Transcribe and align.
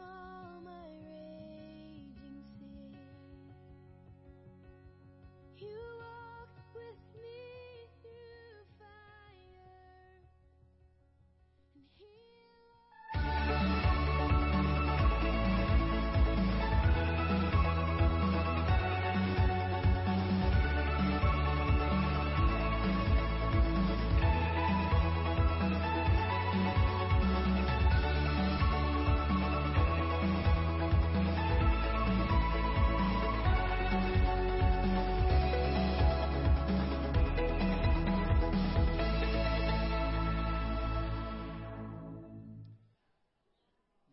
come. 0.00 0.29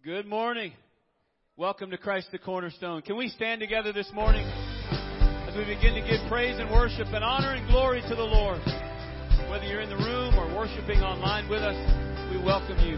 Good 0.08 0.26
morning. 0.26 0.72
Welcome 1.58 1.92
to 1.92 1.98
Christ 1.98 2.30
the 2.32 2.38
Cornerstone. 2.38 3.02
Can 3.02 3.18
we 3.18 3.28
stand 3.28 3.60
together 3.60 3.92
this 3.92 4.10
morning 4.14 4.48
as 5.46 5.54
we 5.54 5.66
begin 5.66 5.96
to 5.96 6.00
give 6.00 6.26
praise 6.30 6.58
and 6.58 6.72
worship 6.72 7.08
and 7.08 7.26
honor 7.26 7.56
and 7.56 7.68
glory 7.68 8.00
to 8.08 8.16
the 8.16 8.24
Lord? 8.24 8.62
Whether 9.52 9.66
you're 9.66 9.82
in 9.82 9.90
the 9.90 9.98
room 9.98 10.36
or 10.36 10.48
worshiping 10.56 11.00
online 11.00 11.50
with 11.50 11.62
us, 11.62 11.76
we 12.32 12.42
welcome 12.42 12.80
you. 12.88 12.96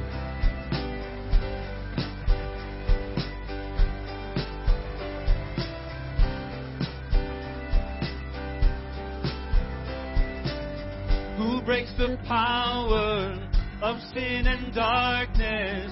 Who 11.43 11.65
breaks 11.65 11.91
the 11.97 12.19
power 12.27 13.49
of 13.81 13.99
sin 14.13 14.45
and 14.45 14.75
darkness, 14.75 15.91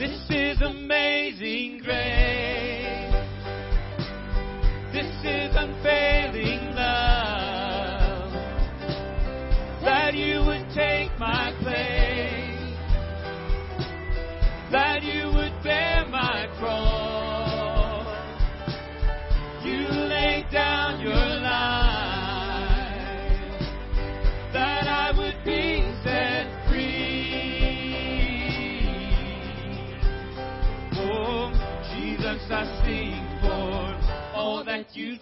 This 0.00 0.30
is 0.30 0.62
amazing 0.62 1.82
grace. 1.84 3.12
This 4.94 5.12
is 5.24 5.54
unfailing 5.54 6.09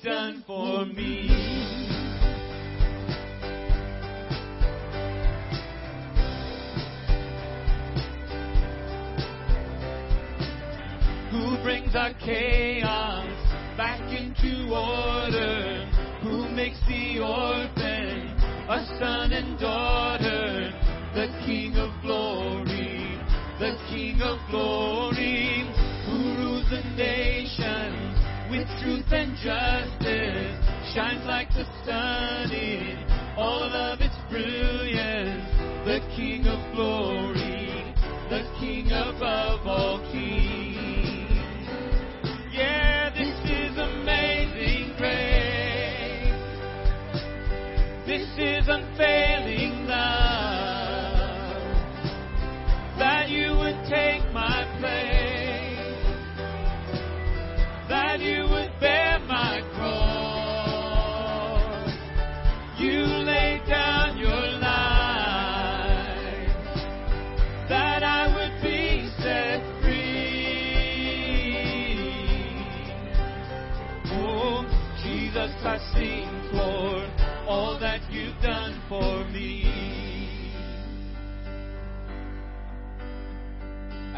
done 0.03 0.45
for 0.47 0.85
me. 0.87 1.29
Who 11.31 11.63
brings 11.63 11.95
our 11.95 12.13
chaos 12.15 13.27
back 13.77 14.01
into 14.13 14.73
order? 14.75 15.85
Who 16.23 16.49
makes 16.51 16.79
the 16.87 17.21
orphan 17.21 18.37
a 18.69 18.85
son 18.99 19.33
and 19.33 19.59
daughter? 19.59 20.73
The 21.15 21.29
King 21.47 21.77
of 21.77 21.91
glory, 22.03 23.19
the 23.59 23.77
King 23.91 24.21
of 24.23 24.39
glory, 24.51 25.08
truth 28.83 29.11
and 29.13 29.35
justice, 29.37 30.59
shines 30.95 31.25
like 31.27 31.49
the 31.51 31.65
sun 31.85 32.51
in 32.53 32.99
all 33.37 33.63
of 33.63 34.01
its 34.01 34.15
brilliance. 34.31 35.45
The 35.85 36.01
King 36.15 36.47
of 36.47 36.75
glory, 36.75 37.95
the 38.31 38.43
King 38.61 38.87
above 38.93 39.67
all 39.67 39.99
kings. 40.13 41.39
Yeah, 42.53 43.11
this 43.11 43.39
is 43.51 43.79
amazing 43.79 44.95
grace. 44.99 45.39
This 48.07 48.29
is 48.39 48.69
unfailing 48.69 49.38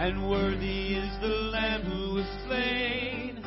And 0.00 0.31
worthy 0.31 0.94
is 0.94 1.20
the 1.20 1.29
Lamb 1.52 1.82
who 1.82 2.14
was 2.14 2.26
slain. 2.47 3.44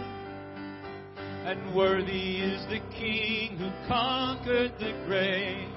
And 1.47 1.75
worthy 1.75 2.41
is 2.41 2.63
the 2.67 2.79
King 2.95 3.57
who 3.57 3.71
conquered 3.87 4.71
the 4.77 4.93
grave. 5.07 5.67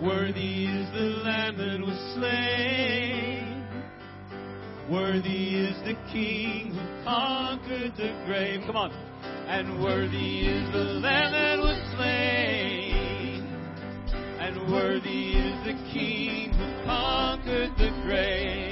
Worthy 0.00 0.66
is 0.66 0.88
the 0.92 1.22
Lamb 1.24 1.56
that 1.58 1.80
was 1.80 1.98
slain. 2.14 3.66
Worthy 4.88 5.56
is 5.56 5.76
the 5.82 5.98
King 6.12 6.72
who 6.72 7.04
conquered 7.04 7.96
the 7.96 8.12
grave. 8.26 8.60
Come 8.66 8.76
on. 8.76 8.92
And 9.48 9.82
worthy 9.82 10.46
is 10.46 10.72
the 10.72 10.84
Lamb 11.02 11.32
that 11.32 11.58
was 11.58 11.76
slain. 11.96 13.42
And 14.38 14.70
worthy 14.70 15.32
is 15.32 15.64
the 15.66 15.74
King 15.92 16.52
who 16.52 16.84
conquered 16.86 17.72
the 17.76 17.90
grave. 18.06 18.69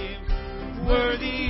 Worthy 0.88 1.47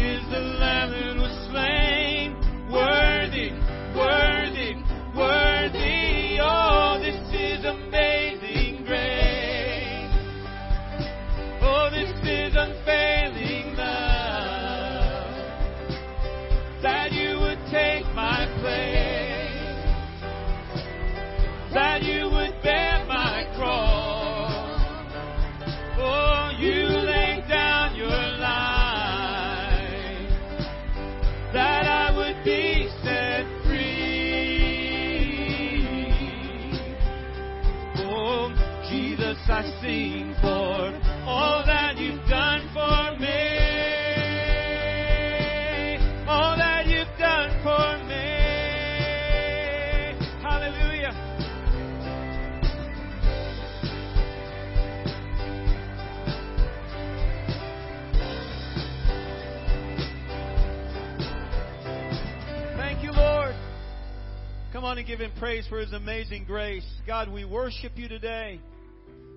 On 64.98 65.04
give 65.04 65.20
him 65.20 65.30
praise 65.38 65.64
for 65.68 65.78
his 65.78 65.92
amazing 65.92 66.44
grace. 66.44 66.84
God, 67.06 67.28
we 67.28 67.44
worship 67.44 67.92
you 67.94 68.08
today. 68.08 68.60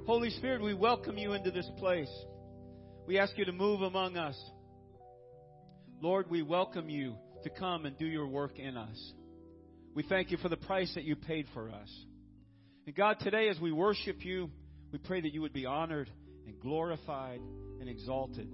Holy 0.07 0.31
Spirit, 0.31 0.63
we 0.63 0.73
welcome 0.73 1.19
you 1.19 1.33
into 1.33 1.51
this 1.51 1.69
place. 1.77 2.09
We 3.05 3.19
ask 3.19 3.37
you 3.37 3.45
to 3.45 3.51
move 3.51 3.83
among 3.83 4.17
us. 4.17 4.35
Lord, 6.01 6.31
we 6.31 6.41
welcome 6.41 6.89
you 6.89 7.13
to 7.43 7.51
come 7.51 7.85
and 7.85 7.95
do 7.99 8.07
your 8.07 8.25
work 8.25 8.57
in 8.57 8.75
us. 8.75 9.13
We 9.93 10.01
thank 10.01 10.31
you 10.31 10.37
for 10.37 10.49
the 10.49 10.57
price 10.57 10.91
that 10.95 11.03
you 11.03 11.15
paid 11.15 11.45
for 11.53 11.69
us. 11.69 12.05
And 12.87 12.95
God, 12.95 13.17
today 13.19 13.47
as 13.47 13.59
we 13.59 13.71
worship 13.71 14.25
you, 14.25 14.49
we 14.91 14.97
pray 14.97 15.21
that 15.21 15.31
you 15.31 15.41
would 15.41 15.53
be 15.53 15.67
honored 15.67 16.09
and 16.47 16.59
glorified 16.59 17.39
and 17.79 17.87
exalted 17.87 18.51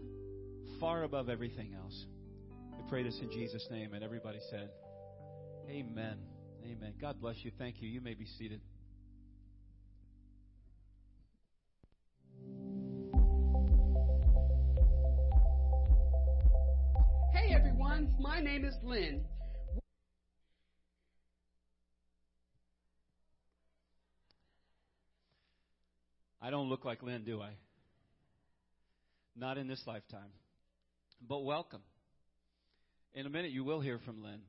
far 0.82 1.04
above 1.04 1.30
everything 1.30 1.74
else. 1.74 2.06
We 2.78 2.84
pray 2.90 3.04
this 3.04 3.18
in 3.22 3.32
Jesus' 3.32 3.66
name. 3.72 3.94
And 3.94 4.04
everybody 4.04 4.40
said, 4.52 4.70
Amen. 5.70 6.18
Amen. 6.70 6.94
God 7.00 7.22
bless 7.22 7.38
you. 7.44 7.52
Thank 7.58 7.82
you. 7.82 7.88
You 7.88 8.02
may 8.02 8.14
be 8.14 8.26
seated. 8.38 8.60
Hey 17.34 17.54
everyone, 17.56 18.14
my 18.20 18.42
name 18.42 18.66
is 18.66 18.74
Lynn. 18.84 19.24
I 26.42 26.50
don't 26.50 26.68
look 26.68 26.84
like 26.84 27.02
Lynn, 27.02 27.24
do 27.24 27.42
I? 27.42 27.52
Not 29.38 29.58
in 29.58 29.70
this 29.70 29.82
lifetime. 29.88 30.32
But 31.26 31.46
welcome. 31.46 31.82
In 33.14 33.26
a 33.26 33.30
minute, 33.30 33.52
you 33.52 33.64
will 33.64 33.80
hear 33.80 34.00
from 34.00 34.22
Lynn. 34.22 34.42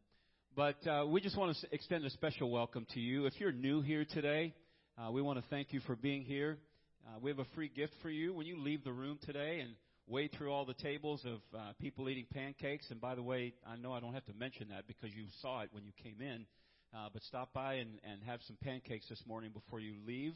But 0.59 0.85
uh, 0.89 1.07
we 1.07 1.21
just 1.21 1.37
want 1.37 1.57
to 1.57 1.67
extend 1.71 2.05
a 2.05 2.11
special 2.11 2.51
welcome 2.51 2.85
to 2.93 2.99
you. 2.99 3.27
If 3.27 3.35
you're 3.39 3.53
new 3.53 3.81
here 3.81 4.05
today, 4.05 4.53
uh, 4.99 5.09
we 5.13 5.23
want 5.23 5.39
to 5.39 5.45
thank 5.51 5.73
you 5.73 5.79
for 5.87 5.95
being 5.95 6.25
here. 6.25 6.59
Uh, 7.07 7.21
we 7.23 7.31
have 7.31 7.39
a 7.39 7.47
free 7.55 7.69
gift 7.69 7.93
for 8.03 8.11
you 8.11 8.35
when 8.35 8.45
you 8.45 8.59
leave 8.59 8.83
the 8.83 8.91
room 8.91 9.21
today 9.25 9.61
and 9.61 9.71
wade 10.09 10.33
through 10.37 10.53
all 10.53 10.65
the 10.65 10.75
tables 10.75 11.25
of 11.25 11.39
uh, 11.57 11.75
people 11.81 12.09
eating 12.09 12.27
pancakes. 12.35 12.87
And 12.91 13.01
by 13.01 13.15
the 13.15 13.23
way, 13.23 13.55
I 13.65 13.77
know 13.77 13.93
I 13.93 14.01
don't 14.01 14.15
have 14.15 14.25
to 14.25 14.33
mention 14.33 14.71
that 14.71 14.89
because 14.89 15.15
you 15.15 15.27
saw 15.41 15.61
it 15.61 15.69
when 15.71 15.85
you 15.85 15.93
came 16.03 16.21
in. 16.21 16.45
Uh, 16.93 17.09
but 17.13 17.23
stop 17.23 17.53
by 17.53 17.75
and, 17.75 17.91
and 18.03 18.21
have 18.27 18.41
some 18.49 18.57
pancakes 18.61 19.09
this 19.09 19.23
morning 19.29 19.53
before 19.55 19.79
you 19.79 19.95
leave. 20.09 20.35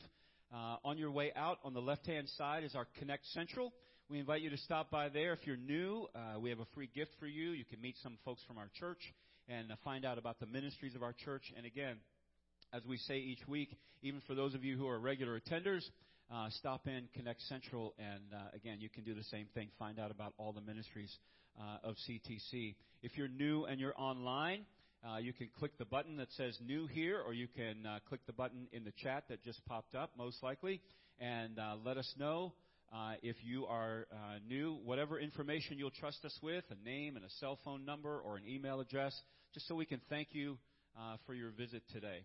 Uh, 0.55 0.77
on 0.85 0.99
your 0.99 1.11
way 1.11 1.33
out, 1.35 1.59
on 1.65 1.75
the 1.75 1.83
left 1.83 2.07
hand 2.07 2.29
side 2.39 2.63
is 2.63 2.77
our 2.77 2.87
Connect 3.01 3.27
Central. 3.35 3.73
We 4.09 4.21
invite 4.21 4.43
you 4.43 4.51
to 4.51 4.59
stop 4.59 4.89
by 4.89 5.09
there. 5.09 5.33
If 5.33 5.41
you're 5.49 5.57
new, 5.57 6.07
uh, 6.15 6.39
we 6.39 6.49
have 6.51 6.61
a 6.61 6.69
free 6.77 6.91
gift 6.95 7.11
for 7.19 7.27
you. 7.27 7.51
You 7.51 7.65
can 7.65 7.81
meet 7.81 7.97
some 8.05 8.19
folks 8.25 8.43
from 8.47 8.57
our 8.57 8.71
church 8.79 9.01
and 9.53 9.71
uh, 9.71 9.77
find 9.85 10.05
out 10.05 10.19
about 10.19 10.41
the 10.41 10.47
ministries 10.47 10.95
of 10.95 11.03
our 11.03 11.13
church. 11.13 11.53
And 11.57 11.67
again, 11.67 11.97
as 12.73 12.83
we 12.87 12.97
say 12.97 13.19
each 13.19 13.47
week, 13.47 13.77
even 14.03 14.21
for 14.27 14.35
those 14.35 14.55
of 14.55 14.65
you 14.65 14.77
who 14.77 14.89
are 14.89 14.99
regular 14.99 15.39
attenders, 15.39 15.83
uh, 16.33 16.49
stop 16.51 16.87
in 16.87 17.09
Connect 17.15 17.41
Central, 17.43 17.95
and 17.99 18.23
uh, 18.33 18.57
again, 18.57 18.79
you 18.81 18.89
can 18.89 19.05
do 19.05 19.15
the 19.15 19.25
same 19.25 19.47
thing. 19.55 19.69
Find 19.79 19.99
out 19.99 20.11
about 20.11 20.33
all 20.39 20.53
the 20.53 20.63
ministries 20.63 21.15
uh, 21.61 21.89
of 21.89 21.97
CTC. 22.09 22.75
If 23.03 23.19
you're 23.19 23.29
new 23.29 23.65
and 23.65 23.79
you're 23.79 23.99
online, 23.99 24.65
uh, 25.07 25.19
you 25.19 25.33
can 25.33 25.49
click 25.59 25.73
the 25.79 25.85
button 25.85 26.17
that 26.17 26.33
says 26.33 26.57
new 26.65 26.87
here, 26.87 27.21
or 27.21 27.35
you 27.35 27.49
can 27.49 27.85
uh, 27.85 27.99
click 28.09 28.21
the 28.27 28.33
button 28.33 28.69
in 28.73 28.85
the 28.85 28.93
chat 29.03 29.25
that 29.29 29.45
just 29.45 29.65
popped 29.67 29.95
up, 29.95 30.13
most 30.17 30.43
likely, 30.43 30.81
and 31.21 31.59
let 31.85 31.99
us 31.99 32.15
know 32.19 32.53
uh, 32.93 33.15
if 33.23 33.37
you 33.43 33.67
are 33.67 34.07
uh, 34.13 34.39
new. 34.47 34.79
Whatever 34.85 35.19
information 35.19 35.79
you'll 35.79 35.91
trust 35.91 36.25
us 36.25 36.39
with, 36.43 36.65
a 36.71 36.89
name 36.89 37.17
and 37.17 37.25
a 37.25 37.31
cell 37.41 37.59
phone 37.65 37.85
number 37.85 38.19
or 38.19 38.37
an 38.37 38.43
email 38.47 38.81
address, 38.81 39.19
just 39.55 39.67
so 39.67 39.75
we 39.75 39.87
can 39.87 40.01
thank 40.09 40.29
you 40.33 40.59
uh, 40.99 41.17
for 41.27 41.35
your 41.35 41.51
visit 41.51 41.83
today. 41.93 42.25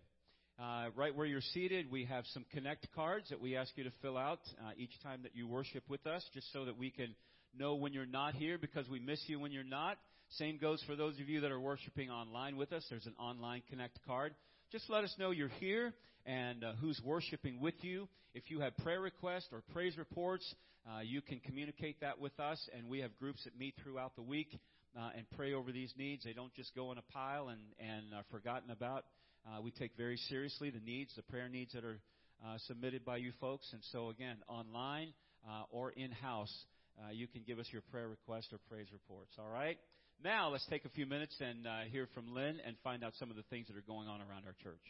Uh, 0.60 0.86
right 0.96 1.14
where 1.14 1.26
you're 1.26 1.40
seated, 1.54 1.90
we 1.90 2.04
have 2.04 2.24
some 2.34 2.44
Connect 2.52 2.86
cards 2.94 3.28
that 3.30 3.40
we 3.40 3.56
ask 3.56 3.70
you 3.76 3.84
to 3.84 3.92
fill 4.02 4.16
out 4.16 4.40
uh, 4.60 4.70
each 4.76 4.90
time 5.02 5.20
that 5.22 5.34
you 5.34 5.46
worship 5.46 5.84
with 5.88 6.04
us, 6.06 6.24
just 6.34 6.52
so 6.52 6.64
that 6.64 6.76
we 6.76 6.90
can 6.90 7.14
know 7.56 7.76
when 7.76 7.92
you're 7.92 8.06
not 8.06 8.34
here 8.34 8.58
because 8.58 8.88
we 8.88 8.98
miss 8.98 9.20
you 9.26 9.38
when 9.38 9.52
you're 9.52 9.64
not. 9.64 9.98
Same 10.30 10.58
goes 10.58 10.82
for 10.86 10.96
those 10.96 11.18
of 11.20 11.28
you 11.28 11.40
that 11.40 11.50
are 11.50 11.60
worshiping 11.60 12.10
online 12.10 12.56
with 12.56 12.72
us. 12.72 12.84
There's 12.90 13.06
an 13.06 13.14
online 13.18 13.62
Connect 13.70 13.98
card. 14.06 14.34
Just 14.70 14.90
let 14.90 15.02
us 15.02 15.14
know 15.18 15.30
you're 15.30 15.48
here 15.60 15.94
and 16.26 16.62
uh, 16.62 16.72
who's 16.78 17.00
worshiping 17.02 17.58
with 17.58 17.76
you. 17.80 18.06
If 18.34 18.50
you 18.50 18.60
have 18.60 18.76
prayer 18.76 19.00
requests 19.00 19.48
or 19.50 19.62
praise 19.72 19.96
reports, 19.96 20.44
uh, 20.86 21.00
you 21.00 21.22
can 21.22 21.40
communicate 21.40 22.02
that 22.02 22.20
with 22.20 22.38
us, 22.38 22.60
and 22.76 22.86
we 22.86 22.98
have 23.00 23.16
groups 23.18 23.44
that 23.44 23.58
meet 23.58 23.76
throughout 23.82 24.14
the 24.14 24.20
week 24.20 24.60
uh, 24.94 25.08
and 25.16 25.24
pray 25.38 25.54
over 25.54 25.72
these 25.72 25.94
needs. 25.96 26.24
They 26.24 26.34
don't 26.34 26.52
just 26.52 26.74
go 26.74 26.92
in 26.92 26.98
a 26.98 27.02
pile 27.14 27.48
and, 27.48 27.60
and 27.78 28.12
are 28.14 28.26
forgotten 28.30 28.70
about. 28.70 29.04
Uh, 29.46 29.62
we 29.62 29.70
take 29.70 29.92
very 29.96 30.18
seriously 30.28 30.68
the 30.68 30.80
needs, 30.80 31.14
the 31.16 31.22
prayer 31.22 31.48
needs 31.48 31.72
that 31.72 31.84
are 31.84 31.98
uh, 32.46 32.58
submitted 32.66 33.06
by 33.06 33.16
you 33.16 33.32
folks. 33.40 33.70
And 33.72 33.80
so, 33.90 34.10
again, 34.10 34.36
online 34.48 35.14
uh, 35.48 35.62
or 35.70 35.92
in 35.92 36.10
house, 36.10 36.54
uh, 37.02 37.10
you 37.10 37.26
can 37.26 37.40
give 37.46 37.58
us 37.58 37.68
your 37.72 37.82
prayer 37.90 38.08
requests 38.08 38.52
or 38.52 38.58
praise 38.68 38.88
reports. 38.92 39.32
All 39.38 39.50
right? 39.50 39.78
Now, 40.24 40.48
let's 40.48 40.66
take 40.66 40.84
a 40.84 40.88
few 40.88 41.06
minutes 41.06 41.36
and 41.40 41.64
uh, 41.64 41.80
hear 41.92 42.08
from 42.12 42.34
Lynn 42.34 42.58
and 42.66 42.76
find 42.82 43.04
out 43.04 43.12
some 43.20 43.30
of 43.30 43.36
the 43.36 43.44
things 43.50 43.68
that 43.68 43.76
are 43.76 43.84
going 43.86 44.08
on 44.08 44.20
around 44.20 44.46
our 44.46 44.54
church. 44.64 44.82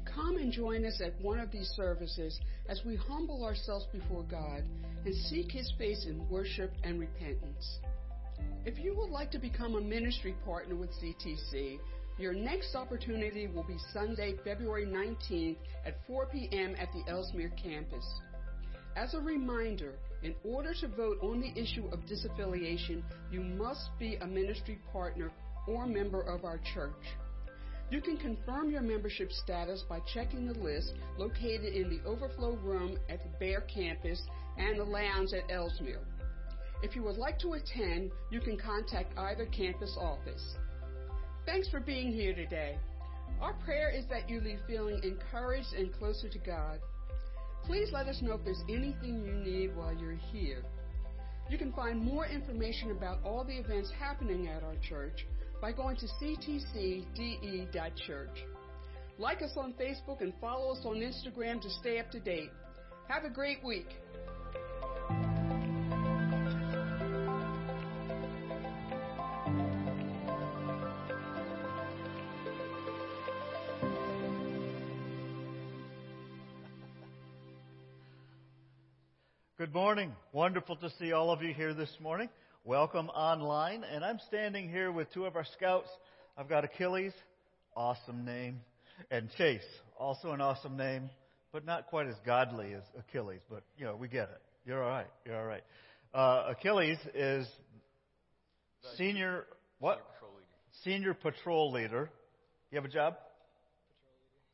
Come 0.05 0.37
and 0.37 0.53
join 0.53 0.85
us 0.85 1.01
at 1.05 1.21
one 1.21 1.41
of 1.41 1.51
these 1.51 1.69
services 1.75 2.39
as 2.69 2.81
we 2.85 2.95
humble 2.95 3.45
ourselves 3.45 3.87
before 3.93 4.23
God 4.25 4.63
and 5.05 5.15
seek 5.15 5.51
His 5.51 5.73
face 5.79 6.07
in 6.07 6.29
worship 6.29 6.73
and 6.85 7.01
repentance. 7.01 7.79
If 8.65 8.79
you 8.79 8.95
would 8.97 9.11
like 9.11 9.33
to 9.33 9.39
become 9.39 9.75
a 9.75 9.81
ministry 9.81 10.37
partner 10.45 10.77
with 10.77 10.91
CTC, 11.03 11.79
your 12.19 12.35
next 12.35 12.77
opportunity 12.77 13.49
will 13.49 13.65
be 13.65 13.79
Sunday, 13.93 14.35
February 14.45 14.87
19th 14.87 15.57
at 15.85 15.97
4 16.07 16.27
p.m. 16.27 16.77
at 16.79 16.89
the 16.93 17.11
Elsmere 17.11 17.53
campus. 17.61 18.05
As 18.97 19.15
a 19.15 19.21
reminder, 19.21 19.95
in 20.23 20.35
order 20.45 20.73
to 20.81 20.89
vote 20.89 21.19
on 21.23 21.41
the 21.41 21.61
issue 21.61 21.89
of 21.93 22.01
disaffiliation, 22.01 23.03
you 23.31 23.41
must 23.41 23.91
be 23.99 24.17
a 24.17 24.27
ministry 24.27 24.79
partner 24.93 25.33
or 25.67 25.87
member 25.87 26.23
of 26.23 26.45
our 26.45 26.61
church. 26.75 27.17
You 27.91 28.01
can 28.01 28.17
confirm 28.17 28.71
your 28.71 28.81
membership 28.81 29.31
status 29.31 29.85
by 29.89 30.01
checking 30.15 30.47
the 30.47 30.59
list 30.59 30.95
located 31.19 31.75
in 31.75 31.91
the 31.91 32.09
overflow 32.09 32.53
room 32.57 32.97
at 33.09 33.23
the 33.23 33.29
Bear 33.39 33.63
campus 33.63 34.23
and 34.57 34.79
the 34.79 34.85
lounge 34.85 35.33
at 35.35 35.51
Elsmere. 35.51 36.01
If 36.83 36.97
you 36.97 37.03
would 37.03 37.19
like 37.19 37.39
to 37.41 37.53
attend, 37.53 38.11
you 38.31 38.41
can 38.41 38.57
contact 38.57 39.17
either 39.19 39.47
campus 39.47 39.97
office. 40.01 40.57
Thanks 41.45 41.69
for 41.69 41.81
being 41.81 42.13
here 42.13 42.35
today. 42.35 42.79
Our 43.41 43.55
prayer 43.55 43.91
is 43.91 44.07
that 44.07 44.31
you 44.31 44.41
leave 44.41 44.61
feeling 44.67 45.01
encouraged 45.03 45.75
and 45.77 45.93
closer 45.93 46.29
to 46.29 46.39
God. 46.39 46.81
Please 47.65 47.91
let 47.93 48.07
us 48.09 48.21
know 48.23 48.35
if 48.35 48.45
there's 48.45 48.63
anything 48.69 49.25
you 49.25 49.35
need 49.35 49.77
while 49.77 49.95
you're 49.95 50.19
here. 50.33 50.63
You 51.49 51.59
can 51.59 51.73
find 51.73 52.01
more 52.01 52.27
information 52.27 52.91
about 52.91 53.19
all 53.25 53.45
the 53.45 53.57
events 53.57 53.91
happening 53.99 54.49
at 54.49 54.63
our 54.63 54.77
church 54.89 55.27
by 55.61 55.73
going 55.73 55.97
to 55.97 56.07
ctcde.church. 56.21 57.15
Like 59.19 59.43
us 59.43 59.53
on 59.57 59.75
Facebook 59.75 60.23
and 60.23 60.33
follow 60.41 60.73
us 60.73 60.81
on 60.85 60.97
Instagram 60.97 61.61
to 61.61 61.71
stay 61.71 61.99
up 61.99 62.11
to 62.11 62.21
date. 62.21 62.51
Have 63.09 63.25
a 63.25 63.31
great 63.31 63.63
week. 63.65 63.89
Good 79.63 79.75
morning. 79.75 80.11
Wonderful 80.33 80.75
to 80.75 80.91
see 80.99 81.13
all 81.13 81.31
of 81.31 81.41
you 81.41 81.55
here 81.55 81.73
this 81.73 81.97
morning. 82.01 82.29
Welcome 82.65 83.09
online. 83.11 83.85
And 83.85 84.05
I'm 84.05 84.19
standing 84.27 84.69
here 84.69 84.91
with 84.91 85.13
two 85.13 85.25
of 85.25 85.37
our 85.37 85.45
scouts. 85.57 85.89
I've 86.37 86.49
got 86.49 86.65
Achilles, 86.65 87.13
awesome 87.77 88.25
name, 88.25 88.63
and 89.13 89.31
Chase, 89.39 89.63
also 89.97 90.33
an 90.33 90.41
awesome 90.41 90.77
name, 90.77 91.11
but 91.53 91.65
not 91.65 91.87
quite 91.87 92.09
as 92.09 92.17
godly 92.27 92.75
as 92.75 92.83
Achilles. 92.99 93.39
But, 93.49 93.63
you 93.79 93.85
know, 93.85 93.95
we 93.95 94.09
get 94.09 94.31
it. 94.31 94.41
You're 94.67 94.83
all 94.83 94.91
right. 94.91 95.07
You're 95.25 95.39
all 95.39 95.47
right. 95.47 95.63
Uh, 96.13 96.55
Achilles 96.59 96.99
is 97.15 97.47
Senior 98.97 99.45
what? 99.79 100.03
Patrol 100.15 100.33
leader. 100.33 100.49
Senior 100.83 101.15
patrol 101.15 101.71
leader. 101.71 102.11
You 102.73 102.79
have 102.79 102.85
a 102.85 102.93
job? 102.93 103.15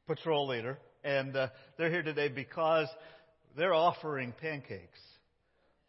Patrol 0.06 0.48
leader. 0.48 0.76
And 1.02 1.34
uh, 1.34 1.48
they're 1.78 1.90
here 1.90 2.02
today 2.02 2.28
because 2.28 2.88
they're 3.58 3.74
offering 3.74 4.32
pancakes 4.40 5.00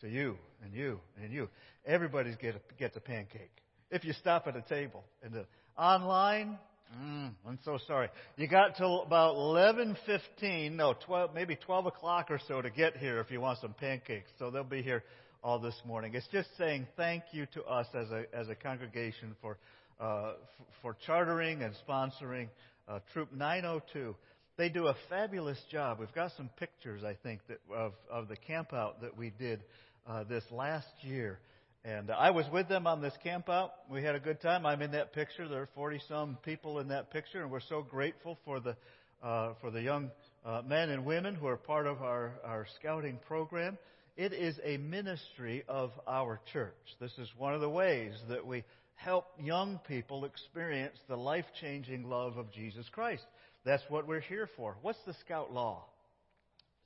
to 0.01 0.09
you 0.09 0.38
and 0.63 0.73
you 0.73 0.99
and 1.21 1.31
you. 1.31 1.47
Everybody's 1.85 2.35
get 2.35 2.55
a, 2.55 2.59
gets 2.79 2.97
a 2.97 2.99
pancake. 2.99 3.51
If 3.91 4.03
you 4.03 4.13
stop 4.13 4.47
at 4.47 4.55
a 4.55 4.61
table 4.61 5.03
and 5.23 5.35
uh, 5.35 5.81
online, 5.81 6.57
mm, 6.99 7.31
I'm 7.47 7.59
so 7.63 7.77
sorry. 7.88 8.09
You 8.38 8.47
got 8.47 8.75
till 8.75 9.03
about 9.03 9.35
11:15, 9.35 10.73
no, 10.75 10.95
12, 11.05 11.33
maybe 11.33 11.55
12 11.55 11.85
o'clock 11.85 12.27
or 12.29 12.39
so 12.47 12.61
to 12.61 12.69
get 12.69 12.97
here 12.97 13.19
if 13.19 13.31
you 13.31 13.39
want 13.39 13.59
some 13.59 13.73
pancakes. 13.73 14.29
So 14.39 14.49
they'll 14.49 14.63
be 14.63 14.81
here 14.81 15.03
all 15.43 15.59
this 15.59 15.79
morning. 15.85 16.13
It's 16.15 16.27
just 16.27 16.49
saying 16.57 16.88
thank 16.97 17.23
you 17.31 17.45
to 17.53 17.63
us 17.63 17.88
as 17.93 18.09
a 18.09 18.25
as 18.33 18.49
a 18.49 18.55
congregation 18.55 19.35
for 19.41 19.57
uh, 19.99 20.31
f- 20.31 20.65
for 20.81 20.97
chartering 21.05 21.61
and 21.61 21.73
sponsoring 21.88 22.47
uh, 22.88 22.99
Troop 23.13 23.31
902. 23.31 24.15
They 24.59 24.67
do 24.67 24.87
a 24.87 24.95
fabulous 25.07 25.57
job. 25.71 25.99
We've 26.01 26.13
got 26.13 26.33
some 26.35 26.49
pictures, 26.57 27.01
I 27.01 27.15
think, 27.23 27.39
that, 27.47 27.59
of 27.73 27.93
of 28.11 28.27
the 28.27 28.35
campout 28.35 28.99
that 29.01 29.17
we 29.17 29.29
did 29.29 29.63
uh, 30.05 30.25
this 30.25 30.43
last 30.51 30.89
year. 31.01 31.39
And 31.85 32.11
I 32.11 32.31
was 32.31 32.45
with 32.51 32.67
them 32.67 32.85
on 32.85 33.01
this 33.01 33.13
campout. 33.25 33.69
We 33.89 34.03
had 34.03 34.15
a 34.15 34.19
good 34.19 34.41
time. 34.41 34.65
I'm 34.65 34.81
in 34.81 34.91
that 34.91 35.13
picture. 35.13 35.47
There 35.47 35.61
are 35.61 35.69
40 35.75 36.01
some 36.09 36.37
people 36.43 36.79
in 36.79 36.89
that 36.89 37.09
picture, 37.09 37.41
and 37.41 37.49
we're 37.49 37.61
so 37.61 37.83
grateful 37.83 38.37
for 38.43 38.59
the 38.59 38.75
uh, 39.23 39.53
for 39.61 39.71
the 39.71 39.81
young 39.81 40.11
uh, 40.45 40.61
men 40.67 40.89
and 40.89 41.05
women 41.05 41.35
who 41.35 41.47
are 41.47 41.55
part 41.55 41.87
of 41.87 42.01
our, 42.01 42.33
our 42.43 42.67
scouting 42.81 43.17
program. 43.29 43.77
It 44.17 44.33
is 44.33 44.59
a 44.65 44.75
ministry 44.75 45.63
of 45.69 45.91
our 46.05 46.41
church. 46.51 46.75
This 46.99 47.17
is 47.17 47.29
one 47.37 47.53
of 47.53 47.61
the 47.61 47.69
ways 47.69 48.11
that 48.27 48.45
we 48.45 48.65
help 48.95 49.27
young 49.41 49.79
people 49.87 50.25
experience 50.25 50.97
the 51.07 51.15
life 51.15 51.45
changing 51.61 52.09
love 52.09 52.35
of 52.35 52.51
Jesus 52.51 52.85
Christ. 52.91 53.23
That's 53.69 53.83
what 53.88 54.07
we're 54.07 54.19
here 54.19 54.49
for. 54.57 54.77
What's 54.81 54.97
the 55.05 55.13
scout 55.23 55.53
law? 55.53 55.85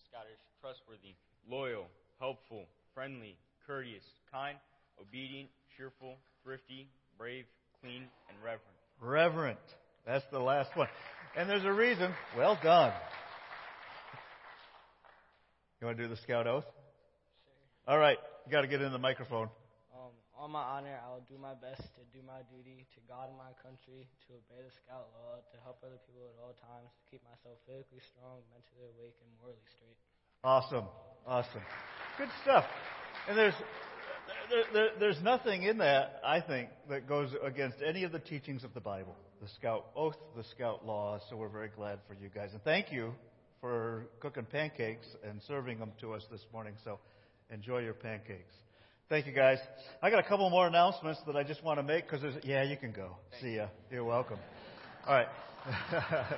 Scottish, 0.10 0.36
trustworthy, 0.60 1.16
loyal, 1.50 1.86
helpful, 2.20 2.66
friendly, 2.94 3.38
courteous, 3.66 4.04
kind, 4.30 4.58
obedient, 5.00 5.48
cheerful, 5.78 6.18
thrifty, 6.44 6.90
brave, 7.18 7.46
clean, 7.80 8.04
and 8.28 8.38
reverent. 8.44 8.60
Reverent. 9.00 9.60
That's 10.06 10.26
the 10.30 10.40
last 10.40 10.76
one. 10.76 10.90
And 11.38 11.50
there's 11.50 11.64
a 11.64 11.72
reason. 11.72 12.12
Well 12.38 12.60
done. 12.62 12.92
You 15.80 15.88
want 15.88 15.98
to 16.00 16.04
do 16.04 16.10
the 16.10 16.20
scout 16.24 16.48
oath? 16.48 16.66
All 17.88 17.98
right. 17.98 18.18
You 18.46 18.52
got 18.52 18.64
to 18.64 18.68
get 18.68 18.82
in 18.82 18.92
the 18.92 18.98
microphone. 18.98 19.48
On 20.44 20.52
my 20.52 20.76
honor, 20.76 21.00
I 21.00 21.08
will 21.08 21.24
do 21.32 21.40
my 21.40 21.56
best 21.56 21.80
to 21.96 22.04
do 22.12 22.20
my 22.20 22.44
duty 22.52 22.84
to 22.84 23.00
God 23.08 23.32
and 23.32 23.40
my 23.40 23.56
country, 23.64 24.04
to 24.28 24.36
obey 24.36 24.60
the 24.60 24.76
scout 24.84 25.08
law, 25.16 25.40
to 25.40 25.56
help 25.64 25.80
other 25.80 25.96
people 26.04 26.28
at 26.28 26.36
all 26.44 26.52
times, 26.60 26.92
to 26.92 27.04
keep 27.08 27.24
myself 27.24 27.56
physically 27.64 28.04
strong, 28.12 28.44
mentally 28.52 28.92
awake, 28.92 29.16
and 29.24 29.32
morally 29.40 29.64
straight. 29.72 29.96
Awesome. 30.44 30.84
Awesome. 31.24 31.64
Good 32.20 32.28
stuff. 32.44 32.68
And 33.32 33.40
there's 33.40 33.56
there, 34.52 34.68
there, 34.74 34.90
there's 35.00 35.22
nothing 35.24 35.64
in 35.64 35.78
that, 35.78 36.20
I 36.28 36.42
think, 36.42 36.68
that 36.90 37.08
goes 37.08 37.32
against 37.40 37.78
any 37.80 38.04
of 38.04 38.12
the 38.12 38.20
teachings 38.20 38.66
of 38.66 38.74
the 38.74 38.84
Bible, 38.84 39.16
the 39.40 39.48
scout 39.48 39.96
oath, 39.96 40.20
the 40.36 40.44
scout 40.44 40.86
law. 40.86 41.24
So 41.30 41.38
we're 41.38 41.48
very 41.48 41.72
glad 41.72 42.00
for 42.06 42.16
you 42.16 42.28
guys. 42.28 42.50
And 42.52 42.62
thank 42.64 42.92
you 42.92 43.16
for 43.62 44.08
cooking 44.20 44.44
pancakes 44.44 45.08
and 45.24 45.40
serving 45.48 45.80
them 45.80 45.94
to 46.02 46.12
us 46.12 46.28
this 46.30 46.44
morning. 46.52 46.74
So 46.84 47.00
enjoy 47.50 47.80
your 47.80 47.94
pancakes. 47.94 48.54
Thank 49.10 49.28
you, 49.28 49.34
guys. 49.34 49.58
I 50.02 50.10
got 50.10 50.20
a 50.20 50.28
couple 50.28 50.50
more 50.50 50.66
announcements 50.66 51.20
that 51.28 51.36
I 51.36 51.44
just 51.44 51.62
want 51.62 51.78
to 51.78 51.84
make 51.84 52.06
because 52.06 52.22
there's. 52.22 52.36
yeah, 52.44 52.64
you 52.64 52.78
can 52.78 52.94
go. 52.94 53.18
See 53.42 53.56
ya. 53.58 53.68
You're 53.92 54.06
welcome. 54.06 54.40
All 55.06 55.14
right. 55.14 55.28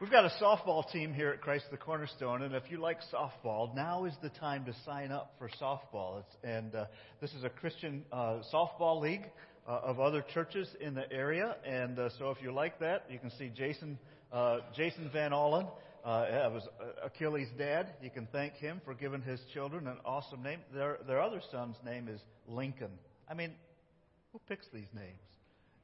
We've 0.00 0.10
got 0.10 0.24
a 0.24 0.32
softball 0.42 0.90
team 0.90 1.12
here 1.12 1.28
at 1.30 1.42
Christ 1.42 1.66
the 1.70 1.76
Cornerstone, 1.76 2.40
and 2.42 2.54
if 2.54 2.62
you 2.70 2.78
like 2.78 2.98
softball, 3.12 3.74
now 3.74 4.06
is 4.06 4.14
the 4.22 4.30
time 4.30 4.64
to 4.64 4.74
sign 4.86 5.12
up 5.12 5.34
for 5.38 5.50
softball. 5.60 6.20
It's, 6.20 6.36
and 6.42 6.74
uh, 6.74 6.86
this 7.20 7.32
is 7.32 7.44
a 7.44 7.50
Christian 7.50 8.06
uh, 8.10 8.38
softball 8.52 9.02
league 9.02 9.26
uh, 9.68 9.80
of 9.82 10.00
other 10.00 10.24
churches 10.32 10.66
in 10.80 10.94
the 10.94 11.12
area, 11.12 11.56
and 11.66 11.98
uh, 11.98 12.08
so 12.18 12.30
if 12.30 12.40
you 12.40 12.52
like 12.52 12.78
that, 12.80 13.04
you 13.10 13.18
can 13.18 13.30
see 13.32 13.50
Jason 13.54 13.98
uh, 14.32 14.58
Jason 14.74 15.10
Van 15.12 15.32
Allen. 15.34 15.66
Uh, 16.04 16.30
that 16.30 16.52
was 16.52 16.62
Achilles' 17.04 17.48
dad. 17.58 17.94
You 18.02 18.10
can 18.10 18.28
thank 18.32 18.54
him 18.54 18.80
for 18.84 18.94
giving 18.94 19.22
his 19.22 19.40
children 19.52 19.86
an 19.86 19.98
awesome 20.04 20.42
name. 20.42 20.60
Their 20.72 20.98
their 21.06 21.20
other 21.20 21.40
son's 21.50 21.76
name 21.84 22.08
is 22.08 22.20
Lincoln. 22.46 22.92
I 23.28 23.34
mean, 23.34 23.52
who 24.32 24.40
picks 24.48 24.66
these 24.72 24.88
names? 24.94 25.18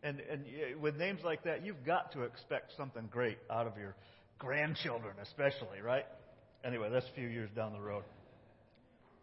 And, 0.03 0.21
and 0.21 0.45
with 0.83 0.97
names 0.97 1.21
like 1.25 1.45
that, 1.45 1.65
you've 1.65 1.85
got 1.85 2.13
to 2.13 2.23
expect 2.23 2.73
something 2.77 3.09
great 3.11 3.39
out 3.51 3.67
of 3.67 3.79
your 3.79 3.97
grandchildren, 4.39 5.15
especially, 5.23 5.81
right? 5.83 6.05
Anyway, 6.63 6.91
that's 6.93 7.07
a 7.07 7.15
few 7.15 7.27
years 7.27 7.49
down 7.57 7.73
the 7.73 7.81
road 7.81 8.05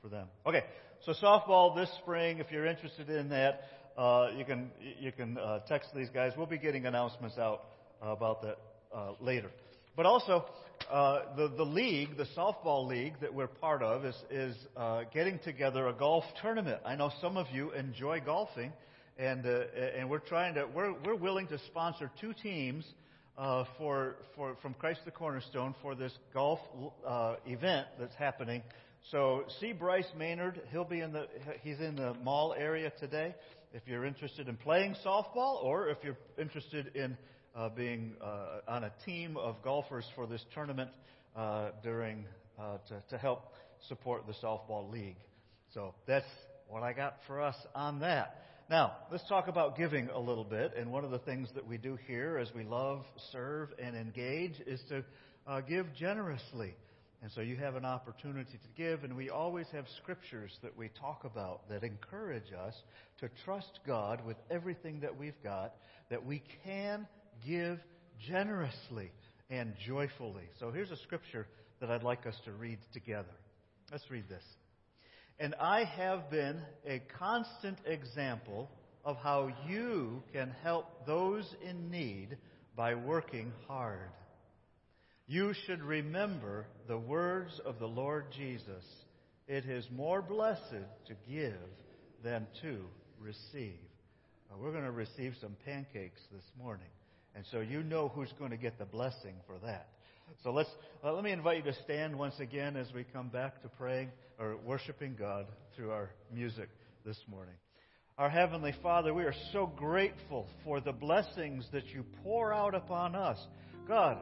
for 0.02 0.10
them. 0.10 0.28
Okay, 0.46 0.64
so 1.06 1.14
softball 1.14 1.76
this 1.76 1.90
spring. 2.02 2.40
If 2.40 2.52
you're 2.52 2.66
interested 2.66 3.10
in 3.10 3.30
that, 3.30 3.62
uh, 3.98 4.30
you 4.36 4.46
can 4.46 4.72
you 5.00 5.12
can 5.12 5.38
uh, 5.38 5.60
text 5.68 5.90
these 5.96 6.10
guys. 6.10 6.34
We'll 6.36 6.48
be 6.48 6.58
getting 6.58 6.86
announcements 6.86 7.38
out 7.38 7.66
uh, 8.04 8.10
about 8.10 8.42
that 8.42 8.58
uh, 8.94 9.12
later. 9.20 9.52
But 9.96 10.06
also, 10.06 10.46
uh, 10.90 11.36
the 11.36 11.50
the 11.50 11.64
league, 11.66 12.18
the 12.18 12.28
softball 12.38 12.88
league 12.88 13.14
that 13.22 13.34
we're 13.34 13.48
part 13.48 13.84
of, 13.84 14.06
is 14.06 14.16
is 14.30 14.56
uh, 14.78 15.04
getting 15.14 15.40
together 15.40 15.88
a 15.88 15.94
golf 15.94 16.24
tournament. 16.42 16.82
I 16.86 16.96
know 16.96 17.12
some 17.22 17.38
of 17.38 17.48
you 17.54 17.72
enjoy 17.72 18.22
golfing 18.22 18.72
and 19.18 19.46
uh, 19.46 19.64
and 19.98 20.10
we're 20.10 20.20
trying 20.20 20.56
to 20.56 20.66
we're 20.74 20.94
we're 21.06 21.16
willing 21.16 21.48
to 21.48 21.60
sponsor 21.68 22.10
two 22.20 22.34
teams 22.34 22.86
uh, 23.38 23.66
for 23.78 24.16
for 24.36 24.56
from 24.62 24.74
Christ 24.76 25.02
the 25.06 25.12
Cornerstone 25.12 25.76
for 25.82 25.96
this 25.96 26.14
golf 26.34 26.60
uh, 27.06 27.36
event 27.46 27.88
that's 28.00 28.16
happening. 28.16 28.64
So 29.12 29.46
see 29.60 29.74
Bryce 29.74 30.12
Maynard. 30.18 30.62
He'll 30.72 30.86
be 30.86 31.02
in 31.02 31.12
the 31.14 31.28
he's 31.62 31.80
in 31.80 31.96
the 31.96 32.14
mall 32.24 32.56
area 32.58 32.92
today. 33.00 33.36
If 33.74 33.84
you're 33.86 34.06
interested 34.06 34.48
in 34.48 34.58
playing 34.58 34.96
softball, 35.06 35.64
or 35.64 35.90
if 35.90 35.98
you're 36.04 36.18
interested 36.38 36.96
in 36.96 37.18
uh, 37.56 37.70
being 37.70 38.14
uh, 38.22 38.60
on 38.68 38.84
a 38.84 38.92
team 39.06 39.38
of 39.38 39.62
golfers 39.64 40.06
for 40.16 40.28
this 40.28 40.44
tournament 40.54 40.90
uh, 41.36 41.70
during 41.84 42.26
uh, 42.60 42.78
to, 42.88 43.02
to 43.10 43.18
help 43.18 43.54
support 43.88 44.26
the 44.28 44.34
softball 44.44 44.92
league. 44.92 45.18
So 45.74 45.94
that's 46.08 46.26
what 46.68 46.84
I 46.84 46.94
got 46.94 47.18
for 47.28 47.42
us 47.42 47.56
on 47.76 48.00
that. 48.02 48.38
Now, 48.70 48.94
let's 49.12 49.28
talk 49.28 49.48
about 49.48 49.78
giving 49.78 50.10
a 50.10 50.20
little 50.20 50.46
bit. 50.46 50.74
And 50.78 50.92
one 50.92 51.04
of 51.04 51.12
the 51.12 51.20
things 51.20 51.50
that 51.56 51.68
we 51.68 51.78
do 51.78 51.98
here 52.08 52.38
as 52.38 52.54
we 52.56 52.64
love, 52.64 53.04
serve, 53.32 53.70
and 53.78 53.96
engage 53.96 54.54
is 54.66 54.82
to 54.90 55.04
uh, 55.46 55.62
give 55.62 55.88
generously. 55.94 56.76
And 57.22 57.32
so 57.34 57.42
you 57.42 57.56
have 57.58 57.76
an 57.76 57.86
opportunity 57.86 58.58
to 58.58 58.70
give, 58.76 59.04
and 59.04 59.16
we 59.16 59.30
always 59.30 59.68
have 59.74 59.86
scriptures 60.02 60.52
that 60.64 60.76
we 60.76 60.90
talk 61.00 61.24
about 61.24 61.70
that 61.70 61.84
encourage 61.84 62.52
us 62.66 62.74
to 63.20 63.30
trust 63.46 63.80
God 63.86 64.26
with 64.26 64.38
everything 64.50 65.02
that 65.02 65.18
we've 65.20 65.42
got, 65.44 65.76
that 66.10 66.26
we 66.26 66.42
can 66.64 67.06
give 67.48 67.80
generously 68.28 69.12
and 69.50 69.74
joyfully. 69.86 70.50
So 70.60 70.72
here's 70.72 70.92
a 70.92 70.98
scripture 70.98 71.48
that 71.80 71.90
I'd 71.90 72.04
like 72.04 72.26
us 72.26 72.36
to 72.46 72.52
read 72.52 72.80
together. 72.94 73.36
Let's 73.92 74.10
read 74.10 74.30
this. 74.30 74.44
And 75.40 75.56
I 75.60 75.84
have 75.84 76.30
been 76.30 76.62
a 76.88 77.02
constant 77.18 77.80
example 77.86 78.70
of 79.04 79.18
how 79.18 79.50
you 79.68 80.22
can 80.32 80.52
help 80.64 81.06
those 81.08 81.52
in 81.68 81.90
need 81.90 82.38
by 82.76 82.94
working 82.94 83.52
hard. 83.68 84.12
You 85.28 85.54
should 85.66 85.82
remember 85.82 86.68
the 86.88 86.98
words 86.98 87.60
of 87.66 87.80
the 87.80 87.88
Lord 87.88 88.26
Jesus. 88.38 88.86
It 89.48 89.66
is 89.66 89.88
more 89.92 90.22
blessed 90.22 90.86
to 91.08 91.16
give 91.30 91.54
than 92.24 92.48
to 92.62 92.82
receive. 93.20 93.80
we're 94.60 94.72
going 94.72 94.84
to 94.84 94.92
receive 94.92 95.34
some 95.42 95.56
pancakes 95.66 96.22
this 96.32 96.44
morning. 96.58 96.88
And 97.36 97.46
so 97.52 97.60
you 97.60 97.84
know 97.84 98.10
who's 98.10 98.34
going 98.38 98.52
to 98.52 98.58
get 98.58 98.78
the 98.78 98.86
blessing 98.86 99.36
for 99.48 99.58
that. 99.66 99.88
So 100.44 100.52
let's 100.52 100.70
uh, 101.04 101.14
let 101.14 101.24
me 101.24 101.32
invite 101.32 101.58
you 101.58 101.72
to 101.72 101.78
stand 101.84 102.18
once 102.18 102.40
again 102.40 102.78
as 102.78 102.88
we 102.94 103.04
come 103.04 103.30
back 103.30 103.62
to 103.64 103.70
praying 103.70 104.10
or 104.40 104.58
worshiping 104.66 105.16
God 105.18 105.46
through 105.76 105.92
our 105.92 106.10
music 106.34 106.70
this 107.06 107.18
morning. 107.30 107.56
Our 108.18 108.30
heavenly 108.30 108.74
Father, 108.84 109.14
we 109.14 109.24
are 109.24 109.36
so 109.52 109.66
grateful 109.76 110.48
for 110.64 110.80
the 110.80 110.92
blessings 110.92 111.66
that 111.72 111.88
you 111.88 112.06
pour 112.24 112.54
out 112.54 112.76
upon 112.76 113.16
us. 113.16 113.40
God, 113.88 114.18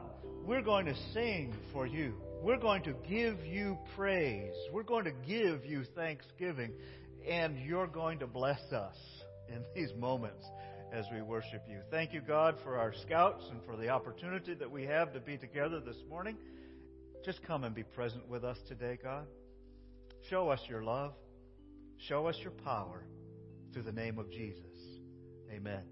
we're 0.46 0.62
going 0.62 0.86
to 0.86 0.94
sing 1.12 1.54
for 1.72 1.86
you. 1.86 2.14
We're 2.42 2.58
going 2.58 2.82
to 2.84 2.94
give 3.08 3.44
you 3.44 3.76
praise. 3.96 4.54
We're 4.72 4.84
going 4.84 5.04
to 5.04 5.12
give 5.26 5.66
you 5.66 5.84
thanksgiving. 5.94 6.72
And 7.28 7.58
you're 7.58 7.86
going 7.86 8.20
to 8.20 8.26
bless 8.26 8.60
us 8.72 8.96
in 9.48 9.62
these 9.74 9.92
moments 9.98 10.44
as 10.92 11.06
we 11.12 11.22
worship 11.22 11.62
you. 11.68 11.80
Thank 11.90 12.12
you, 12.12 12.20
God, 12.20 12.56
for 12.64 12.76
our 12.76 12.92
scouts 13.02 13.44
and 13.50 13.60
for 13.64 13.76
the 13.76 13.88
opportunity 13.88 14.54
that 14.54 14.70
we 14.70 14.84
have 14.84 15.12
to 15.12 15.20
be 15.20 15.36
together 15.36 15.80
this 15.80 15.96
morning. 16.08 16.36
Just 17.24 17.42
come 17.42 17.64
and 17.64 17.74
be 17.74 17.82
present 17.82 18.28
with 18.28 18.44
us 18.44 18.58
today, 18.66 18.98
God. 19.02 19.26
Show 20.28 20.48
us 20.48 20.60
your 20.68 20.82
love. 20.82 21.12
Show 22.08 22.26
us 22.26 22.36
your 22.42 22.52
power 22.52 23.04
through 23.72 23.82
the 23.82 23.92
name 23.92 24.18
of 24.18 24.30
Jesus. 24.30 24.64
Amen. 25.52 25.82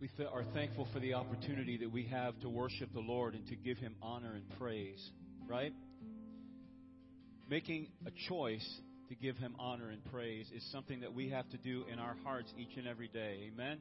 We 0.00 0.08
are 0.24 0.44
thankful 0.54 0.86
for 0.92 1.00
the 1.00 1.14
opportunity 1.14 1.76
that 1.78 1.90
we 1.90 2.04
have 2.04 2.38
to 2.40 2.48
worship 2.48 2.92
the 2.94 3.00
Lord 3.00 3.34
and 3.34 3.46
to 3.48 3.56
give 3.56 3.78
Him 3.78 3.96
honor 4.00 4.32
and 4.32 4.48
praise, 4.58 5.10
right? 5.48 5.72
Making 7.50 7.88
a 8.06 8.10
choice 8.28 8.80
to 9.08 9.14
give 9.14 9.36
Him 9.36 9.54
honor 9.58 9.90
and 9.90 10.04
praise 10.06 10.50
is 10.54 10.66
something 10.70 11.00
that 11.00 11.14
we 11.14 11.30
have 11.30 11.48
to 11.50 11.56
do 11.56 11.84
in 11.90 11.98
our 11.98 12.16
hearts 12.24 12.52
each 12.58 12.76
and 12.76 12.86
every 12.86 13.08
day. 13.08 13.50
Amen? 13.52 13.78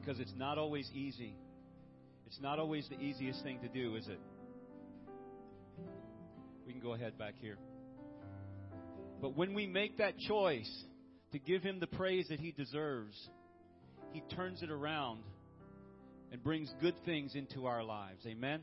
Because 0.00 0.20
it's 0.20 0.34
not 0.36 0.58
always 0.58 0.90
easy. 0.94 1.34
It's 2.26 2.40
not 2.40 2.58
always 2.58 2.88
the 2.88 2.98
easiest 3.00 3.42
thing 3.42 3.60
to 3.60 3.68
do, 3.68 3.96
is 3.96 4.06
it? 4.08 4.20
We 6.66 6.72
can 6.72 6.82
go 6.82 6.94
ahead 6.94 7.18
back 7.18 7.34
here. 7.40 7.58
But 9.20 9.36
when 9.36 9.54
we 9.54 9.66
make 9.66 9.98
that 9.98 10.18
choice 10.18 10.70
to 11.32 11.38
give 11.38 11.62
Him 11.62 11.80
the 11.80 11.86
praise 11.86 12.28
that 12.28 12.40
He 12.40 12.52
deserves, 12.52 13.16
He 14.12 14.22
turns 14.34 14.62
it 14.62 14.70
around 14.70 15.20
and 16.32 16.42
brings 16.42 16.72
good 16.80 16.94
things 17.04 17.34
into 17.34 17.66
our 17.66 17.82
lives. 17.82 18.26
Amen? 18.26 18.60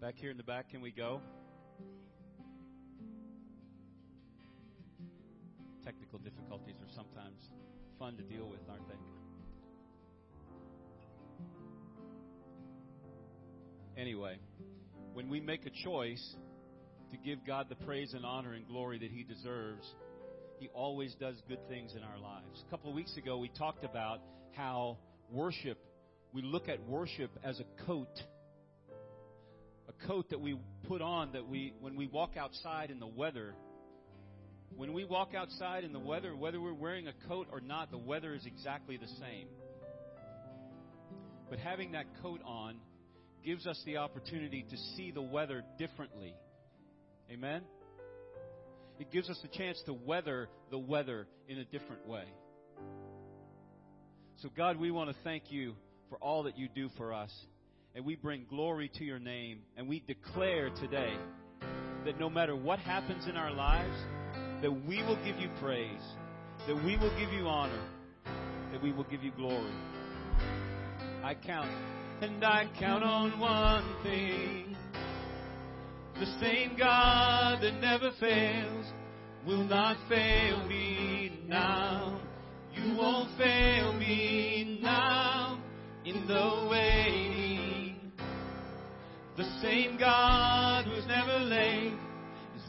Back 0.00 0.16
here 0.16 0.30
in 0.30 0.36
the 0.36 0.42
back, 0.42 0.70
can 0.70 0.82
we 0.82 0.90
go? 0.90 1.20
Technical 5.84 6.18
difficulties 6.18 6.76
are 6.80 6.94
sometimes 6.94 7.38
fun 7.98 8.16
to 8.16 8.22
deal 8.22 8.48
with, 8.48 8.60
aren't 8.70 8.88
they? 8.88 8.94
Anyway, 14.00 14.38
when 15.12 15.28
we 15.28 15.40
make 15.40 15.66
a 15.66 15.70
choice 15.84 16.36
to 17.12 17.18
give 17.18 17.46
God 17.46 17.66
the 17.68 17.76
praise 17.76 18.14
and 18.14 18.24
honor 18.24 18.54
and 18.54 18.66
glory 18.66 18.98
that 18.98 19.10
He 19.10 19.24
deserves, 19.24 19.86
He 20.58 20.68
always 20.68 21.14
does 21.16 21.36
good 21.48 21.68
things 21.68 21.94
in 21.94 22.02
our 22.02 22.18
lives. 22.18 22.64
A 22.66 22.70
couple 22.70 22.88
of 22.88 22.96
weeks 22.96 23.16
ago, 23.16 23.38
we 23.38 23.48
talked 23.50 23.84
about 23.84 24.20
how 24.52 24.96
worship, 25.30 25.78
we 26.32 26.42
look 26.42 26.68
at 26.68 26.82
worship 26.88 27.30
as 27.44 27.60
a 27.60 27.84
coat. 27.86 28.22
A 29.88 30.06
coat 30.06 30.30
that 30.30 30.40
we 30.40 30.58
put 30.88 31.02
on 31.02 31.32
that 31.32 31.46
we, 31.46 31.74
when 31.80 31.94
we 31.94 32.06
walk 32.06 32.38
outside 32.38 32.90
in 32.90 32.98
the 32.98 33.06
weather, 33.06 33.54
when 34.76 34.92
we 34.92 35.04
walk 35.04 35.34
outside 35.36 35.84
in 35.84 35.92
the 35.92 35.98
weather, 35.98 36.34
whether 36.34 36.60
we're 36.60 36.74
wearing 36.74 37.06
a 37.08 37.28
coat 37.28 37.48
or 37.52 37.60
not, 37.60 37.90
the 37.90 37.98
weather 37.98 38.34
is 38.34 38.44
exactly 38.46 38.96
the 38.96 39.06
same. 39.06 39.46
But 41.48 41.58
having 41.58 41.92
that 41.92 42.06
coat 42.22 42.40
on 42.44 42.76
gives 43.44 43.66
us 43.66 43.80
the 43.84 43.98
opportunity 43.98 44.64
to 44.68 44.76
see 44.96 45.10
the 45.10 45.22
weather 45.22 45.62
differently. 45.78 46.34
Amen? 47.30 47.62
It 48.98 49.10
gives 49.12 49.28
us 49.28 49.38
a 49.44 49.56
chance 49.56 49.80
to 49.86 49.92
weather 49.92 50.48
the 50.70 50.78
weather 50.78 51.26
in 51.48 51.58
a 51.58 51.64
different 51.64 52.06
way. 52.08 52.24
So, 54.42 54.50
God, 54.56 54.78
we 54.78 54.90
want 54.90 55.10
to 55.10 55.16
thank 55.22 55.44
you 55.50 55.74
for 56.08 56.18
all 56.18 56.44
that 56.44 56.58
you 56.58 56.68
do 56.68 56.90
for 56.96 57.12
us. 57.12 57.32
And 57.94 58.04
we 58.04 58.16
bring 58.16 58.46
glory 58.48 58.90
to 58.98 59.04
your 59.04 59.18
name. 59.18 59.60
And 59.76 59.88
we 59.88 60.00
declare 60.00 60.70
today 60.70 61.14
that 62.04 62.18
no 62.18 62.28
matter 62.28 62.56
what 62.56 62.78
happens 62.80 63.26
in 63.28 63.36
our 63.36 63.52
lives, 63.52 63.96
that 64.62 64.70
we 64.86 65.02
will 65.02 65.22
give 65.24 65.36
you 65.36 65.48
praise, 65.60 66.02
that 66.66 66.74
we 66.84 66.96
will 66.96 67.16
give 67.18 67.32
you 67.32 67.46
honor, 67.46 67.82
that 68.72 68.82
we 68.82 68.92
will 68.92 69.04
give 69.04 69.22
you 69.22 69.32
glory. 69.32 69.72
I 71.22 71.34
count, 71.34 71.70
and 72.20 72.44
I 72.44 72.68
count 72.78 73.04
on 73.04 73.38
one 73.38 73.84
thing. 74.02 74.76
The 76.18 76.26
same 76.40 76.76
God 76.78 77.62
that 77.62 77.80
never 77.80 78.10
fails 78.20 78.86
will 79.46 79.64
not 79.64 79.96
fail 80.08 80.66
me 80.66 81.40
now. 81.46 82.20
You 82.74 82.96
won't 82.96 83.36
fail 83.36 83.92
me 83.94 84.78
now 84.82 85.62
in 86.04 86.26
the 86.26 86.68
waiting. 86.70 88.12
The 89.36 89.44
same 89.60 89.98
God 89.98 90.84
who's 90.84 91.06
never 91.06 91.38
late 91.40 91.98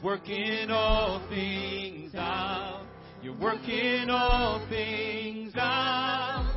working 0.03 0.69
all 0.69 1.21
things 1.29 2.13
out. 2.15 2.85
You're 3.21 3.37
working 3.39 4.09
all 4.09 4.65
things 4.69 5.53
out. 5.55 6.51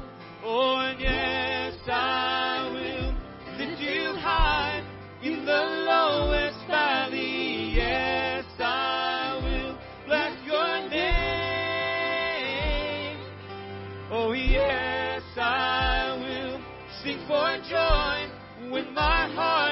Oh, 0.44 0.78
and 0.78 1.00
yes, 1.00 1.74
I 1.86 2.70
will 2.72 3.14
lift 3.58 3.80
you 3.80 4.14
high 4.16 4.82
in 5.22 5.44
the 5.44 5.52
lowest 5.52 6.66
valley. 6.66 7.72
Yes, 7.74 8.44
I 8.58 9.38
will 9.42 9.78
bless 10.06 10.36
your 10.44 10.88
name. 10.88 11.08
Oh, 14.10 14.32
yes, 14.32 15.22
I 15.36 16.16
will 16.18 16.60
sing 17.02 17.20
for 17.26 17.58
joy 17.68 18.28
when 18.70 18.92
my 18.94 19.28
heart 19.34 19.67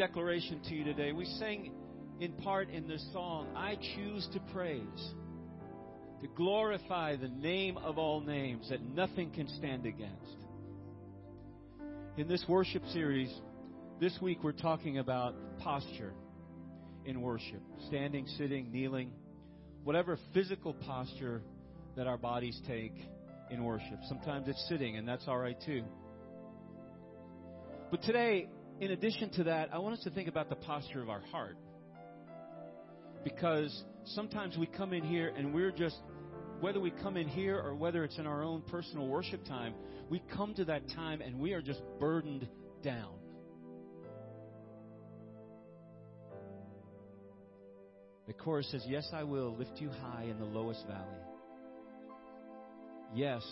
declaration 0.00 0.62
to 0.66 0.74
you 0.74 0.82
today. 0.82 1.12
We 1.12 1.26
sang 1.26 1.72
in 2.20 2.32
part 2.32 2.70
in 2.70 2.88
this 2.88 3.06
song, 3.12 3.48
I 3.54 3.76
choose 3.96 4.26
to 4.32 4.40
praise, 4.50 5.12
to 6.22 6.28
glorify 6.28 7.16
the 7.16 7.28
name 7.28 7.76
of 7.76 7.98
all 7.98 8.22
names 8.22 8.70
that 8.70 8.80
nothing 8.80 9.30
can 9.30 9.46
stand 9.58 9.84
against. 9.84 10.38
In 12.16 12.28
this 12.28 12.42
worship 12.48 12.82
series, 12.94 13.30
this 14.00 14.16
week 14.22 14.42
we're 14.42 14.52
talking 14.52 14.96
about 14.96 15.34
posture 15.58 16.14
in 17.04 17.20
worship 17.20 17.60
standing, 17.88 18.26
sitting, 18.38 18.72
kneeling, 18.72 19.10
whatever 19.84 20.18
physical 20.32 20.72
posture 20.72 21.42
that 21.98 22.06
our 22.06 22.16
bodies 22.16 22.58
take 22.66 22.94
in 23.50 23.62
worship. 23.62 23.98
Sometimes 24.08 24.48
it's 24.48 24.66
sitting, 24.66 24.96
and 24.96 25.06
that's 25.06 25.28
all 25.28 25.36
right 25.36 25.58
too. 25.66 25.84
But 27.90 28.02
today, 28.02 28.48
in 28.80 28.92
addition 28.92 29.28
to 29.30 29.44
that, 29.44 29.68
I 29.72 29.78
want 29.78 29.98
us 29.98 30.04
to 30.04 30.10
think 30.10 30.26
about 30.26 30.48
the 30.48 30.56
posture 30.56 31.02
of 31.02 31.10
our 31.10 31.20
heart. 31.30 31.56
Because 33.22 33.84
sometimes 34.06 34.56
we 34.56 34.66
come 34.66 34.94
in 34.94 35.04
here 35.04 35.32
and 35.36 35.52
we're 35.52 35.70
just, 35.70 35.98
whether 36.60 36.80
we 36.80 36.90
come 36.90 37.18
in 37.18 37.28
here 37.28 37.58
or 37.58 37.74
whether 37.74 38.04
it's 38.04 38.16
in 38.18 38.26
our 38.26 38.42
own 38.42 38.62
personal 38.62 39.06
worship 39.06 39.44
time, 39.44 39.74
we 40.08 40.22
come 40.34 40.54
to 40.54 40.64
that 40.64 40.88
time 40.88 41.20
and 41.20 41.38
we 41.38 41.52
are 41.52 41.60
just 41.60 41.82
burdened 42.00 42.48
down. 42.82 43.12
The 48.26 48.32
chorus 48.32 48.70
says, 48.70 48.84
Yes, 48.88 49.06
I 49.12 49.24
will 49.24 49.56
lift 49.56 49.78
you 49.78 49.90
high 49.90 50.24
in 50.24 50.38
the 50.38 50.46
lowest 50.46 50.86
valley. 50.86 51.18
Yes, 53.12 53.42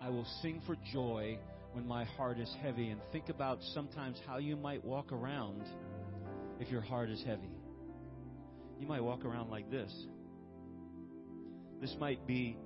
I 0.00 0.08
will 0.08 0.26
sing 0.40 0.62
for 0.64 0.76
joy 0.92 1.38
when 1.72 1.86
my 1.86 2.04
heart 2.04 2.38
is 2.38 2.54
heavy. 2.62 2.90
And 2.90 3.00
think 3.10 3.28
about 3.28 3.58
sometimes 3.74 4.20
how 4.26 4.38
you 4.38 4.56
might 4.56 4.84
walk 4.84 5.12
around 5.12 5.66
if 6.60 6.70
your 6.70 6.80
heart 6.80 7.10
is 7.10 7.22
heavy. 7.24 7.50
You 8.78 8.86
might 8.86 9.02
walk 9.02 9.24
around 9.24 9.50
like 9.50 9.70
this. 9.70 9.92
This 11.80 11.94
might 11.98 12.26
be 12.26 12.56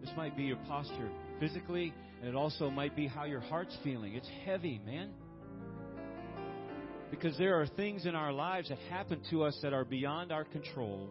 this 0.00 0.10
might 0.16 0.36
be 0.36 0.42
your 0.44 0.56
posture 0.66 1.08
physically, 1.38 1.94
and 2.20 2.28
it 2.28 2.34
also 2.34 2.70
might 2.70 2.96
be 2.96 3.06
how 3.06 3.24
your 3.24 3.40
heart's 3.40 3.76
feeling. 3.84 4.14
It's 4.14 4.28
heavy, 4.44 4.80
man. 4.84 5.10
Because 7.08 7.38
there 7.38 7.60
are 7.60 7.68
things 7.68 8.04
in 8.04 8.16
our 8.16 8.32
lives 8.32 8.70
that 8.70 8.78
happen 8.90 9.20
to 9.30 9.44
us 9.44 9.56
that 9.62 9.72
are 9.72 9.84
beyond 9.84 10.32
our 10.32 10.44
control. 10.44 11.08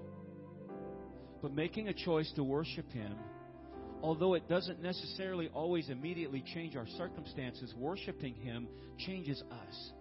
But 1.42 1.54
making 1.54 1.88
a 1.88 1.94
choice 1.94 2.30
to 2.36 2.44
worship 2.44 2.92
Him, 2.92 3.16
although 4.02 4.34
it 4.34 4.48
doesn't 4.50 4.82
necessarily 4.82 5.50
always 5.54 5.90
immediately 5.90 6.44
change 6.54 6.76
our 6.76 6.88
circumstances, 6.98 7.74
worshiping 7.78 8.36
Him 8.36 8.68
changes 8.98 9.42
us. 9.52 9.92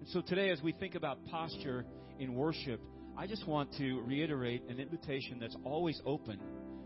And 0.00 0.08
so 0.08 0.20
today, 0.22 0.50
as 0.50 0.60
we 0.62 0.72
think 0.72 0.94
about 0.94 1.24
posture 1.26 1.84
in 2.18 2.34
worship, 2.34 2.80
I 3.16 3.26
just 3.26 3.46
want 3.46 3.72
to 3.78 4.00
reiterate 4.00 4.62
an 4.68 4.80
invitation 4.80 5.38
that's 5.38 5.56
always 5.64 6.00
open 6.06 6.40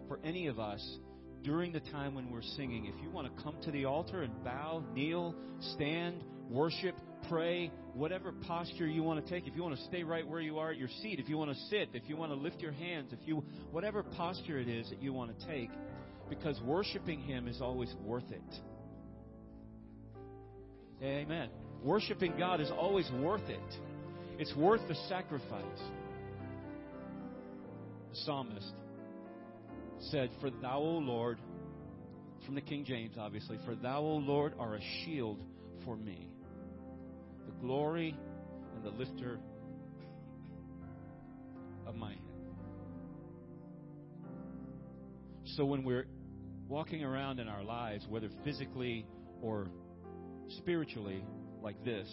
for 0.09 0.19
any 0.25 0.49
of 0.49 0.59
us 0.59 0.99
during 1.43 1.73
the 1.73 1.81
time 1.81 2.15
when 2.15 2.31
we're 2.31 2.43
singing. 2.43 2.87
If 2.87 3.03
you 3.03 3.11
want 3.11 3.35
to 3.35 3.43
come 3.43 3.57
to 3.63 3.71
the 3.71 3.85
altar 3.85 4.23
and 4.23 4.43
bow, 4.43 4.83
kneel, 4.95 5.35
stand, 5.75 6.25
worship, 6.49 6.97
pray, 7.29 7.71
whatever 7.95 8.33
posture 8.33 8.87
you 8.87 9.03
want 9.03 9.25
to 9.25 9.31
take. 9.31 9.47
If 9.47 9.55
you 9.55 9.63
want 9.63 9.77
to 9.77 9.85
stay 9.85 10.03
right 10.03 10.27
where 10.27 10.41
you 10.41 10.59
are 10.59 10.71
at 10.71 10.79
your 10.79 10.89
seat, 11.03 11.19
if 11.19 11.29
you 11.29 11.37
want 11.37 11.51
to 11.51 11.57
sit, 11.71 11.91
if 11.95 12.09
you 12.09 12.17
want 12.17 12.33
to 12.33 12.37
lift 12.37 12.61
your 12.61 12.73
hands, 12.73 13.13
if 13.13 13.21
you 13.27 13.45
whatever 13.71 14.03
posture 14.03 14.59
it 14.59 14.69
is 14.69 14.89
that 14.91 15.03
you 15.03 15.13
want 15.13 15.39
to 15.39 15.47
take, 15.47 15.71
because 16.29 16.61
worshiping 16.63 17.21
him 17.21 17.49
is 17.49 17.61
always 17.61 17.93
worth 18.03 18.31
it. 18.31 18.55
Amen. 21.03 21.51
Worshiping 21.83 22.35
God 22.39 22.61
is 22.61 22.71
always 22.71 23.11
worth 23.21 23.49
it. 23.49 23.79
It's 24.39 24.55
worth 24.57 24.81
the 24.89 24.95
sacrifice. 25.09 25.81
The 28.11 28.17
psalmist 28.25 28.73
said, 30.11 30.31
For 30.41 30.51
thou, 30.51 30.79
O 30.79 30.99
Lord, 30.99 31.39
from 32.47 32.55
the 32.55 32.61
King 32.61 32.85
James, 32.85 33.17
obviously, 33.19 33.59
for 33.65 33.75
thou, 33.75 34.01
O 34.01 34.17
Lord, 34.17 34.55
are 34.59 34.77
a 34.77 34.81
shield 35.05 35.41
for 35.85 35.97
me 35.97 36.29
glory 37.65 38.15
and 38.75 38.85
the 38.85 38.91
lifter 38.91 39.39
of 41.87 41.97
my 41.97 42.11
head. 42.11 42.19
So 45.57 45.65
when 45.65 45.83
we're 45.83 46.07
walking 46.69 47.03
around 47.05 47.41
in 47.41 47.49
our 47.49 47.63
lives, 47.63 48.05
whether 48.09 48.29
physically 48.45 49.07
or 49.41 49.69
spiritually, 50.59 51.25
like 51.63 51.83
this, 51.85 52.09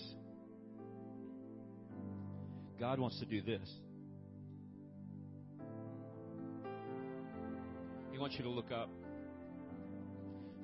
God 2.79 2.99
wants 2.99 3.19
to 3.19 3.25
do 3.25 3.41
this. 3.41 3.69
He 8.11 8.17
wants 8.17 8.37
you 8.37 8.43
to 8.43 8.49
look 8.49 8.71
up. 8.71 8.89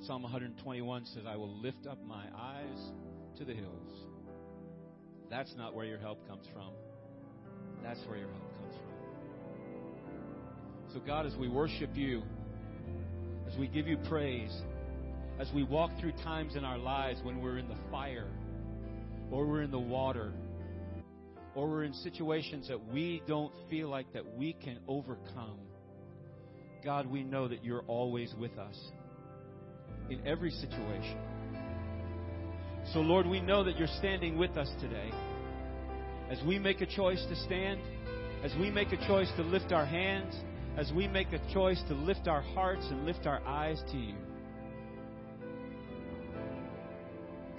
Psalm 0.04 0.23
121 0.23 1.06
says, 1.08 1.23
I 1.28 1.36
will 1.36 1.60
lift 1.62 1.88
up 1.88 2.02
my 2.06 2.26
eyes 2.38 2.91
to 3.38 3.43
the 3.43 3.54
hills. 3.54 4.07
That's 5.30 5.54
not 5.58 5.76
where 5.76 5.86
your 5.86 6.00
help 6.00 6.26
comes 6.28 6.48
from. 6.54 6.72
That's 7.84 8.00
where 8.08 8.18
your 8.18 8.30
help 8.30 8.62
comes 8.62 8.76
from. 8.76 8.84
So, 10.94 11.02
God, 11.06 11.26
as 11.26 11.36
we 11.36 11.50
worship 11.50 11.90
you, 11.96 12.24
as 13.52 13.58
we 13.58 13.68
give 13.68 13.88
you 13.88 13.98
praise, 14.10 14.56
as 15.40 15.50
we 15.54 15.63
walk 15.63 15.92
through 16.00 16.13
times 16.24 16.56
in 16.56 16.63
our 16.63 16.78
lives 16.78 17.20
when 17.24 17.42
we're 17.42 17.58
in 17.58 17.68
the 17.68 17.78
fire, 17.92 18.28
or 19.32 19.46
we're 19.46 19.62
in 19.62 19.72
the 19.72 19.80
water, 19.80 20.32
or 21.56 21.68
we're 21.68 21.84
in 21.84 21.94
situations 21.94 22.70
that 22.70 22.94
we 22.94 23.22
don't 23.28 23.54
feel 23.70 23.90
like 23.90 24.12
that 24.13 24.38
we 24.38 24.54
can 24.54 24.80
overcome, 24.88 25.60
God, 26.84 27.08
we 27.08 27.24
know 27.24 27.48
that 27.48 27.66
you're 27.66 27.84
always 27.88 28.34
with 28.40 28.58
us 28.58 28.78
in 30.10 30.26
every 30.26 30.52
situation. 30.52 31.18
So, 32.93 33.00
Lord, 33.00 33.28
we 33.28 33.41
know 33.41 33.63
that 33.63 33.78
you're 33.78 33.88
standing 34.00 34.38
with 34.38 34.58
us 34.58 34.69
today. 34.80 35.12
As 36.30 36.39
we 36.45 36.58
make 36.58 36.82
a 36.82 36.86
choice 36.86 37.23
to 37.30 37.36
stand, 37.36 37.82
as 38.43 38.54
we 38.60 38.69
make 38.69 38.93
a 38.93 39.08
choice 39.08 39.30
to 39.36 39.43
lift 39.43 39.71
our 39.71 39.86
hands, 39.86 40.34
as 40.78 40.91
we 40.95 41.08
make 41.08 41.34
a 41.34 41.54
choice 41.54 41.82
to 41.88 41.93
lift 41.93 42.28
our 42.28 42.41
hearts 42.41 42.86
and 42.89 43.06
lift 43.06 43.26
our 43.26 43.45
eyes 43.45 43.82
to 43.91 43.97
you. 43.97 44.15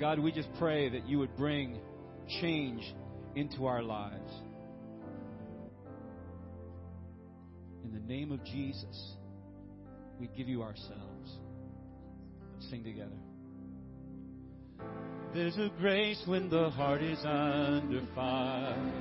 God, 0.00 0.18
we 0.18 0.32
just 0.32 0.48
pray 0.58 0.88
that 0.88 1.06
you 1.08 1.18
would 1.18 1.36
bring 1.36 1.78
change 2.40 2.94
into 3.34 3.66
our 3.66 3.82
lives. 3.82 4.32
In 7.84 7.92
the 7.92 8.00
name 8.00 8.30
of 8.30 8.44
Jesus, 8.44 9.12
we 10.20 10.28
give 10.28 10.48
you 10.48 10.62
ourselves. 10.62 11.38
Let's 12.54 12.70
sing 12.70 12.84
together. 12.84 13.16
There's 15.34 15.58
a 15.58 15.70
grace 15.78 16.22
when 16.24 16.48
the 16.48 16.70
heart 16.70 17.02
is 17.02 17.18
under 17.24 18.02
fire. 18.14 18.92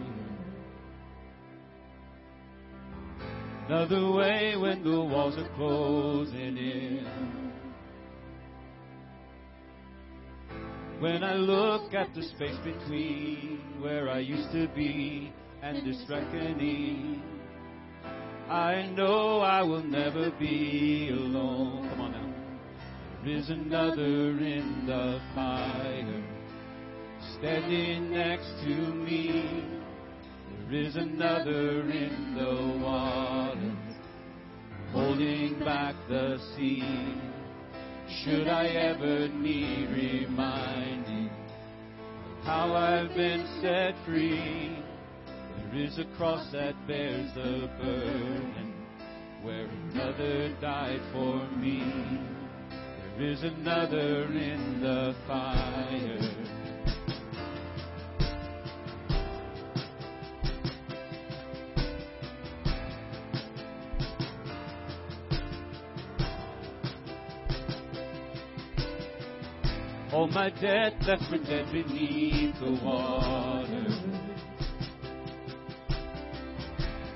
Another 3.67 4.11
way 4.11 4.55
when 4.57 4.83
the 4.83 5.01
walls 5.01 5.37
are 5.37 5.49
closing 5.55 6.57
in. 6.57 7.07
When 10.99 11.23
I 11.23 11.35
look 11.35 11.93
at 11.93 12.13
the 12.13 12.23
space 12.23 12.57
between 12.63 13.61
where 13.79 14.09
I 14.09 14.19
used 14.19 14.51
to 14.51 14.67
be 14.75 15.31
and 15.61 15.87
this 15.87 16.03
reckoning, 16.09 17.21
I 18.49 18.87
know 18.95 19.39
I 19.39 19.61
will 19.61 19.83
never 19.83 20.31
be 20.31 21.09
alone. 21.11 21.89
Come 21.89 22.01
on 22.01 22.16
now. 23.17 23.23
There 23.23 23.35
is 23.35 23.49
another 23.49 24.37
in 24.39 24.85
the 24.85 25.19
fire 25.35 26.23
standing 27.39 28.11
next 28.11 28.49
to 28.63 28.93
me. 28.93 29.65
There 30.69 30.81
is 30.81 30.95
another 30.95 31.81
in 31.81 32.35
the 32.35 32.83
water 32.83 33.75
holding 34.91 35.59
back 35.59 35.95
the 36.09 36.37
sea. 36.55 36.83
Should 38.23 38.47
I 38.47 38.67
ever 38.67 39.27
need 39.27 39.89
reminding 39.89 41.29
of 41.29 42.45
how 42.45 42.73
I've 42.73 43.13
been 43.15 43.45
set 43.61 43.95
free, 44.05 44.81
there 45.71 45.81
is 45.81 45.99
a 45.99 46.05
cross 46.17 46.49
that 46.53 46.75
bears 46.87 47.33
the 47.35 47.69
burden 47.81 48.73
where 49.41 49.65
another 49.65 50.55
died 50.61 51.01
for 51.11 51.45
me. 51.57 52.36
There 53.17 53.31
is 53.31 53.41
another 53.41 54.25
in 54.25 54.79
the 54.79 55.15
fire. 55.25 56.19
All 70.13 70.27
my 70.27 70.51
debt 70.51 70.93
left 71.07 71.23
for 71.23 71.39
dead 71.39 71.71
beneath 71.71 72.59
the 72.59 72.79
water. 72.85 73.87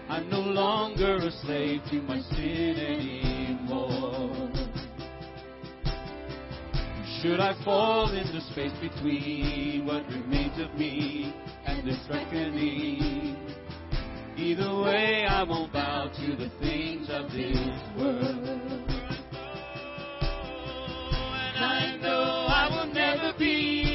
I'm 0.10 0.28
no 0.32 0.40
longer 0.40 1.18
a 1.18 1.32
slave 1.44 1.82
to 1.92 2.02
my 2.02 2.20
sin 2.22 2.76
anymore. 2.80 4.61
Should 7.22 7.40
I 7.40 7.54
fall 7.64 8.12
into 8.12 8.42
space 8.52 8.72
between 8.82 9.86
what 9.86 10.08
remains 10.08 10.60
of 10.60 10.74
me 10.74 11.32
and 11.68 11.88
this 11.88 12.00
reckoning? 12.10 13.38
Either 14.36 14.82
way, 14.82 15.28
I 15.30 15.44
won't 15.44 15.72
bow 15.72 16.08
to 16.08 16.36
the 16.36 16.50
things 16.60 17.12
of 17.12 17.32
this 17.32 17.80
world. 17.96 18.50
And 21.46 21.64
I 21.64 21.96
know 22.02 22.48
I 22.50 22.70
will 22.72 22.92
never 22.92 23.38
be 23.38 23.90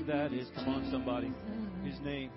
name 0.00 0.06
that 0.06 0.32
is. 0.32 0.48
Come 0.54 0.68
on, 0.68 0.90
somebody. 0.90 1.32
His 1.84 1.98
name. 2.00 2.30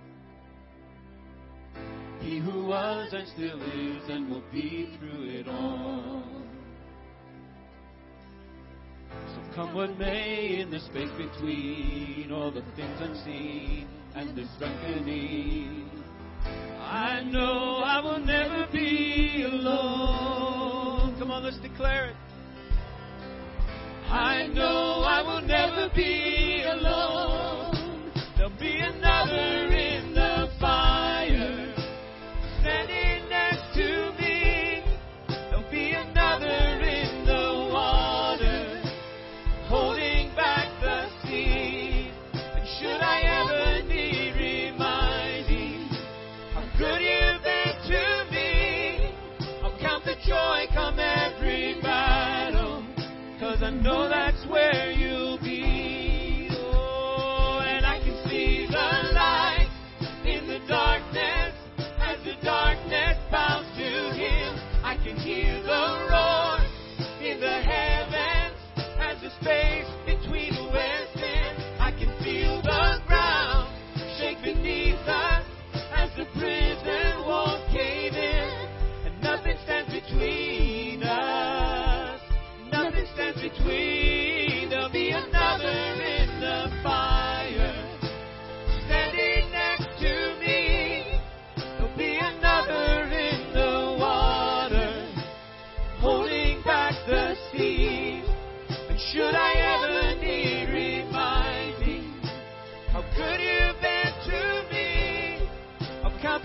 He 2.19 2.39
who 2.39 2.65
was 2.65 3.13
and 3.13 3.28
still 3.28 3.62
is 3.62 4.10
and 4.10 4.30
will 4.30 4.43
be 4.52 4.97
through 4.97 5.26
it 5.30 5.47
all. 5.47 6.23
So 9.28 9.56
come 9.56 9.76
what 9.76 9.97
may 9.97 10.60
in 10.62 10.71
the 10.71 10.80
space 10.80 11.10
between 11.17 12.32
all 12.32 12.52
the 12.52 12.63
things 12.76 12.99
unseen 12.99 13.88
and 14.15 14.36
this 14.36 14.47
reckoning. 14.60 15.89
I 16.80 17.23
know 17.23 17.82
I 17.84 17.99
will 18.02 18.19
never 18.19 18.67
be 18.71 19.45
alone. 19.45 21.15
Come 21.19 21.32
on, 21.32 21.43
let's 21.43 21.60
declare 21.60 22.08
it. 22.08 22.15
I 24.10 24.47
know 24.47 25.04
I 25.06 25.21
will 25.21 25.41
never 25.41 25.89
be 25.95 26.63
alone. 26.65 27.12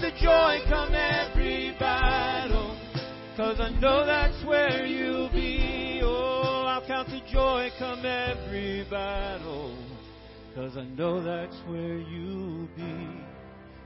The 0.00 0.12
joy 0.22 0.58
come 0.68 0.94
every 0.94 1.74
battle. 1.80 2.78
Cause 3.36 3.58
I 3.58 3.70
know 3.80 4.06
that's 4.06 4.44
where 4.46 4.86
you'll 4.86 5.28
be. 5.30 6.00
Oh, 6.04 6.64
I'll 6.68 6.86
count 6.86 7.08
the 7.08 7.20
joy 7.32 7.68
come 7.80 8.06
every 8.06 8.86
battle. 8.88 9.76
Cause 10.54 10.76
I 10.76 10.84
know 10.84 11.20
that's 11.20 11.56
where 11.66 11.98
you'll 11.98 12.68
be. 12.76 13.08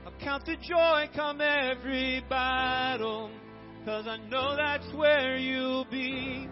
I'll 0.05 0.13
count 0.23 0.45
the 0.45 0.55
joy 0.57 1.09
come 1.15 1.41
every 1.41 2.23
battle. 2.29 3.31
Cause 3.83 4.05
I 4.07 4.17
know 4.29 4.55
that's 4.55 4.93
where 4.93 5.35
you'll 5.35 5.85
be. 5.85 6.47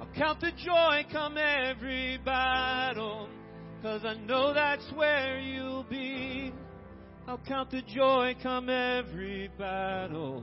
I'll 0.00 0.08
count 0.16 0.40
the 0.40 0.52
joy 0.52 1.04
come 1.10 1.36
every 1.36 2.18
battle. 2.24 3.28
Cause 3.82 4.02
I 4.04 4.14
know 4.14 4.54
that's 4.54 4.88
where 4.94 5.40
you'll 5.40 5.82
be. 5.82 6.33
I'll 7.26 7.38
count 7.38 7.70
the 7.70 7.82
joy 7.82 8.36
come 8.42 8.68
every 8.68 9.50
battle. 9.58 10.42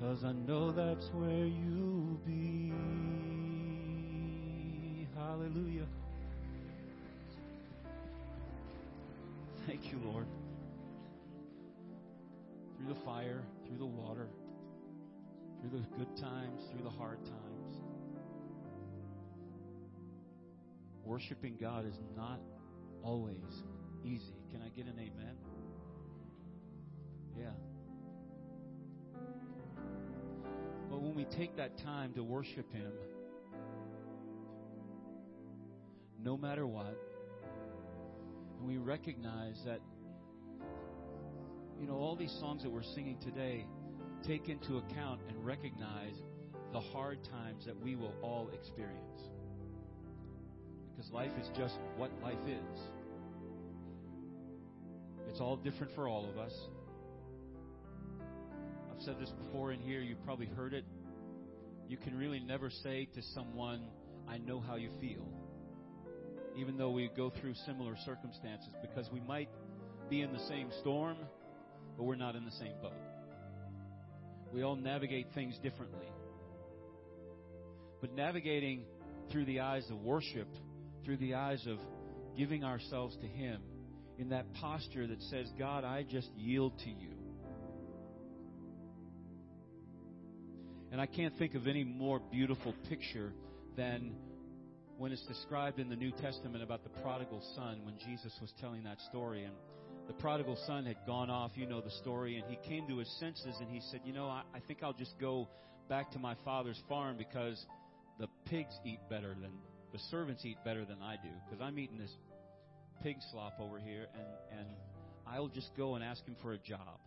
Cause 0.00 0.24
I 0.24 0.32
know 0.32 0.72
that's 0.72 1.06
where 1.12 1.46
you'll 1.46 2.18
be. 2.26 2.72
Hallelujah. 5.16 5.86
Thank 9.66 9.92
you, 9.92 9.98
Lord. 10.04 10.26
Through 12.76 12.92
the 12.92 13.00
fire, 13.04 13.42
through 13.66 13.78
the 13.78 13.86
water, 13.86 14.28
through 15.60 15.78
the 15.78 15.86
good 15.96 16.16
times, 16.16 16.60
through 16.70 16.82
the 16.82 16.90
hard 16.90 17.24
times. 17.24 17.54
worshiping 21.04 21.56
God 21.60 21.86
is 21.86 21.98
not 22.16 22.40
always 23.02 23.36
easy. 24.04 24.34
Can 24.50 24.62
I 24.62 24.68
get 24.70 24.86
an 24.86 24.98
amen? 24.98 25.36
Yeah. 27.38 27.46
But 30.90 31.00
when 31.00 31.14
we 31.14 31.24
take 31.24 31.56
that 31.56 31.78
time 31.78 32.12
to 32.14 32.22
worship 32.22 32.72
Him, 32.72 32.92
no 36.22 36.36
matter 36.36 36.66
what, 36.66 36.96
and 38.58 38.68
we 38.68 38.78
recognize 38.78 39.60
that, 39.66 39.80
you 41.80 41.86
know, 41.86 41.94
all 41.94 42.16
these 42.16 42.34
songs 42.40 42.62
that 42.62 42.70
we're 42.70 42.82
singing 42.82 43.18
today 43.20 43.66
take 44.26 44.48
into 44.48 44.78
account 44.78 45.20
and 45.28 45.44
recognize 45.44 46.14
the 46.72 46.80
hard 46.80 47.18
times 47.24 47.66
that 47.66 47.78
we 47.78 47.94
will 47.94 48.14
all 48.22 48.50
experience. 48.54 49.20
Because 50.90 51.10
life 51.12 51.32
is 51.40 51.48
just 51.56 51.74
what 51.96 52.10
life 52.22 52.38
is. 52.46 52.80
It's 55.28 55.40
all 55.40 55.56
different 55.56 55.94
for 55.94 56.08
all 56.08 56.28
of 56.30 56.38
us. 56.38 56.52
I've 58.94 59.02
said 59.02 59.16
this 59.18 59.30
before 59.30 59.72
in 59.72 59.80
here, 59.80 60.00
you've 60.00 60.24
probably 60.24 60.46
heard 60.46 60.72
it. 60.72 60.84
You 61.88 61.96
can 61.96 62.16
really 62.16 62.38
never 62.38 62.70
say 62.70 63.08
to 63.14 63.22
someone, 63.34 63.88
I 64.28 64.38
know 64.38 64.60
how 64.60 64.76
you 64.76 64.90
feel. 65.00 65.26
Even 66.56 66.76
though 66.76 66.90
we 66.90 67.10
go 67.16 67.30
through 67.40 67.54
similar 67.66 67.96
circumstances, 68.04 68.72
because 68.82 69.10
we 69.12 69.18
might 69.20 69.48
be 70.08 70.22
in 70.22 70.32
the 70.32 70.38
same 70.46 70.70
storm, 70.80 71.16
but 71.96 72.04
we're 72.04 72.14
not 72.14 72.36
in 72.36 72.44
the 72.44 72.52
same 72.52 72.74
boat. 72.80 72.92
We 74.52 74.62
all 74.62 74.76
navigate 74.76 75.26
things 75.34 75.58
differently. 75.60 76.06
But 78.00 78.14
navigating 78.14 78.84
through 79.32 79.46
the 79.46 79.60
eyes 79.60 79.84
of 79.90 80.02
worship, 80.02 80.48
through 81.04 81.16
the 81.16 81.34
eyes 81.34 81.66
of 81.66 81.78
giving 82.38 82.62
ourselves 82.62 83.16
to 83.16 83.26
Him, 83.26 83.60
in 84.18 84.28
that 84.28 84.52
posture 84.54 85.08
that 85.08 85.20
says, 85.22 85.48
God, 85.58 85.82
I 85.82 86.04
just 86.04 86.30
yield 86.36 86.78
to 86.84 86.90
you. 86.90 87.23
And 90.94 91.00
I 91.00 91.06
can't 91.06 91.36
think 91.38 91.56
of 91.56 91.66
any 91.66 91.82
more 91.82 92.20
beautiful 92.20 92.72
picture 92.88 93.32
than 93.76 94.14
when 94.96 95.10
it's 95.10 95.26
described 95.26 95.80
in 95.80 95.88
the 95.88 95.96
New 95.96 96.12
Testament 96.12 96.62
about 96.62 96.84
the 96.84 96.90
prodigal 97.00 97.42
son 97.56 97.80
when 97.82 97.96
Jesus 97.98 98.32
was 98.40 98.52
telling 98.60 98.84
that 98.84 99.00
story. 99.10 99.42
And 99.42 99.54
the 100.06 100.12
prodigal 100.12 100.56
son 100.68 100.86
had 100.86 100.98
gone 101.04 101.30
off, 101.30 101.50
you 101.56 101.66
know 101.66 101.80
the 101.80 101.90
story, 101.90 102.38
and 102.38 102.48
he 102.48 102.56
came 102.68 102.86
to 102.86 102.98
his 102.98 103.12
senses 103.18 103.56
and 103.58 103.68
he 103.68 103.80
said, 103.90 104.02
You 104.04 104.12
know, 104.12 104.28
I, 104.28 104.42
I 104.54 104.60
think 104.68 104.84
I'll 104.84 104.92
just 104.92 105.18
go 105.18 105.48
back 105.88 106.12
to 106.12 106.20
my 106.20 106.36
father's 106.44 106.80
farm 106.88 107.16
because 107.18 107.60
the 108.20 108.28
pigs 108.44 108.74
eat 108.84 109.00
better 109.10 109.34
than 109.34 109.50
the 109.92 109.98
servants 110.12 110.44
eat 110.44 110.58
better 110.64 110.84
than 110.84 111.02
I 111.02 111.16
do 111.16 111.30
because 111.44 111.60
I'm 111.60 111.76
eating 111.76 111.98
this 111.98 112.14
pig 113.02 113.16
slop 113.32 113.54
over 113.58 113.80
here 113.80 114.06
and 114.14 114.60
and 114.60 114.68
I'll 115.26 115.48
just 115.48 115.70
go 115.76 115.96
and 115.96 116.04
ask 116.04 116.24
him 116.24 116.36
for 116.40 116.52
a 116.52 116.58
job. 116.58 117.00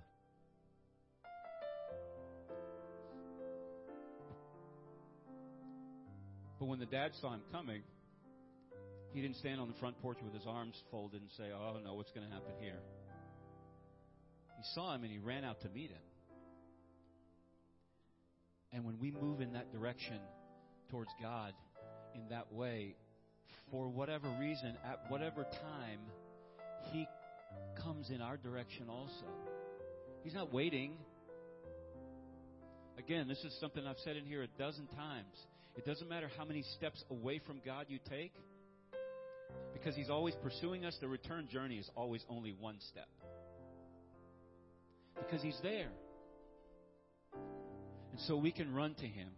But 6.59 6.65
when 6.65 6.79
the 6.79 6.85
dad 6.85 7.11
saw 7.21 7.33
him 7.33 7.41
coming, 7.51 7.81
he 9.13 9.21
didn't 9.21 9.37
stand 9.37 9.59
on 9.59 9.67
the 9.67 9.75
front 9.79 10.01
porch 10.01 10.17
with 10.23 10.33
his 10.33 10.43
arms 10.47 10.75
folded 10.91 11.21
and 11.21 11.29
say, 11.37 11.45
Oh, 11.53 11.77
no, 11.83 11.93
what's 11.95 12.11
going 12.11 12.27
to 12.27 12.33
happen 12.33 12.51
here? 12.59 12.79
He 14.57 14.63
saw 14.73 14.95
him 14.95 15.03
and 15.03 15.11
he 15.11 15.19
ran 15.19 15.43
out 15.43 15.61
to 15.61 15.69
meet 15.69 15.91
him. 15.91 16.01
And 18.73 18.85
when 18.85 18.99
we 18.99 19.11
move 19.11 19.41
in 19.41 19.53
that 19.53 19.71
direction 19.71 20.19
towards 20.89 21.09
God 21.21 21.53
in 22.15 22.29
that 22.29 22.51
way, 22.51 22.95
for 23.71 23.89
whatever 23.89 24.29
reason, 24.39 24.77
at 24.85 24.99
whatever 25.09 25.43
time, 25.43 25.99
He 26.91 27.07
comes 27.83 28.09
in 28.09 28.21
our 28.21 28.37
direction 28.37 28.89
also. 28.89 29.25
He's 30.23 30.33
not 30.33 30.53
waiting. 30.53 30.93
Again, 32.97 33.27
this 33.27 33.43
is 33.43 33.55
something 33.59 33.85
I've 33.85 33.99
said 34.03 34.15
in 34.15 34.25
here 34.25 34.43
a 34.43 34.47
dozen 34.59 34.87
times. 34.87 35.35
It 35.77 35.85
doesn't 35.85 36.09
matter 36.09 36.29
how 36.37 36.43
many 36.43 36.63
steps 36.75 37.03
away 37.11 37.39
from 37.45 37.61
God 37.63 37.85
you 37.87 37.99
take, 38.09 38.33
because 39.73 39.95
He's 39.95 40.09
always 40.09 40.35
pursuing 40.41 40.85
us. 40.85 40.97
The 40.99 41.07
return 41.07 41.47
journey 41.51 41.77
is 41.77 41.89
always 41.95 42.25
only 42.29 42.55
one 42.59 42.77
step. 42.89 43.07
Because 45.15 45.41
He's 45.41 45.57
there. 45.61 45.89
And 47.33 48.19
so 48.21 48.35
we 48.37 48.51
can 48.51 48.73
run 48.73 48.95
to 48.95 49.05
Him. 49.05 49.29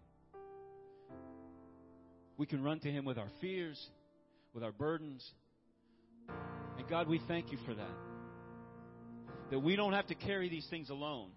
We 2.38 2.46
can 2.46 2.64
run 2.64 2.80
to 2.80 2.90
Him 2.90 3.04
with 3.04 3.18
our 3.18 3.30
fears, 3.42 3.78
with 4.54 4.64
our 4.64 4.72
burdens. 4.72 5.30
And 6.78 6.88
God, 6.90 7.10
we 7.10 7.20
thank 7.28 7.52
you 7.52 7.58
for 7.66 7.74
that. 7.74 7.98
That 9.52 9.60
we 9.60 9.76
don't 9.76 9.94
have 9.94 10.08
to 10.08 10.16
carry 10.16 10.48
these 10.48 10.66
things 10.70 10.90
alone. 10.90 11.32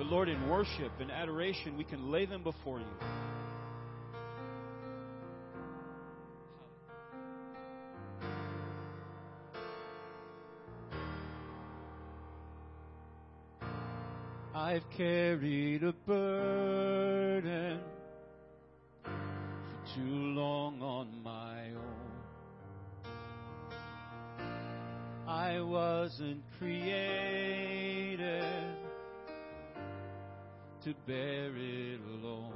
But 0.00 0.08
Lord, 0.08 0.30
in 0.30 0.48
worship 0.48 0.92
and 0.98 1.10
adoration, 1.10 1.76
we 1.76 1.84
can 1.84 2.10
lay 2.10 2.24
them 2.24 2.42
before 2.42 2.78
you. 2.78 2.86
I've 14.54 14.88
carried 14.96 15.82
a 15.82 15.92
burden 15.92 17.80
for 19.04 19.94
too 19.94 20.00
long 20.00 20.80
on 20.80 21.22
my 21.22 21.72
own. 21.72 22.06
I 25.28 25.60
wasn't 25.60 26.42
created 26.58 27.49
to 30.84 30.94
bear 31.06 31.50
it 31.54 32.00
alone. 32.14 32.54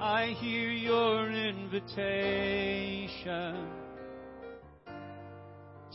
I 0.00 0.34
hear 0.40 0.70
your 0.70 1.30
invitation 1.30 2.08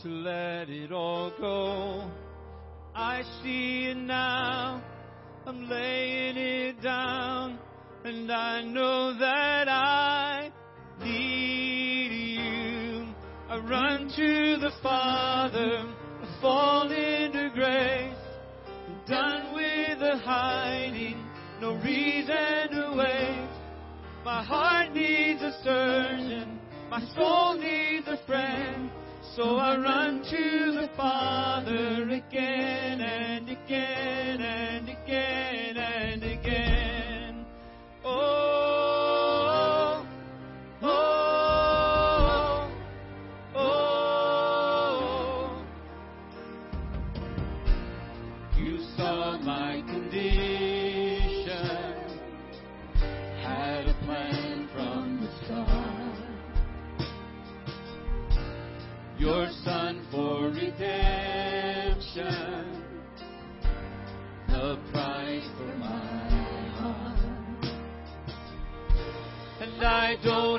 to 0.00 0.08
let 0.08 0.68
it 0.70 0.92
all 0.92 1.32
go. 1.40 2.08
I 2.94 3.22
see 3.42 3.86
it 3.86 3.96
now. 3.96 4.80
I'm 5.44 5.68
laying 5.68 6.36
it 6.36 6.80
down, 6.80 7.58
and 8.04 8.30
I 8.30 8.62
know 8.62 9.18
that 9.18 9.68
I 9.68 10.52
need 11.02 12.12
you. 12.38 13.08
I 13.48 13.56
run 13.58 14.08
to 14.08 14.56
the 14.60 14.70
Father, 14.84 15.84
I 16.22 16.40
fall 16.40 16.92
into 16.92 17.50
grace. 17.54 18.05
Hiding, 20.18 21.24
no 21.60 21.74
reason 21.76 22.70
to 22.70 22.94
wait. 22.96 23.48
My 24.24 24.42
heart 24.42 24.92
needs 24.92 25.42
a 25.42 25.52
surgeon, 25.62 26.58
my 26.90 27.00
soul 27.14 27.54
needs 27.54 28.06
a 28.08 28.18
friend. 28.26 28.90
So 29.36 29.56
I 29.56 29.76
run 29.76 30.22
to 30.22 30.72
the 30.80 30.88
Father 30.96 32.08
again 32.08 33.00
and 33.02 33.44
again 33.48 33.55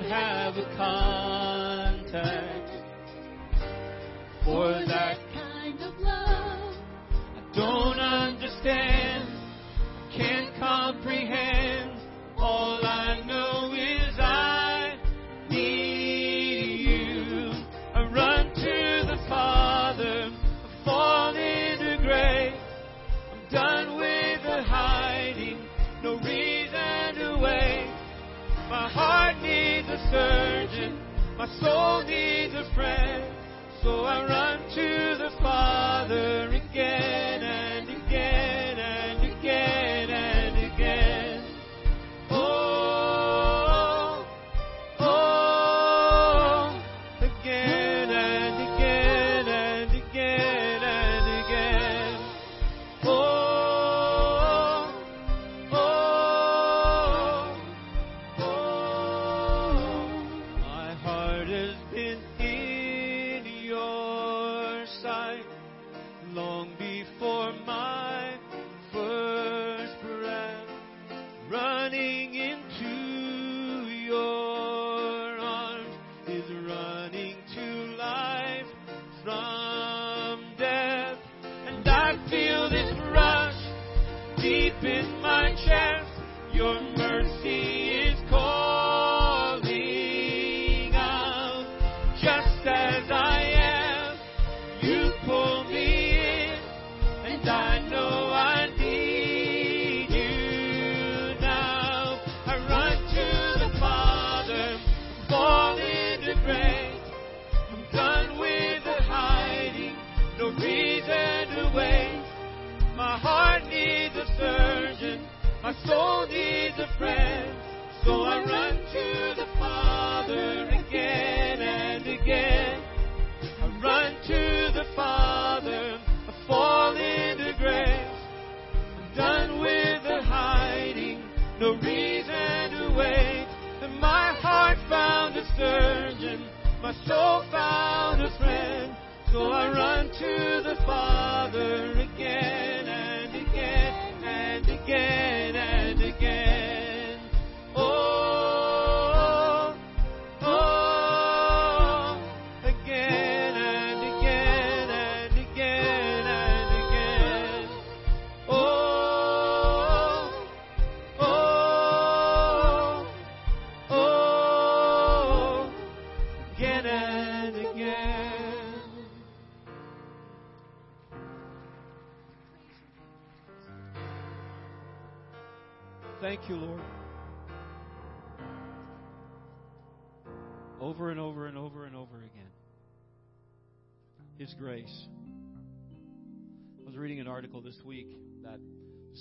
have 0.08 0.58
a 0.58 0.66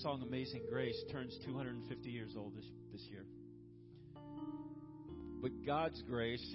song 0.06 0.22
Amazing 0.22 0.62
Grace 0.70 1.02
turns 1.10 1.36
250 1.44 2.08
years 2.08 2.34
old 2.36 2.56
this, 2.56 2.64
this 2.92 3.02
year. 3.10 3.24
But 5.42 5.50
God's 5.66 6.00
grace 6.08 6.54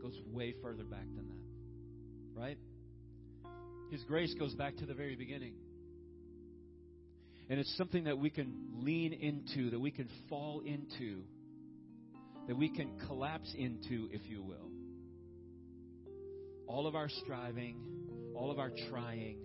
goes 0.00 0.16
way 0.32 0.54
further 0.62 0.84
back 0.84 1.06
than 1.16 1.26
that. 1.26 2.40
Right? 2.40 2.58
His 3.90 4.04
grace 4.04 4.32
goes 4.38 4.54
back 4.54 4.76
to 4.76 4.86
the 4.86 4.94
very 4.94 5.16
beginning. 5.16 5.54
And 7.50 7.58
it's 7.58 7.76
something 7.76 8.04
that 8.04 8.16
we 8.16 8.30
can 8.30 8.54
lean 8.74 9.12
into, 9.12 9.70
that 9.70 9.80
we 9.80 9.90
can 9.90 10.08
fall 10.28 10.62
into, 10.64 11.22
that 12.46 12.56
we 12.56 12.68
can 12.68 12.96
collapse 13.08 13.52
into, 13.58 14.08
if 14.12 14.20
you 14.26 14.40
will. 14.40 14.70
All 16.68 16.86
of 16.86 16.94
our 16.94 17.08
striving, 17.08 17.80
all 18.36 18.52
of 18.52 18.60
our 18.60 18.70
trying 18.88 19.38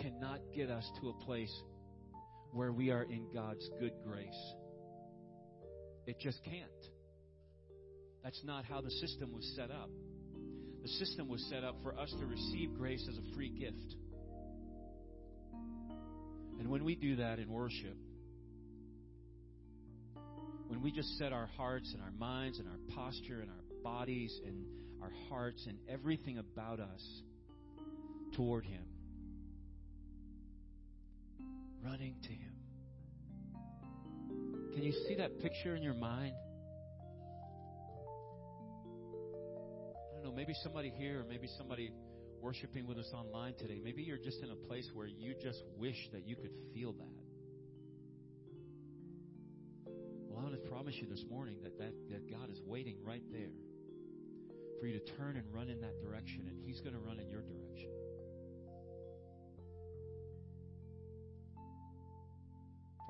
cannot 0.00 0.38
get 0.54 0.70
us 0.70 0.88
to 1.00 1.08
a 1.08 1.24
place 1.24 1.52
where 2.52 2.72
we 2.72 2.90
are 2.90 3.02
in 3.02 3.26
God's 3.32 3.68
good 3.80 3.92
grace. 4.06 4.54
It 6.06 6.18
just 6.20 6.42
can't. 6.44 6.70
That's 8.22 8.40
not 8.44 8.64
how 8.64 8.80
the 8.80 8.90
system 8.90 9.32
was 9.32 9.50
set 9.56 9.70
up. 9.70 9.90
The 10.82 10.88
system 10.88 11.28
was 11.28 11.44
set 11.48 11.64
up 11.64 11.76
for 11.82 11.98
us 11.98 12.12
to 12.18 12.26
receive 12.26 12.74
grace 12.76 13.06
as 13.08 13.16
a 13.16 13.34
free 13.34 13.50
gift. 13.50 13.96
And 16.58 16.68
when 16.68 16.84
we 16.84 16.94
do 16.94 17.16
that 17.16 17.38
in 17.38 17.50
worship, 17.50 17.96
when 20.68 20.82
we 20.82 20.92
just 20.92 21.18
set 21.18 21.32
our 21.32 21.48
hearts 21.56 21.92
and 21.92 22.02
our 22.02 22.12
minds 22.12 22.58
and 22.58 22.68
our 22.68 22.94
posture 22.94 23.40
and 23.40 23.50
our 23.50 23.82
bodies 23.82 24.38
and 24.46 24.64
our 25.02 25.12
hearts 25.28 25.64
and 25.66 25.78
everything 25.88 26.38
about 26.38 26.80
us 26.80 27.22
toward 28.36 28.64
Him, 28.64 28.84
running 31.82 32.16
to 32.22 32.28
Him. 32.28 32.54
Can 34.74 34.82
you 34.82 34.92
see 35.06 35.16
that 35.16 35.40
picture 35.40 35.76
in 35.76 35.82
your 35.82 35.94
mind? 35.94 36.34
I 40.10 40.14
don't 40.14 40.24
know, 40.24 40.32
maybe 40.32 40.54
somebody 40.62 40.92
here 40.96 41.20
or 41.20 41.24
maybe 41.24 41.48
somebody 41.58 41.92
worshiping 42.42 42.86
with 42.86 42.98
us 42.98 43.10
online 43.14 43.54
today, 43.54 43.80
maybe 43.82 44.02
you're 44.02 44.18
just 44.18 44.42
in 44.42 44.50
a 44.50 44.56
place 44.66 44.90
where 44.94 45.06
you 45.06 45.34
just 45.40 45.62
wish 45.78 45.96
that 46.12 46.26
you 46.26 46.34
could 46.34 46.50
feel 46.74 46.92
that. 46.92 47.18
Well, 50.28 50.40
I 50.40 50.42
want 50.42 50.54
to 50.60 50.68
promise 50.68 50.96
you 51.00 51.06
this 51.08 51.24
morning 51.30 51.56
that, 51.62 51.78
that, 51.78 51.94
that 52.10 52.28
God 52.28 52.50
is 52.50 52.60
waiting 52.66 52.96
right 53.04 53.22
there 53.30 53.54
for 54.80 54.86
you 54.86 54.98
to 54.98 55.04
turn 55.14 55.36
and 55.36 55.44
run 55.54 55.68
in 55.68 55.80
that 55.82 56.02
direction, 56.02 56.48
and 56.48 56.58
He's 56.66 56.80
going 56.80 56.94
to 56.94 57.00
run 57.00 57.20
in 57.20 57.30
your 57.30 57.42
direction. 57.42 57.90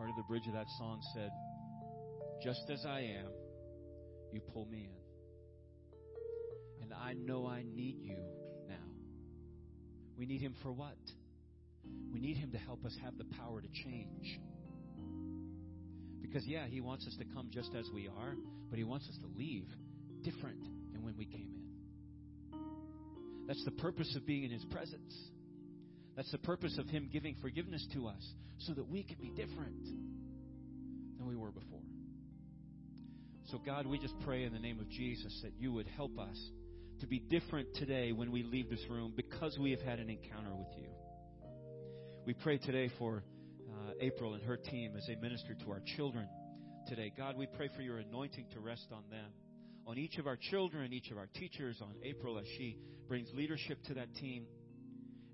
Part 0.02 0.10
of 0.10 0.16
the 0.16 0.24
bridge 0.24 0.48
of 0.48 0.54
that 0.54 0.66
song 0.78 1.00
said, 1.14 1.30
Just 2.42 2.68
as 2.70 2.84
I 2.84 3.02
am, 3.02 3.30
you 4.32 4.40
pull 4.40 4.66
me 4.66 4.90
in. 4.90 6.82
And 6.82 6.92
I 6.92 7.12
know 7.12 7.46
I 7.46 7.62
need 7.62 7.98
you 8.00 8.16
now. 8.68 8.90
We 10.18 10.26
need 10.26 10.40
Him 10.40 10.56
for 10.60 10.72
what? 10.72 10.96
We 12.12 12.18
need 12.18 12.36
Him 12.36 12.50
to 12.50 12.58
help 12.58 12.84
us 12.84 12.96
have 13.04 13.16
the 13.16 13.26
power 13.38 13.60
to 13.60 13.68
change. 13.84 14.40
Because, 16.20 16.44
yeah, 16.48 16.66
He 16.66 16.80
wants 16.80 17.06
us 17.06 17.14
to 17.18 17.24
come 17.32 17.50
just 17.52 17.70
as 17.78 17.88
we 17.94 18.08
are, 18.08 18.34
but 18.70 18.78
He 18.80 18.84
wants 18.84 19.08
us 19.08 19.16
to 19.18 19.28
leave 19.38 19.68
different 20.24 20.64
than 20.92 21.04
when 21.04 21.16
we 21.16 21.26
came 21.26 21.54
in. 21.54 22.58
That's 23.46 23.64
the 23.64 23.70
purpose 23.70 24.12
of 24.16 24.26
being 24.26 24.42
in 24.42 24.50
His 24.50 24.64
presence. 24.64 25.14
That's 26.16 26.30
the 26.30 26.38
purpose 26.38 26.78
of 26.78 26.86
Him 26.88 27.08
giving 27.12 27.36
forgiveness 27.40 27.86
to 27.94 28.08
us, 28.08 28.34
so 28.58 28.74
that 28.74 28.88
we 28.88 29.02
can 29.02 29.16
be 29.20 29.30
different 29.30 29.84
than 31.18 31.26
we 31.26 31.36
were 31.36 31.50
before. 31.50 31.80
So, 33.50 33.58
God, 33.64 33.86
we 33.86 33.98
just 33.98 34.14
pray 34.24 34.44
in 34.44 34.52
the 34.52 34.58
name 34.58 34.78
of 34.78 34.88
Jesus 34.88 35.40
that 35.42 35.52
you 35.58 35.72
would 35.72 35.86
help 35.86 36.18
us 36.18 36.38
to 37.00 37.06
be 37.06 37.18
different 37.18 37.74
today 37.74 38.12
when 38.12 38.30
we 38.30 38.42
leave 38.44 38.70
this 38.70 38.84
room 38.88 39.12
because 39.16 39.58
we 39.58 39.72
have 39.72 39.80
had 39.80 39.98
an 39.98 40.08
encounter 40.08 40.54
with 40.54 40.68
you. 40.78 40.88
We 42.24 42.34
pray 42.34 42.58
today 42.58 42.90
for 42.98 43.24
uh, 43.68 43.92
April 44.00 44.34
and 44.34 44.42
her 44.44 44.56
team 44.56 44.94
as 44.96 45.06
they 45.06 45.16
minister 45.16 45.54
to 45.54 45.70
our 45.72 45.82
children 45.96 46.28
today. 46.86 47.12
God, 47.16 47.36
we 47.36 47.46
pray 47.46 47.68
for 47.74 47.82
your 47.82 47.98
anointing 47.98 48.46
to 48.52 48.60
rest 48.60 48.86
on 48.92 49.02
them. 49.10 49.32
on 49.86 49.98
each 49.98 50.18
of 50.18 50.26
our 50.26 50.36
children, 50.36 50.92
each 50.92 51.10
of 51.10 51.18
our 51.18 51.28
teachers, 51.34 51.80
on 51.82 51.94
April 52.02 52.38
as 52.38 52.46
she 52.56 52.78
brings 53.08 53.28
leadership 53.34 53.78
to 53.84 53.94
that 53.94 54.14
team. 54.14 54.46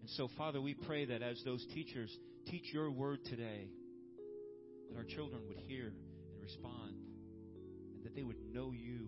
And 0.09 0.16
so, 0.16 0.30
Father, 0.38 0.59
we 0.59 0.72
pray 0.72 1.04
that 1.04 1.20
as 1.20 1.36
those 1.44 1.62
teachers 1.74 2.09
teach 2.46 2.72
your 2.72 2.90
word 2.90 3.18
today, 3.26 3.68
that 4.88 4.96
our 4.96 5.04
children 5.04 5.42
would 5.48 5.59
hear 5.68 5.92
and 6.32 6.40
respond, 6.40 6.96
and 7.92 8.04
that 8.04 8.16
they 8.16 8.22
would 8.22 8.40
know 8.50 8.72
you 8.72 9.04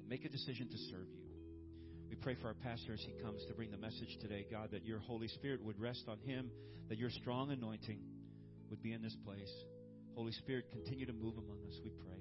and 0.00 0.08
make 0.08 0.24
a 0.24 0.28
decision 0.28 0.66
to 0.68 0.76
serve 0.90 1.06
you. 1.14 1.22
We 2.10 2.16
pray 2.16 2.34
for 2.42 2.48
our 2.48 2.58
pastor 2.58 2.94
as 2.94 3.00
he 3.00 3.14
comes 3.22 3.46
to 3.46 3.54
bring 3.54 3.70
the 3.70 3.78
message 3.78 4.18
today, 4.20 4.44
God, 4.50 4.70
that 4.72 4.84
your 4.84 4.98
Holy 4.98 5.28
Spirit 5.28 5.62
would 5.62 5.78
rest 5.78 6.02
on 6.08 6.18
him, 6.18 6.50
that 6.88 6.98
your 6.98 7.10
strong 7.10 7.52
anointing 7.52 8.00
would 8.70 8.82
be 8.82 8.92
in 8.92 9.02
this 9.02 9.16
place. 9.24 9.52
Holy 10.16 10.32
Spirit, 10.32 10.64
continue 10.72 11.06
to 11.06 11.12
move 11.12 11.38
among 11.38 11.62
us, 11.68 11.78
we 11.84 11.90
pray. 11.90 12.18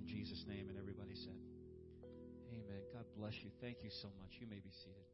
In 0.00 0.06
Jesus' 0.06 0.42
name, 0.48 0.70
and 0.70 0.78
everybody 0.78 1.12
said, 1.14 1.36
Amen. 2.48 2.80
God 2.94 3.04
bless 3.18 3.34
you. 3.42 3.50
Thank 3.60 3.84
you 3.84 3.90
so 4.00 4.08
much. 4.18 4.30
You 4.40 4.46
may 4.46 4.60
be 4.64 4.70
seated. 4.82 5.13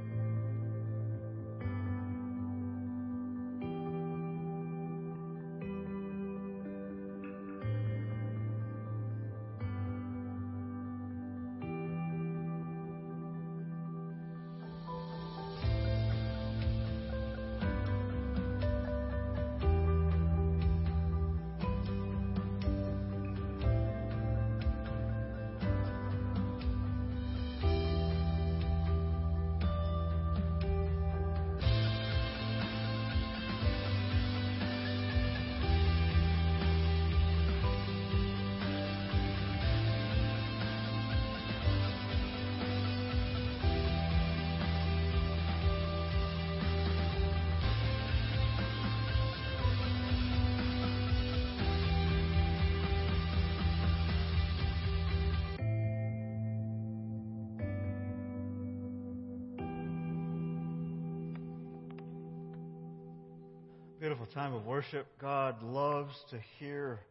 Beautiful 64.01 64.25
time 64.33 64.55
of 64.55 64.65
worship. 64.65 65.05
God 65.21 65.61
loves 65.61 66.15
to 66.31 66.39
hear 66.57 67.01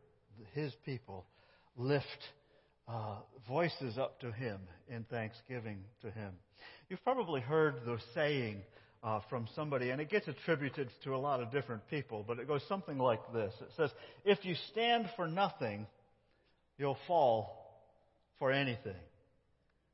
His 0.55 0.73
people 0.85 1.25
lift 1.77 2.05
uh, 2.89 3.19
voices 3.47 3.97
up 3.97 4.19
to 4.23 4.33
Him 4.33 4.59
in 4.89 5.05
thanksgiving 5.05 5.85
to 6.03 6.11
Him. 6.11 6.33
You've 6.89 7.05
probably 7.05 7.43
heard 7.43 7.77
the 7.87 7.99
saying 8.13 8.63
uh, 9.05 9.21
from 9.31 9.47
somebody, 9.55 9.91
and 9.91 10.01
it 10.01 10.11
gets 10.11 10.27
attributed 10.27 10.91
to 11.05 11.15
a 11.15 11.17
lot 11.17 11.41
of 11.41 11.53
different 11.53 11.89
people, 11.89 12.25
but 12.27 12.41
it 12.41 12.49
goes 12.49 12.63
something 12.69 12.99
like 12.99 13.21
this 13.33 13.55
It 13.61 13.71
says, 13.77 13.91
If 14.25 14.45
you 14.45 14.57
stand 14.73 15.09
for 15.15 15.29
nothing, 15.29 15.87
you'll 16.77 16.99
fall 17.07 17.85
for 18.41 18.51
anything. 18.51 18.99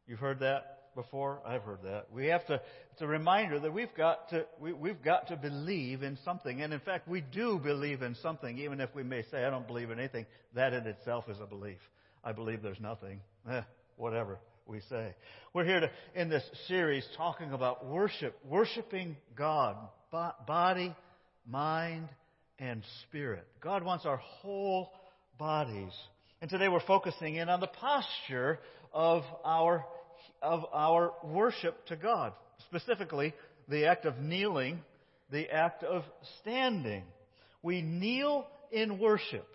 You've 0.07 0.21
heard 0.21 0.41
that? 0.41 0.76
Before? 0.97 1.41
I've 1.47 1.63
heard 1.63 1.85
that. 1.85 2.07
We 2.13 2.27
have 2.27 2.45
to, 2.47 2.55
it's 2.55 3.03
a 3.03 3.07
reminder 3.07 3.61
that 3.61 3.73
we've 3.73 3.95
got 3.97 4.31
to, 4.31 4.47
we, 4.61 4.73
we've 4.73 5.01
got 5.01 5.29
to 5.29 5.37
believe 5.37 6.03
in 6.03 6.19
something. 6.25 6.61
And 6.63 6.73
in 6.73 6.81
fact, 6.81 7.07
we 7.07 7.21
do 7.21 7.61
believe 7.63 8.03
in 8.03 8.17
something, 8.17 8.59
even 8.59 8.81
if 8.81 8.93
we 8.97 9.05
may 9.05 9.23
say, 9.31 9.45
I 9.45 9.51
don't 9.51 9.69
believe 9.69 9.91
in 9.91 10.01
anything. 10.01 10.27
That 10.55 10.73
in 10.73 10.85
itself 10.89 11.29
is 11.29 11.39
a 11.41 11.47
belief. 11.47 11.79
I 12.25 12.33
believe 12.33 12.63
there's 12.63 12.81
nothing. 12.81 13.21
Eh, 13.49 13.63
whatever 13.97 14.41
we 14.67 14.81
say. 14.91 15.15
We're 15.55 15.65
here 15.65 15.81
to, 15.81 15.91
in 16.17 16.29
this 16.29 16.43
series 16.67 17.07
talking 17.17 17.53
about 17.53 17.87
worship, 17.87 18.37
worshiping 18.45 19.17
God, 19.37 19.77
body, 20.11 20.95
mind, 21.47 22.09
and 22.59 22.83
spirit. 23.03 23.47
God 23.61 23.85
wants 23.85 24.05
our 24.05 24.17
whole 24.17 24.91
bodies. 25.39 25.93
And 26.41 26.51
today 26.51 26.69
we're 26.69 26.81
focusing 26.81 27.37
in 27.37 27.49
on 27.49 27.61
the 27.61 27.69
posture 27.69 28.59
of 28.93 29.23
our 29.45 29.85
of 30.43 30.65
our 30.73 31.13
worship 31.23 31.87
to 31.87 31.97
God. 31.97 32.33
Specifically, 32.67 33.35
the 33.69 33.87
act 33.87 34.05
of 34.05 34.19
kneeling, 34.19 34.81
the 35.31 35.51
act 35.51 35.83
of 35.83 36.05
standing. 36.41 37.05
We 37.63 37.83
kneel 37.83 38.47
in 38.71 38.99
worship 38.99 39.47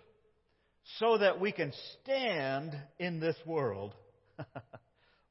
so 0.98 1.18
that 1.18 1.40
we 1.40 1.52
can 1.52 1.72
stand 2.02 2.76
in 2.98 3.20
this 3.20 3.36
world 3.46 3.94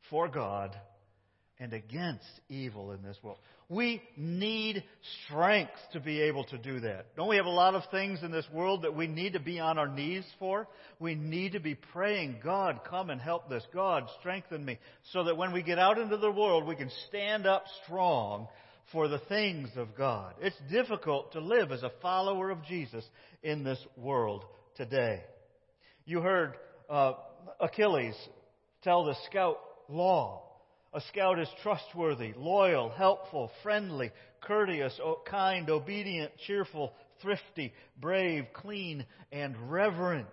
for 0.10 0.28
God 0.28 0.76
and 1.62 1.74
against 1.74 2.26
evil 2.50 2.92
in 2.92 3.04
this 3.04 3.18
world. 3.22 3.38
We 3.70 4.02
need 4.18 4.84
strength 5.26 5.78
to 5.94 6.00
be 6.00 6.20
able 6.24 6.44
to 6.46 6.58
do 6.58 6.80
that. 6.82 7.16
Don't 7.16 7.30
we 7.30 7.38
have 7.38 7.46
a 7.46 7.50
lot 7.50 7.76
of 7.76 7.84
things 7.92 8.24
in 8.24 8.32
this 8.32 8.48
world 8.52 8.82
that 8.82 8.96
we 8.96 9.06
need 9.06 9.34
to 9.34 9.40
be 9.40 9.60
on 9.60 9.78
our 9.78 9.88
knees 9.88 10.26
for? 10.40 10.68
We 11.00 11.14
need 11.14 11.52
to 11.52 11.60
be 11.60 11.76
praying, 11.76 12.40
God, 12.44 12.82
come 12.90 13.12
and 13.12 13.22
help 13.22 13.48
this. 13.48 13.64
God, 13.74 14.08
strengthen 14.20 14.66
me. 14.66 14.80
So 15.14 15.24
that 15.26 15.38
when 15.38 15.54
we 15.54 15.62
get 15.62 15.78
out 15.78 16.00
into 16.00 16.18
the 16.18 16.32
world, 16.32 16.66
we 16.66 16.76
can 16.76 16.92
stand 17.08 17.46
up 17.46 17.64
strong 17.86 18.48
for 18.92 19.08
the 19.08 19.20
things 19.20 19.70
of 19.78 19.96
God. 19.96 20.34
It's 20.42 20.60
difficult 20.72 21.34
to 21.34 21.40
live 21.40 21.72
as 21.72 21.84
a 21.84 21.92
follower 22.02 22.50
of 22.50 22.66
Jesus 22.66 23.06
in 23.44 23.64
this 23.64 23.80
world 23.96 24.44
today. 24.76 25.22
You 26.06 26.22
heard 26.22 26.56
uh, 26.90 27.14
Achilles 27.60 28.16
tell 28.84 29.06
the 29.06 29.16
scout 29.28 29.60
law 29.88 30.51
a 30.94 31.02
scout 31.02 31.40
is 31.40 31.48
trustworthy, 31.64 32.34
loyal, 32.36 32.90
helpful, 32.90 33.50
friendly, 33.64 34.12
courteous, 34.42 35.00
kind, 35.26 35.70
obedient, 35.70 36.32
cheerful, 36.46 36.94
thrifty, 37.22 37.74
brave, 38.00 38.46
clean, 38.54 39.06
and 39.32 39.56
reverent. 39.72 40.28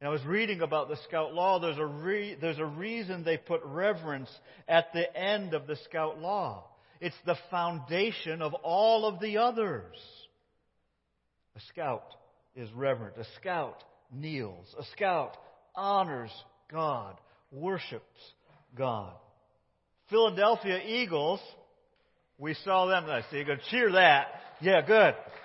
And 0.00 0.08
I 0.08 0.12
was 0.12 0.24
reading 0.24 0.60
about 0.60 0.88
the 0.88 0.98
scout 1.08 1.32
law. 1.32 1.60
There's 1.60 1.78
a, 1.78 1.86
re- 1.86 2.36
there's 2.38 2.58
a 2.58 2.66
reason 2.66 3.24
they 3.24 3.38
put 3.38 3.62
reverence 3.64 4.28
at 4.68 4.92
the 4.92 5.16
end 5.16 5.54
of 5.54 5.66
the 5.66 5.76
scout 5.84 6.18
law. 6.18 6.64
It's 7.00 7.16
the 7.24 7.36
foundation 7.50 8.42
of 8.42 8.52
all 8.54 9.06
of 9.06 9.18
the 9.20 9.38
others. 9.38 9.96
A 11.56 11.60
scout 11.70 12.14
is 12.54 12.70
reverent. 12.72 13.16
A 13.16 13.24
scout 13.40 13.82
kneels. 14.12 14.74
A 14.78 14.84
scout 14.92 15.36
honors 15.74 16.30
God, 16.70 17.16
worships 17.50 18.20
God. 18.76 19.14
Philadelphia 20.10 20.80
Eagles, 20.86 21.40
we 22.38 22.54
saw 22.64 22.86
them. 22.86 23.04
I 23.08 23.22
see 23.22 23.36
you're 23.36 23.44
going 23.44 23.58
to 23.58 23.64
cheer 23.70 23.92
that. 23.92 24.26
Yeah, 24.60 24.80
good. 24.82 25.14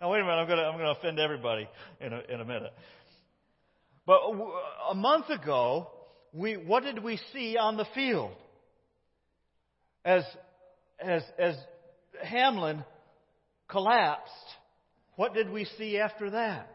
now 0.00 0.10
wait 0.10 0.20
a 0.20 0.24
minute. 0.24 0.32
I'm 0.32 0.46
going 0.46 0.58
to 0.58 0.64
I'm 0.64 0.78
going 0.78 0.94
to 0.94 0.98
offend 0.98 1.18
everybody 1.18 1.68
in 2.00 2.12
a, 2.12 2.20
in 2.32 2.40
a 2.40 2.44
minute. 2.44 2.72
But 4.06 4.20
a 4.90 4.94
month 4.94 5.30
ago, 5.30 5.88
we 6.32 6.54
what 6.54 6.84
did 6.84 7.02
we 7.02 7.18
see 7.32 7.56
on 7.56 7.76
the 7.76 7.86
field? 7.94 8.32
As 10.04 10.22
as 11.00 11.22
as 11.38 11.56
Hamlin 12.22 12.84
collapsed, 13.68 14.32
what 15.16 15.34
did 15.34 15.50
we 15.50 15.66
see 15.76 15.98
after 15.98 16.30
that? 16.30 16.70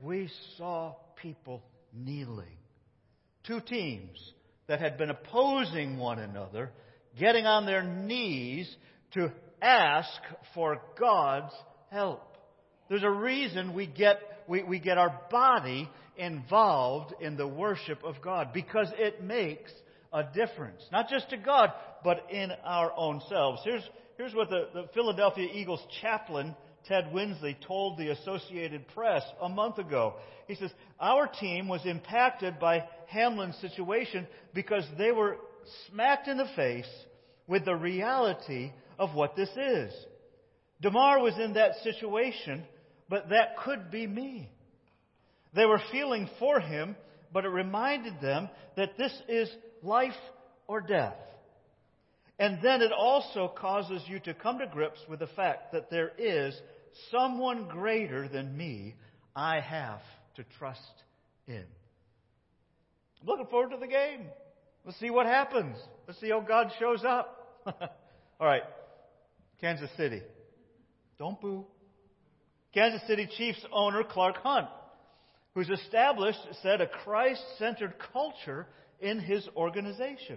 We 0.00 0.30
saw 0.56 0.94
people 1.16 1.62
kneeling. 1.92 2.56
Two 3.46 3.60
teams 3.60 4.18
that 4.66 4.80
had 4.80 4.96
been 4.96 5.10
opposing 5.10 5.98
one 5.98 6.18
another, 6.18 6.70
getting 7.18 7.46
on 7.46 7.66
their 7.66 7.82
knees 7.82 8.74
to 9.12 9.30
ask 9.60 10.20
for 10.54 10.80
God's 10.98 11.52
help. 11.90 12.36
There's 12.88 13.02
a 13.02 13.10
reason 13.10 13.74
we 13.74 13.86
get, 13.86 14.18
we, 14.48 14.62
we 14.62 14.78
get 14.78 14.98
our 14.98 15.20
body 15.30 15.88
involved 16.16 17.14
in 17.20 17.36
the 17.36 17.46
worship 17.46 18.02
of 18.04 18.20
God 18.22 18.52
because 18.52 18.88
it 18.98 19.22
makes 19.22 19.72
a 20.12 20.22
difference. 20.22 20.82
Not 20.92 21.08
just 21.08 21.30
to 21.30 21.36
God, 21.36 21.72
but 22.02 22.26
in 22.30 22.52
our 22.64 22.92
own 22.96 23.20
selves. 23.28 23.62
Here's, 23.64 23.82
here's 24.16 24.34
what 24.34 24.50
the, 24.50 24.68
the 24.72 24.88
Philadelphia 24.94 25.48
Eagles 25.52 25.80
chaplain 26.00 26.54
Ted 26.86 27.12
Winsley 27.12 27.56
told 27.66 27.96
the 27.96 28.10
Associated 28.10 28.86
Press 28.88 29.22
a 29.40 29.48
month 29.48 29.78
ago. 29.78 30.14
He 30.46 30.54
says, 30.54 30.70
Our 31.00 31.26
team 31.26 31.66
was 31.66 31.80
impacted 31.86 32.60
by 32.60 32.84
Hamlin's 33.08 33.56
situation 33.58 34.26
because 34.52 34.84
they 34.98 35.12
were 35.12 35.36
smacked 35.88 36.28
in 36.28 36.36
the 36.36 36.48
face 36.56 36.88
with 37.46 37.64
the 37.64 37.74
reality 37.74 38.72
of 38.98 39.14
what 39.14 39.36
this 39.36 39.50
is. 39.56 39.92
Damar 40.80 41.20
was 41.20 41.38
in 41.38 41.54
that 41.54 41.76
situation, 41.82 42.64
but 43.08 43.30
that 43.30 43.56
could 43.64 43.90
be 43.90 44.06
me. 44.06 44.50
They 45.54 45.66
were 45.66 45.80
feeling 45.92 46.28
for 46.38 46.60
him, 46.60 46.96
but 47.32 47.44
it 47.44 47.48
reminded 47.48 48.20
them 48.20 48.48
that 48.76 48.98
this 48.98 49.12
is 49.28 49.48
life 49.82 50.12
or 50.66 50.80
death. 50.80 51.16
And 52.38 52.58
then 52.62 52.82
it 52.82 52.90
also 52.92 53.52
causes 53.56 54.02
you 54.08 54.18
to 54.20 54.34
come 54.34 54.58
to 54.58 54.66
grips 54.66 54.98
with 55.08 55.20
the 55.20 55.28
fact 55.28 55.72
that 55.72 55.90
there 55.90 56.10
is 56.18 56.58
someone 57.10 57.68
greater 57.68 58.28
than 58.28 58.56
me 58.56 58.94
I 59.36 59.60
have 59.60 60.00
to 60.36 60.44
trust 60.58 60.80
in. 61.46 61.64
I'm 63.24 63.30
looking 63.30 63.46
forward 63.46 63.70
to 63.70 63.78
the 63.78 63.86
game. 63.86 64.26
Let's 64.84 65.00
see 65.00 65.08
what 65.08 65.24
happens. 65.24 65.78
Let's 66.06 66.20
see 66.20 66.28
how 66.28 66.40
God 66.40 66.70
shows 66.78 67.02
up. 67.04 67.62
All 67.66 68.46
right, 68.46 68.64
Kansas 69.62 69.88
City. 69.96 70.20
Don't 71.18 71.40
boo. 71.40 71.64
Kansas 72.74 73.00
City 73.06 73.26
Chiefs 73.38 73.64
owner 73.72 74.04
Clark 74.04 74.36
Hunt, 74.42 74.68
who's 75.54 75.70
established, 75.70 76.40
said, 76.62 76.82
a 76.82 76.86
Christ 76.86 77.42
centered 77.58 77.94
culture 78.12 78.66
in 79.00 79.20
his 79.20 79.48
organization. 79.56 80.36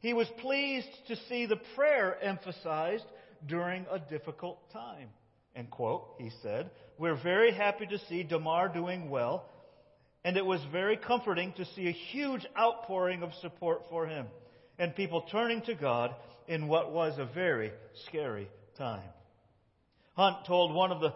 He 0.00 0.12
was 0.12 0.28
pleased 0.42 0.88
to 1.06 1.16
see 1.30 1.46
the 1.46 1.60
prayer 1.76 2.18
emphasized 2.22 3.06
during 3.46 3.86
a 3.90 3.98
difficult 3.98 4.70
time. 4.70 5.08
And 5.54 5.70
quote, 5.70 6.16
he 6.18 6.30
said, 6.42 6.70
We're 6.98 7.20
very 7.22 7.52
happy 7.52 7.86
to 7.86 7.98
see 8.10 8.22
Damar 8.22 8.68
doing 8.68 9.08
well, 9.08 9.48
and 10.24 10.36
it 10.36 10.44
was 10.44 10.60
very 10.72 10.96
comforting 10.96 11.52
to 11.54 11.64
see 11.76 11.88
a 11.88 11.92
huge 11.92 12.44
outpouring 12.58 13.22
of 13.22 13.30
support 13.40 13.82
for 13.88 14.06
him 14.06 14.26
and 14.78 14.94
people 14.94 15.24
turning 15.30 15.62
to 15.62 15.74
God 15.74 16.14
in 16.46 16.68
what 16.68 16.92
was 16.92 17.18
a 17.18 17.26
very 17.26 17.72
scary 18.06 18.48
time. 18.76 19.08
Hunt 20.14 20.46
told 20.46 20.74
one 20.74 20.92
of 20.92 21.00
the 21.00 21.12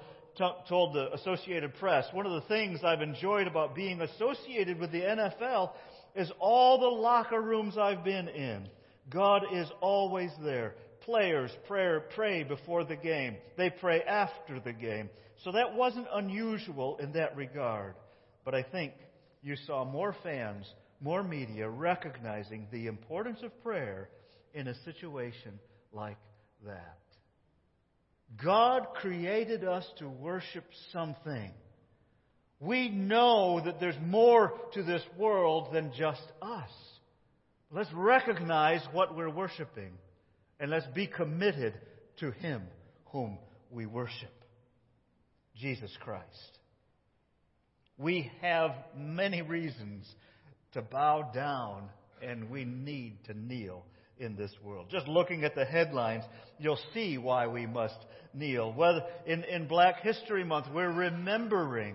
told 0.69 0.95
the 0.95 1.13
Associated 1.13 1.75
Press, 1.75 2.07
one 2.13 2.25
of 2.25 2.33
the 2.33 2.49
things 2.49 2.81
I've 2.83 3.03
enjoyed 3.03 3.47
about 3.47 3.75
being 3.75 4.01
associated 4.01 4.79
with 4.79 4.91
the 4.91 5.03
NFL 5.03 5.73
is 6.15 6.31
all 6.39 6.81
the 6.81 6.87
locker 6.87 7.41
rooms 7.41 7.77
I've 7.77 8.05
been 8.05 8.29
in. 8.29 8.69
God 9.11 9.43
is 9.53 9.71
always 9.81 10.31
there. 10.43 10.75
Players 11.03 11.51
pray, 11.67 11.99
pray 12.15 12.45
before 12.45 12.85
the 12.85 12.97
game. 12.97 13.37
They 13.59 13.71
pray 13.71 14.03
after 14.03 14.61
the 14.61 14.73
game. 14.73 15.11
So 15.45 15.53
that 15.53 15.75
wasn't 15.75 16.07
unusual 16.13 16.99
in 16.99 17.13
that 17.13 17.37
regard. 17.37 17.95
But 18.45 18.55
I 18.55 18.63
think 18.63 18.93
you 19.43 19.57
saw 19.67 19.85
more 19.85 20.15
fans, 20.23 20.67
more 21.01 21.23
media 21.23 21.69
recognizing 21.69 22.67
the 22.71 22.87
importance 22.87 23.41
of 23.43 23.63
prayer 23.63 24.09
in 24.55 24.69
a 24.69 24.75
situation 24.85 25.59
like 25.93 26.19
that. 26.65 26.99
God 28.43 28.87
created 28.95 29.65
us 29.65 29.87
to 29.99 30.09
worship 30.09 30.65
something. 30.93 31.53
We 32.61 32.89
know 32.89 33.61
that 33.65 33.81
there's 33.81 33.99
more 34.05 34.55
to 34.75 34.83
this 34.83 35.03
world 35.19 35.73
than 35.73 35.93
just 35.97 36.23
us. 36.41 36.71
Let's 37.71 37.93
recognize 37.93 38.83
what 38.93 39.17
we're 39.17 39.31
worshiping 39.31 39.93
and 40.61 40.71
let's 40.71 40.87
be 40.95 41.07
committed 41.07 41.75
to 42.21 42.31
Him 42.31 42.63
whom 43.07 43.39
we 43.71 43.87
worship 43.87 44.33
Jesus 45.57 45.91
Christ. 46.01 46.59
We 48.03 48.33
have 48.41 48.73
many 48.97 49.43
reasons 49.43 50.13
to 50.73 50.83
bow 50.83 51.31
down 51.33 51.89
and 52.21 52.51
we 52.51 52.65
need 52.65 53.17
to 53.27 53.35
kneel 53.35 53.85
in 54.19 54.35
this 54.35 54.51
world. 54.65 54.87
Just 54.91 55.07
looking 55.07 55.45
at 55.45 55.55
the 55.55 55.65
headlines, 55.65 56.25
you'll 56.59 56.81
see 56.95 57.17
why 57.17 57.47
we 57.47 57.67
must 57.67 57.97
kneel. 58.35 58.73
Whether 58.73 59.05
in, 59.25 59.45
in 59.45 59.69
Black 59.69 60.03
History 60.03 60.43
Month, 60.43 60.67
we're 60.75 60.93
remembering 60.93 61.95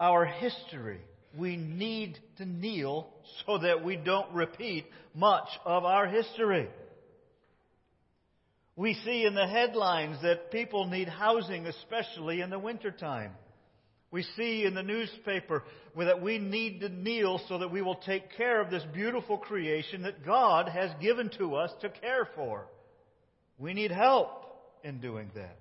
our 0.00 0.24
history. 0.24 1.00
We 1.36 1.56
need 1.56 2.18
to 2.38 2.46
kneel 2.46 3.10
so 3.46 3.58
that 3.58 3.84
we 3.84 3.96
don't 3.96 4.32
repeat 4.32 4.86
much 5.14 5.48
of 5.66 5.84
our 5.84 6.06
history. 6.06 6.68
We 8.74 8.94
see 9.04 9.26
in 9.26 9.34
the 9.34 9.46
headlines 9.46 10.16
that 10.22 10.50
people 10.50 10.86
need 10.86 11.08
housing, 11.08 11.66
especially 11.66 12.40
in 12.40 12.48
the 12.48 12.58
wintertime. 12.58 13.32
We 14.16 14.24
see 14.34 14.64
in 14.64 14.72
the 14.72 14.82
newspaper 14.82 15.62
that 15.94 16.22
we 16.22 16.38
need 16.38 16.80
to 16.80 16.88
kneel 16.88 17.38
so 17.50 17.58
that 17.58 17.70
we 17.70 17.82
will 17.82 17.96
take 17.96 18.34
care 18.34 18.62
of 18.62 18.70
this 18.70 18.82
beautiful 18.94 19.36
creation 19.36 20.04
that 20.04 20.24
God 20.24 20.70
has 20.70 20.90
given 21.02 21.28
to 21.36 21.56
us 21.56 21.70
to 21.82 21.90
care 21.90 22.26
for. 22.34 22.64
We 23.58 23.74
need 23.74 23.90
help 23.90 24.30
in 24.82 25.02
doing 25.02 25.30
that. 25.34 25.58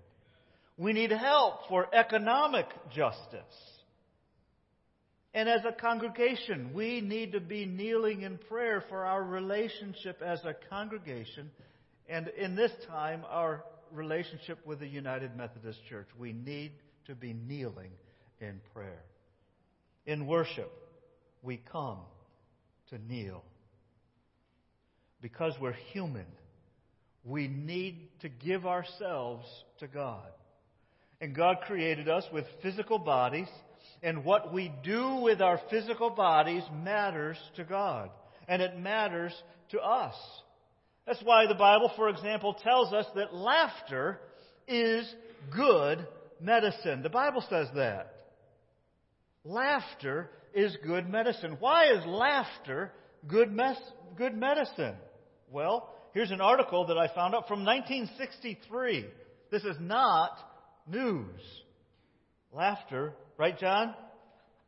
We 0.78 0.94
need 0.94 1.12
help 1.12 1.68
for 1.68 1.94
economic 1.94 2.68
justice. 2.96 3.44
And 5.34 5.50
as 5.50 5.66
a 5.66 5.74
congregation, 5.74 6.72
we 6.74 7.02
need 7.02 7.34
to 7.34 7.42
be 7.42 7.66
kneeling 7.66 8.22
in 8.22 8.38
prayer 8.38 8.86
for 8.88 9.06
our 9.06 9.22
relationship 9.22 10.22
as 10.22 10.40
a 10.46 10.56
congregation, 10.70 11.52
and 12.08 12.30
in 12.30 12.56
this 12.56 12.72
time, 12.88 13.26
our 13.30 13.66
relationship 13.92 14.66
with 14.66 14.80
the 14.80 14.88
United 14.88 15.36
Methodist 15.36 15.80
Church. 15.90 16.08
We 16.18 16.32
need 16.32 16.72
to 17.08 17.16
be 17.16 17.34
kneeling 17.34 17.92
in 18.40 18.60
prayer. 18.74 19.04
In 20.06 20.28
worship, 20.28 20.72
we 21.42 21.62
come 21.72 22.00
to 22.90 22.98
kneel. 22.98 23.44
Because 25.22 25.54
we're 25.60 25.74
human, 25.92 26.28
we 27.24 27.48
need 27.48 28.10
to 28.22 28.30
give 28.30 28.66
ourselves 28.66 29.46
to 29.80 29.88
God. 29.88 30.28
And 31.20 31.36
God 31.36 31.58
created 31.66 32.08
us 32.10 32.26
with 32.32 32.46
physical 32.62 33.00
bodies, 33.00 33.48
and 34.04 34.24
what 34.24 34.54
we 34.54 34.72
do 34.84 35.22
with 35.24 35.42
our 35.42 35.60
physical 35.70 36.10
bodies 36.10 36.64
matters 36.84 37.38
to 37.56 37.64
God, 37.64 38.12
and 38.48 38.62
it 38.62 38.78
matters 38.78 39.34
to 39.72 39.80
us. 39.80 40.16
That's 41.08 41.22
why 41.24 41.48
the 41.48 41.56
Bible, 41.56 41.92
for 41.96 42.10
example, 42.10 42.54
tells 42.54 42.94
us 42.94 43.06
that 43.16 43.34
laughter 43.34 44.20
is 44.68 45.12
good 45.56 46.06
medicine. 46.40 47.02
The 47.02 47.10
Bible 47.10 47.44
says 47.50 47.68
that. 47.76 48.15
Laughter 49.46 50.32
is 50.56 50.76
good 50.84 51.08
medicine. 51.08 51.58
Why 51.60 51.92
is 51.94 52.04
laughter 52.06 52.92
good, 53.28 53.52
mes- 53.52 53.78
good 54.18 54.36
medicine? 54.36 54.96
Well, 55.52 55.94
here's 56.14 56.32
an 56.32 56.42
article 56.42 56.88
that 56.88 56.98
I 56.98 57.08
found 57.14 57.36
out 57.36 57.48
from 57.48 57.64
1963. 57.64 59.06
This 59.52 59.64
is 59.64 59.78
not 59.80 60.32
news. 60.88 61.40
Laughter, 62.52 63.14
right, 63.38 63.58
John? 63.58 63.94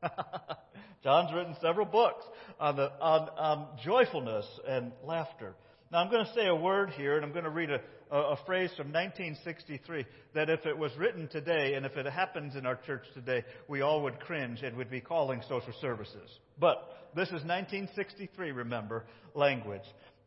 John's 1.03 1.33
written 1.33 1.55
several 1.59 1.85
books 1.85 2.23
on, 2.59 2.75
the, 2.75 2.91
on, 3.01 3.29
on 3.29 3.67
joyfulness 3.83 4.45
and 4.67 4.91
laughter. 5.03 5.55
Now, 5.91 5.99
I'm 5.99 6.11
going 6.11 6.25
to 6.25 6.33
say 6.33 6.47
a 6.47 6.55
word 6.55 6.91
here, 6.91 7.15
and 7.15 7.25
I'm 7.25 7.31
going 7.31 7.45
to 7.45 7.49
read 7.49 7.71
a, 7.71 7.79
a, 8.11 8.17
a, 8.17 8.37
phrase 8.45 8.69
from 8.77 8.87
1963 8.93 10.05
that 10.33 10.49
if 10.49 10.65
it 10.65 10.77
was 10.77 10.91
written 10.97 11.27
today, 11.27 11.73
and 11.75 11.85
if 11.85 11.95
it 11.97 12.05
happens 12.05 12.55
in 12.55 12.65
our 12.65 12.75
church 12.85 13.03
today, 13.13 13.43
we 13.67 13.81
all 13.81 14.03
would 14.03 14.19
cringe 14.19 14.61
and 14.63 14.75
would 14.77 14.89
be 14.89 15.01
calling 15.01 15.41
social 15.47 15.73
services. 15.81 16.29
But 16.59 16.77
this 17.15 17.27
is 17.27 17.43
1963, 17.43 18.51
remember, 18.51 19.05
language. 19.33 19.81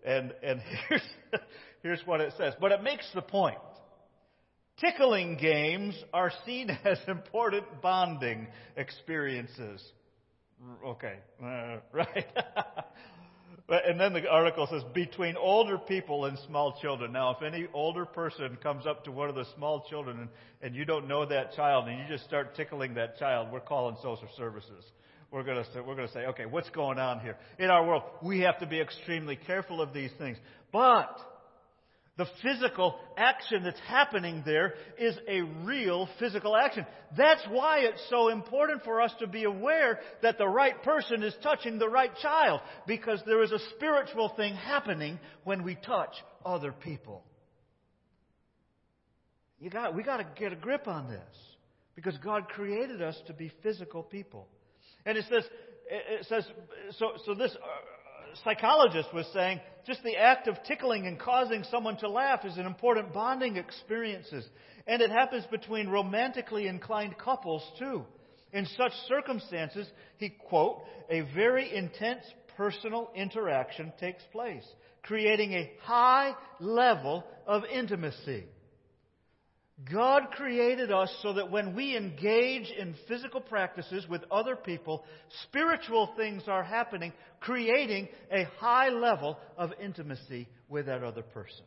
And, 0.05 0.33
and 0.43 0.61
here's, 0.89 1.03
here's 1.83 2.07
what 2.07 2.21
it 2.21 2.33
says. 2.37 2.55
But 2.61 2.73
it 2.73 2.83
makes 2.83 3.07
the 3.15 3.23
point. 3.23 3.59
Tickling 4.81 5.37
games 5.37 5.95
are 6.13 6.33
seen 6.47 6.71
as 6.85 6.99
important 7.07 7.65
bonding 7.83 8.47
experiences. 8.77 9.83
Okay, 10.85 11.15
uh, 11.43 11.77
right? 11.93 12.27
And 13.71 14.01
then 14.01 14.13
the 14.13 14.29
article 14.29 14.67
says, 14.69 14.83
between 14.93 15.37
older 15.37 15.79
people 15.79 16.25
and 16.25 16.37
small 16.47 16.77
children. 16.83 17.13
Now, 17.13 17.37
if 17.37 17.43
any 17.43 17.69
older 17.73 18.05
person 18.05 18.59
comes 18.61 18.85
up 18.85 19.05
to 19.05 19.13
one 19.13 19.29
of 19.29 19.37
the 19.37 19.45
small 19.55 19.85
children 19.89 20.19
and, 20.19 20.29
and 20.61 20.75
you 20.75 20.85
don't 20.85 21.07
know 21.07 21.25
that 21.25 21.55
child 21.55 21.87
and 21.87 21.97
you 21.99 22.05
just 22.09 22.25
start 22.25 22.57
tickling 22.57 22.95
that 22.95 23.17
child, 23.19 23.53
we're 23.53 23.61
calling 23.61 23.97
social 24.03 24.29
services. 24.37 24.85
We're 25.31 25.45
going 25.45 25.63
to 25.63 25.83
we're 25.83 25.95
going 25.95 26.09
to 26.09 26.13
say, 26.13 26.27
okay, 26.27 26.47
what's 26.47 26.71
going 26.71 26.99
on 26.99 27.21
here? 27.21 27.37
In 27.61 27.71
our 27.71 27.87
world, 27.87 28.03
we 28.21 28.41
have 28.41 28.59
to 28.59 28.67
be 28.67 28.81
extremely 28.81 29.37
careful 29.37 29.81
of 29.81 29.95
these 29.95 30.11
things. 30.19 30.37
But 30.73 31.17
the 32.21 32.27
physical 32.43 32.97
action 33.17 33.63
that's 33.65 33.81
happening 33.89 34.43
there 34.45 34.75
is 34.99 35.17
a 35.27 35.41
real 35.65 36.07
physical 36.19 36.55
action. 36.55 36.85
That's 37.17 37.41
why 37.49 37.79
it's 37.79 38.03
so 38.11 38.29
important 38.29 38.85
for 38.85 39.01
us 39.01 39.11
to 39.21 39.27
be 39.27 39.45
aware 39.45 40.01
that 40.21 40.37
the 40.37 40.47
right 40.47 40.83
person 40.83 41.23
is 41.23 41.35
touching 41.43 41.79
the 41.79 41.89
right 41.89 42.15
child, 42.21 42.61
because 42.87 43.23
there 43.25 43.43
is 43.43 43.53
a 43.53 43.59
spiritual 43.75 44.29
thing 44.37 44.55
happening 44.55 45.19
when 45.45 45.65
we 45.65 45.77
touch 45.77 46.13
other 46.45 46.73
people. 46.73 47.25
You 49.59 49.71
got, 49.71 49.95
we 49.95 50.03
got 50.03 50.19
to 50.19 50.27
get 50.39 50.53
a 50.53 50.57
grip 50.57 50.89
on 50.89 51.09
this, 51.09 51.37
because 51.95 52.19
God 52.19 52.51
created 52.51 53.01
us 53.01 53.19
to 53.29 53.33
be 53.33 53.51
physical 53.63 54.03
people. 54.03 54.47
And 55.07 55.17
it 55.17 55.25
says, 55.31 55.45
it 55.91 56.27
says, 56.27 56.47
so, 56.99 57.13
so 57.25 57.35
this 57.35 57.57
uh, 57.57 57.67
psychologist 58.45 59.13
was 59.13 59.27
saying 59.33 59.61
just 59.87 60.03
the 60.03 60.17
act 60.17 60.49
of 60.49 60.63
tickling 60.65 61.07
and 61.07 61.19
causing 61.19 61.65
someone 61.65 61.97
to 61.99 62.09
laugh 62.09 62.45
is 62.45 62.57
an 62.57 62.67
important 62.67 63.13
bonding 63.13 63.57
experiences. 63.57 64.47
And 64.87 65.03
it 65.03 65.11
happens 65.11 65.45
between 65.51 65.89
romantically 65.89 66.67
inclined 66.67 67.19
couples 67.19 67.63
too. 67.79 68.05
In 68.53 68.67
such 68.77 68.93
circumstances, 69.09 69.87
he, 70.19 70.31
quote, 70.31 70.83
a 71.09 71.21
very 71.35 71.75
intense 71.75 72.25
personal 72.57 73.11
interaction 73.15 73.93
takes 74.01 74.23
place, 74.33 74.65
creating 75.03 75.53
a 75.53 75.71
high 75.83 76.35
level 76.59 77.25
of 77.47 77.63
intimacy. 77.65 78.45
God 79.91 80.31
created 80.33 80.91
us 80.93 81.11
so 81.23 81.35
that 81.35 81.51
when 81.51 81.75
we 81.75 81.97
engage 81.97 82.71
in 82.71 82.95
physical 83.09 83.41
practices 83.41 84.07
with 84.09 84.23
other 84.31 84.57
people, 84.57 85.05
spiritual 85.45 86.13
things 86.17 86.43
are 86.49 86.63
happening, 86.63 87.13
creating 87.41 88.09
a 88.31 88.45
high 88.59 88.91
level 88.91 89.39
of 89.57 89.71
intimacy 89.83 90.49
with 90.69 90.87
that 90.87 91.03
other 91.03 91.23
person. 91.23 91.65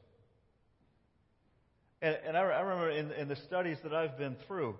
And, 2.02 2.18
and 2.28 2.38
I, 2.38 2.42
I, 2.42 2.60
remember 2.60 2.92
in, 2.92 3.12
in 3.14 3.28
the 3.28 3.38
studies 3.48 3.78
that 3.84 3.94
I've 3.94 4.18
been 4.18 4.36
through, 4.48 4.76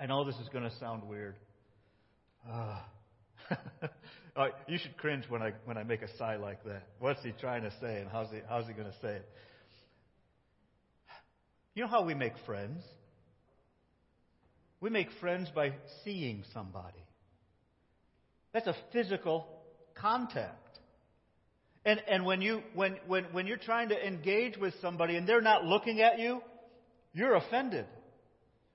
I 0.00 0.06
know 0.06 0.24
this 0.24 0.36
is 0.36 0.48
going 0.48 0.64
to 0.64 0.76
sound 0.78 1.02
weird. 1.04 1.36
Uh, 4.36 4.48
you 4.66 4.78
should 4.78 4.96
cringe 4.96 5.24
when 5.28 5.42
I, 5.42 5.52
when 5.64 5.78
I 5.78 5.84
make 5.84 6.02
a 6.02 6.16
sigh 6.16 6.34
like 6.34 6.64
that. 6.64 6.82
What's 6.98 7.22
he 7.22 7.30
trying 7.40 7.62
to 7.62 7.70
say, 7.80 8.00
and 8.00 8.10
how's 8.10 8.28
he, 8.32 8.40
how's 8.48 8.66
he 8.66 8.72
going 8.72 8.88
to 8.88 8.96
say 9.00 9.16
it? 9.16 9.28
You 11.74 11.82
know 11.82 11.88
how 11.88 12.04
we 12.04 12.14
make 12.14 12.34
friends? 12.46 12.82
We 14.80 14.90
make 14.90 15.08
friends 15.20 15.50
by 15.54 15.72
seeing 16.04 16.44
somebody. 16.52 17.02
That's 18.52 18.66
a 18.66 18.76
physical 18.92 19.48
contact. 19.94 20.78
And, 21.84 22.00
and 22.08 22.24
when, 22.24 22.40
you, 22.40 22.62
when, 22.74 22.96
when, 23.06 23.24
when 23.32 23.46
you're 23.46 23.56
trying 23.56 23.88
to 23.88 24.06
engage 24.06 24.56
with 24.56 24.74
somebody 24.80 25.16
and 25.16 25.28
they're 25.28 25.40
not 25.40 25.64
looking 25.64 26.00
at 26.00 26.18
you, 26.18 26.40
you're 27.12 27.34
offended. 27.34 27.86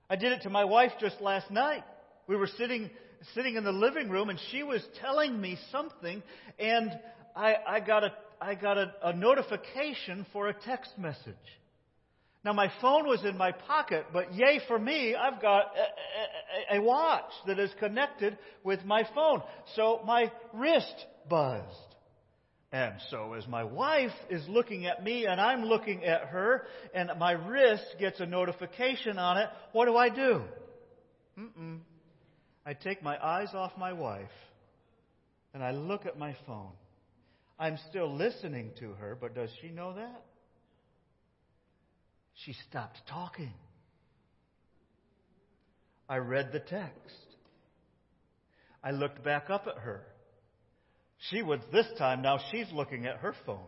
I 0.09 0.15
did 0.15 0.31
it 0.31 0.41
to 0.43 0.49
my 0.49 0.65
wife 0.65 0.91
just 0.99 1.21
last 1.21 1.49
night. 1.49 1.83
We 2.27 2.35
were 2.35 2.49
sitting, 2.57 2.89
sitting 3.33 3.55
in 3.55 3.63
the 3.63 3.71
living 3.71 4.09
room 4.09 4.29
and 4.29 4.39
she 4.51 4.63
was 4.63 4.85
telling 4.99 5.39
me 5.39 5.57
something 5.71 6.21
and 6.59 6.91
I, 7.35 7.55
I 7.67 7.79
got, 7.79 8.03
a, 8.03 8.13
I 8.41 8.55
got 8.55 8.77
a, 8.77 8.93
a 9.03 9.13
notification 9.13 10.25
for 10.33 10.49
a 10.49 10.53
text 10.53 10.91
message. 10.97 11.35
Now, 12.45 12.53
my 12.53 12.71
phone 12.79 13.05
was 13.05 13.25
in 13.25 13.37
my 13.37 13.51
pocket, 13.51 14.05
but 14.13 14.33
yay 14.33 14.61
for 14.67 14.79
me, 14.79 15.13
I've 15.13 15.41
got 15.41 15.65
a, 15.75 16.75
a, 16.75 16.79
a, 16.79 16.81
watch 16.81 17.31
that 17.47 17.59
is 17.59 17.69
connected 17.79 18.37
with 18.63 18.85
my 18.85 19.05
phone. 19.13 19.41
So 19.75 20.01
my 20.05 20.31
wrist 20.53 21.05
buzzed. 21.29 21.65
And 22.71 22.93
so 23.09 23.33
as 23.33 23.45
my 23.47 23.63
wife 23.63 24.13
is 24.29 24.47
looking 24.47 24.85
at 24.85 25.03
me 25.03 25.25
and 25.25 25.41
I'm 25.41 25.63
looking 25.63 26.05
at 26.05 26.27
her 26.27 26.65
and 26.93 27.09
my 27.17 27.31
wrist 27.31 27.83
gets 27.99 28.19
a 28.19 28.25
notification 28.25 29.17
on 29.17 29.37
it, 29.37 29.49
what 29.73 29.85
do 29.85 29.97
I 29.97 30.09
do? 30.09 30.41
Mm-mm. 31.37 31.79
I 32.65 32.73
take 32.73 33.01
my 33.01 33.17
eyes 33.21 33.49
off 33.53 33.71
my 33.77 33.91
wife 33.93 34.29
and 35.53 35.63
I 35.63 35.71
look 35.71 36.05
at 36.05 36.17
my 36.17 36.35
phone. 36.45 36.71
I'm 37.57 37.77
still 37.89 38.15
listening 38.15 38.71
to 38.79 38.93
her, 38.93 39.17
but 39.19 39.35
does 39.35 39.49
she 39.61 39.69
know 39.69 39.95
that? 39.95 40.23
She 42.45 42.53
stopped 42.69 42.97
talking. 43.09 43.53
I 46.07 46.17
read 46.17 46.51
the 46.51 46.59
text. 46.59 47.15
I 48.83 48.91
looked 48.91 49.23
back 49.23 49.49
up 49.49 49.67
at 49.67 49.81
her. 49.83 50.05
She 51.29 51.41
was 51.41 51.59
this 51.71 51.85
time, 51.97 52.21
now 52.21 52.39
she's 52.51 52.71
looking 52.73 53.05
at 53.05 53.17
her 53.17 53.35
phone. 53.45 53.67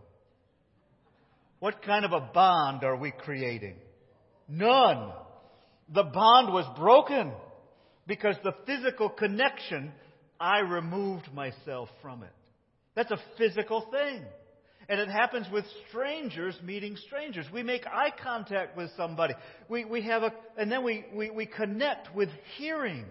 What 1.60 1.84
kind 1.84 2.06
of 2.06 2.14
a 2.14 2.30
bond 2.34 2.84
are 2.84 2.96
we 2.96 3.12
creating? 3.12 3.76
None. 4.48 5.12
The 5.94 6.04
bond 6.04 6.54
was 6.54 6.66
broken 6.80 7.32
because 8.08 8.36
the 8.44 8.56
physical 8.66 9.10
connection, 9.10 9.92
I 10.40 10.60
removed 10.60 11.32
myself 11.34 11.90
from 12.02 12.24
it. 12.24 12.34
That's 12.96 13.12
a 13.12 13.20
physical 13.38 13.86
thing. 13.92 14.24
And 14.92 15.00
it 15.00 15.08
happens 15.08 15.48
with 15.50 15.64
strangers 15.88 16.54
meeting 16.62 16.98
strangers. 17.08 17.46
We 17.54 17.64
make 17.64 17.88
eye 17.88 18.12
contact 18.22 18.76
with 18.76 18.90
somebody. 18.98 19.36
We, 19.70 19.86
we 19.86 20.02
have 20.02 20.24
a, 20.24 20.34
and 20.58 20.70
then 20.70 20.84
we, 20.84 21.06
we, 21.16 21.30
we 21.30 21.46
connect 21.46 22.14
with 22.14 22.28
hearing. 22.58 23.06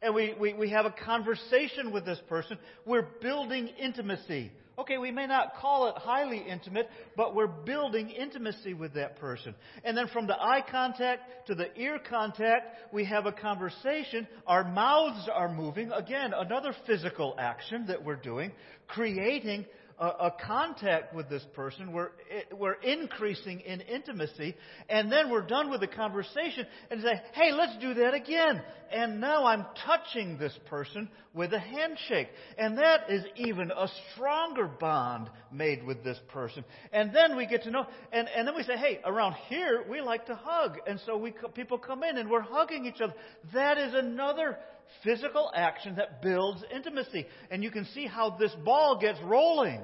And 0.00 0.14
we, 0.14 0.34
we, 0.40 0.54
we 0.54 0.70
have 0.70 0.86
a 0.86 0.94
conversation 1.04 1.92
with 1.92 2.06
this 2.06 2.18
person. 2.30 2.56
We're 2.86 3.06
building 3.20 3.68
intimacy. 3.78 4.52
Okay, 4.78 4.96
we 4.96 5.10
may 5.10 5.26
not 5.26 5.56
call 5.60 5.88
it 5.88 5.96
highly 5.98 6.38
intimate, 6.38 6.88
but 7.14 7.34
we're 7.34 7.46
building 7.46 8.08
intimacy 8.08 8.72
with 8.72 8.94
that 8.94 9.20
person. 9.20 9.54
And 9.84 9.94
then 9.94 10.08
from 10.14 10.26
the 10.26 10.40
eye 10.40 10.64
contact 10.68 11.46
to 11.48 11.54
the 11.54 11.78
ear 11.78 11.98
contact, 12.08 12.90
we 12.90 13.04
have 13.04 13.26
a 13.26 13.32
conversation. 13.32 14.26
Our 14.46 14.64
mouths 14.64 15.28
are 15.30 15.52
moving. 15.52 15.92
Again, 15.92 16.32
another 16.34 16.74
physical 16.86 17.34
action 17.38 17.84
that 17.88 18.02
we're 18.02 18.16
doing, 18.16 18.50
creating 18.88 19.66
a, 19.98 20.06
a 20.06 20.34
contact 20.44 21.14
with 21.14 21.28
this 21.28 21.44
person. 21.54 21.92
We're, 21.92 22.10
we're 22.52 22.74
increasing 22.74 23.60
in 23.60 23.80
intimacy. 23.80 24.54
And 24.88 25.10
then 25.10 25.30
we're 25.30 25.46
done 25.46 25.70
with 25.70 25.80
the 25.80 25.86
conversation 25.86 26.66
and 26.90 27.02
say, 27.02 27.20
hey, 27.32 27.52
let's 27.52 27.78
do 27.80 27.94
that 27.94 28.14
again. 28.14 28.62
And 28.94 29.20
now 29.20 29.44
I'm 29.46 29.66
touching 29.84 30.38
this 30.38 30.56
person 30.66 31.08
with 31.34 31.52
a 31.52 31.58
handshake. 31.58 32.28
And 32.56 32.78
that 32.78 33.10
is 33.10 33.24
even 33.34 33.72
a 33.72 33.88
stronger 34.12 34.68
bond 34.68 35.28
made 35.50 35.84
with 35.84 36.04
this 36.04 36.20
person. 36.28 36.64
And 36.92 37.12
then 37.12 37.36
we 37.36 37.46
get 37.46 37.64
to 37.64 37.72
know, 37.72 37.86
and, 38.12 38.28
and 38.28 38.46
then 38.46 38.54
we 38.54 38.62
say, 38.62 38.76
hey, 38.76 39.00
around 39.04 39.34
here, 39.48 39.84
we 39.90 40.00
like 40.00 40.26
to 40.26 40.36
hug. 40.36 40.78
And 40.86 41.00
so 41.06 41.16
we, 41.16 41.34
people 41.54 41.76
come 41.76 42.04
in 42.04 42.18
and 42.18 42.30
we're 42.30 42.40
hugging 42.40 42.86
each 42.86 43.00
other. 43.00 43.14
That 43.52 43.78
is 43.78 43.94
another 43.94 44.58
physical 45.02 45.50
action 45.52 45.96
that 45.96 46.22
builds 46.22 46.62
intimacy. 46.72 47.26
And 47.50 47.64
you 47.64 47.72
can 47.72 47.86
see 47.86 48.06
how 48.06 48.36
this 48.38 48.54
ball 48.64 49.00
gets 49.00 49.18
rolling. 49.24 49.80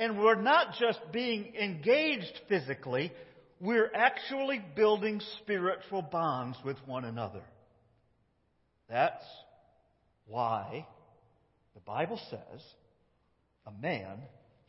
And 0.00 0.18
we're 0.18 0.40
not 0.40 0.74
just 0.80 0.98
being 1.12 1.54
engaged 1.54 2.40
physically, 2.48 3.12
we're 3.60 3.90
actually 3.94 4.60
building 4.74 5.20
spiritual 5.40 6.02
bonds 6.02 6.58
with 6.64 6.76
one 6.84 7.04
another. 7.04 7.42
That's 8.88 9.24
why 10.26 10.86
the 11.74 11.80
Bible 11.80 12.20
says 12.30 12.62
a 13.66 13.82
man 13.82 14.18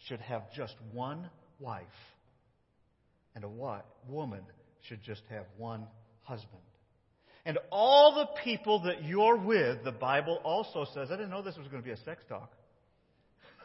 should 0.08 0.20
have 0.22 0.44
just 0.54 0.76
one 0.92 1.30
wife, 1.60 1.84
and 3.36 3.44
a 3.44 3.82
woman 4.08 4.42
should 4.88 5.04
just 5.04 5.22
have 5.30 5.46
one 5.58 5.86
husband. 6.24 6.62
And 7.46 7.58
all 7.72 8.16
the 8.16 8.42
people 8.44 8.84
that 8.84 9.04
you're 9.04 9.38
with, 9.38 9.84
the 9.84 9.92
Bible 9.92 10.40
also 10.44 10.86
says, 10.94 11.10
I 11.10 11.16
didn't 11.16 11.32
know 11.32 11.42
this 11.42 11.58
was 11.58 11.68
going 11.68 11.82
to 11.82 11.86
be 11.86 11.94
a 11.94 12.04
sex 12.04 12.22
talk. 12.28 12.52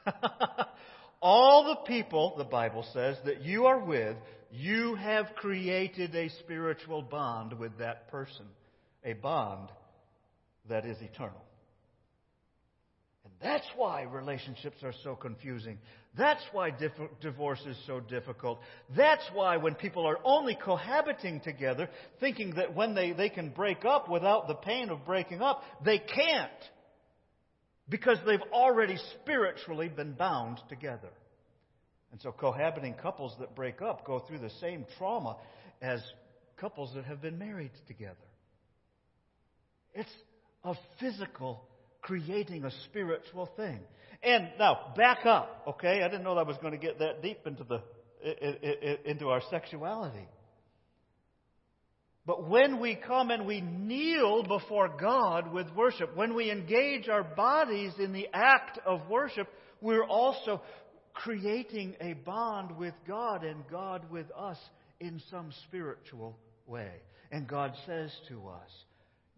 all 1.22 1.64
the 1.64 1.76
people, 1.86 2.34
the 2.38 2.44
Bible 2.44 2.84
says, 2.92 3.16
that 3.24 3.42
you 3.42 3.66
are 3.66 3.78
with, 3.78 4.16
you 4.50 4.94
have 4.94 5.34
created 5.34 6.14
a 6.14 6.28
spiritual 6.40 7.02
bond 7.02 7.59
with 7.59 7.78
that 7.78 8.09
person. 8.11 8.46
A 9.05 9.14
bond 9.14 9.68
that 10.68 10.86
is 10.86 10.96
eternal. 11.00 11.42
And 13.24 13.32
that's 13.40 13.66
why 13.76 14.02
relationships 14.02 14.76
are 14.82 14.92
so 15.02 15.14
confusing. 15.14 15.78
That's 16.16 16.42
why 16.52 16.70
divorce 17.20 17.60
is 17.66 17.76
so 17.86 18.00
difficult. 18.00 18.60
That's 18.96 19.24
why 19.32 19.56
when 19.56 19.74
people 19.74 20.06
are 20.06 20.18
only 20.24 20.56
cohabiting 20.62 21.40
together, 21.40 21.88
thinking 22.20 22.54
that 22.56 22.74
when 22.74 22.94
they, 22.94 23.12
they 23.12 23.30
can 23.30 23.50
break 23.50 23.84
up 23.84 24.08
without 24.08 24.46
the 24.46 24.54
pain 24.54 24.90
of 24.90 25.04
breaking 25.04 25.40
up, 25.40 25.62
they 25.84 25.98
can't. 25.98 26.50
Because 27.88 28.18
they've 28.26 28.40
already 28.52 28.96
spiritually 29.22 29.88
been 29.88 30.12
bound 30.12 30.60
together. 30.68 31.10
And 32.12 32.20
so 32.22 32.30
cohabiting 32.30 32.94
couples 32.94 33.34
that 33.40 33.56
break 33.56 33.82
up 33.82 34.06
go 34.06 34.20
through 34.20 34.38
the 34.38 34.50
same 34.60 34.86
trauma 34.98 35.36
as 35.82 36.00
couples 36.58 36.92
that 36.94 37.04
have 37.06 37.20
been 37.20 37.38
married 37.38 37.72
together. 37.88 38.14
It's 39.94 40.10
a 40.64 40.74
physical 40.98 41.64
creating 42.02 42.64
a 42.64 42.70
spiritual 42.84 43.46
thing. 43.56 43.80
And 44.22 44.48
now, 44.58 44.92
back 44.96 45.26
up, 45.26 45.64
okay? 45.68 46.02
I 46.02 46.08
didn't 46.08 46.24
know 46.24 46.36
I 46.36 46.42
was 46.42 46.56
going 46.58 46.72
to 46.72 46.78
get 46.78 46.98
that 46.98 47.22
deep 47.22 47.46
into, 47.46 47.64
the, 47.64 49.10
into 49.10 49.28
our 49.28 49.42
sexuality. 49.50 50.26
But 52.26 52.48
when 52.48 52.80
we 52.80 52.94
come 52.94 53.30
and 53.30 53.46
we 53.46 53.60
kneel 53.60 54.44
before 54.44 54.88
God 54.98 55.52
with 55.52 55.66
worship, 55.74 56.16
when 56.16 56.34
we 56.34 56.50
engage 56.50 57.08
our 57.08 57.22
bodies 57.22 57.92
in 57.98 58.12
the 58.12 58.28
act 58.32 58.78
of 58.86 59.08
worship, 59.10 59.46
we're 59.82 60.06
also 60.06 60.62
creating 61.12 61.94
a 62.00 62.14
bond 62.14 62.78
with 62.78 62.94
God 63.06 63.44
and 63.44 63.62
God 63.70 64.10
with 64.10 64.26
us 64.36 64.58
in 65.00 65.20
some 65.30 65.52
spiritual 65.68 66.38
way. 66.66 66.92
And 67.30 67.46
God 67.46 67.74
says 67.86 68.10
to 68.28 68.48
us, 68.48 68.70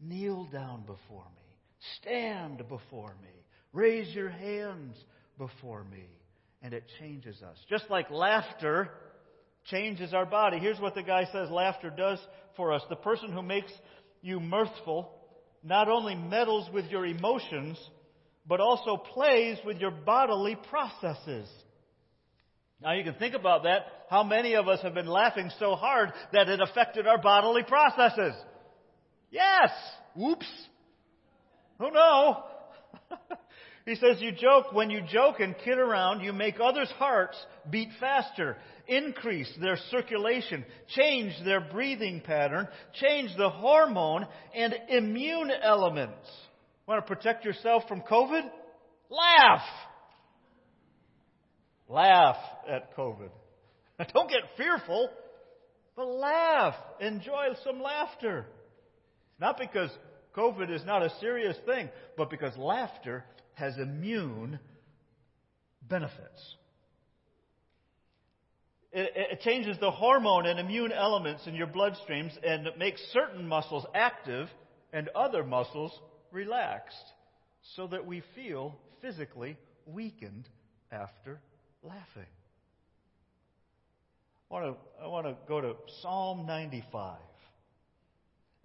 Kneel 0.00 0.44
down 0.52 0.82
before 0.82 1.24
me. 1.24 1.56
Stand 2.00 2.58
before 2.68 3.14
me. 3.22 3.30
Raise 3.72 4.14
your 4.14 4.28
hands 4.28 4.96
before 5.38 5.84
me. 5.84 6.04
And 6.62 6.72
it 6.74 6.84
changes 6.98 7.42
us. 7.42 7.56
Just 7.68 7.84
like 7.90 8.10
laughter 8.10 8.90
changes 9.66 10.14
our 10.14 10.26
body. 10.26 10.58
Here's 10.58 10.80
what 10.80 10.94
the 10.94 11.02
guy 11.02 11.24
says 11.32 11.50
laughter 11.50 11.90
does 11.90 12.18
for 12.56 12.72
us. 12.72 12.82
The 12.88 12.96
person 12.96 13.32
who 13.32 13.42
makes 13.42 13.72
you 14.22 14.40
mirthful 14.40 15.10
not 15.62 15.88
only 15.88 16.14
meddles 16.14 16.68
with 16.72 16.86
your 16.86 17.04
emotions, 17.04 17.78
but 18.46 18.60
also 18.60 18.96
plays 18.96 19.58
with 19.64 19.78
your 19.78 19.90
bodily 19.90 20.56
processes. 20.70 21.48
Now 22.80 22.92
you 22.92 23.04
can 23.04 23.14
think 23.14 23.34
about 23.34 23.64
that. 23.64 23.86
How 24.08 24.22
many 24.22 24.54
of 24.54 24.68
us 24.68 24.80
have 24.82 24.94
been 24.94 25.06
laughing 25.06 25.50
so 25.58 25.74
hard 25.74 26.12
that 26.32 26.48
it 26.48 26.60
affected 26.60 27.06
our 27.06 27.18
bodily 27.18 27.64
processes? 27.64 28.34
Yes! 29.30 29.70
Whoops! 30.14 30.46
Oh 31.78 31.90
no! 31.90 32.44
he 33.86 33.94
says, 33.96 34.16
You 34.20 34.32
joke, 34.32 34.72
when 34.72 34.90
you 34.90 35.00
joke 35.10 35.40
and 35.40 35.54
kid 35.64 35.78
around, 35.78 36.20
you 36.20 36.32
make 36.32 36.56
others' 36.60 36.92
hearts 36.98 37.36
beat 37.70 37.90
faster, 38.00 38.56
increase 38.86 39.52
their 39.60 39.76
circulation, 39.90 40.64
change 40.94 41.32
their 41.44 41.60
breathing 41.60 42.22
pattern, 42.24 42.68
change 42.94 43.30
the 43.36 43.50
hormone 43.50 44.26
and 44.54 44.74
immune 44.88 45.50
elements. 45.62 46.28
Want 46.86 47.04
to 47.04 47.14
protect 47.14 47.44
yourself 47.44 47.82
from 47.88 48.00
COVID? 48.02 48.42
Laugh! 49.10 49.62
Laugh 51.88 52.36
at 52.68 52.96
COVID. 52.96 53.30
Don't 54.14 54.28
get 54.28 54.40
fearful, 54.56 55.08
but 55.96 56.06
laugh. 56.06 56.74
Enjoy 57.00 57.46
some 57.64 57.80
laughter. 57.80 58.46
Not 59.38 59.58
because 59.58 59.90
COVID 60.36 60.70
is 60.70 60.84
not 60.84 61.02
a 61.02 61.10
serious 61.20 61.56
thing, 61.66 61.88
but 62.16 62.30
because 62.30 62.56
laughter 62.56 63.24
has 63.54 63.76
immune 63.78 64.58
benefits. 65.82 66.56
It, 68.92 69.12
it, 69.14 69.40
changes 69.40 69.76
the 69.78 69.90
hormone 69.90 70.46
and 70.46 70.58
immune 70.58 70.92
elements 70.92 71.46
in 71.46 71.54
your 71.54 71.66
bloodstreams 71.66 72.32
and 72.42 72.68
makes 72.78 73.00
certain 73.12 73.46
muscles 73.46 73.84
active 73.94 74.48
and 74.92 75.08
other 75.14 75.44
muscles 75.44 75.92
relaxed 76.32 76.96
so 77.74 77.86
that 77.88 78.06
we 78.06 78.22
feel 78.34 78.78
physically 79.02 79.58
weakened 79.86 80.48
after 80.90 81.40
laughing. 81.82 82.30
I 84.50 84.54
want 84.54 84.76
to, 84.76 85.02
I 85.04 85.06
want 85.08 85.26
to 85.26 85.34
go 85.46 85.60
to 85.60 85.74
Psalm 86.00 86.46
95. 86.46 87.18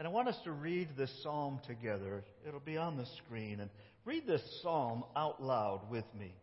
And 0.01 0.07
I 0.07 0.11
want 0.11 0.29
us 0.29 0.37
to 0.45 0.51
read 0.51 0.87
this 0.97 1.11
psalm 1.21 1.59
together. 1.67 2.23
It'll 2.47 2.59
be 2.59 2.75
on 2.75 2.97
the 2.97 3.05
screen. 3.23 3.59
And 3.59 3.69
read 4.03 4.25
this 4.25 4.41
psalm 4.63 5.03
out 5.15 5.43
loud 5.43 5.91
with 5.91 6.05
me. 6.17 6.33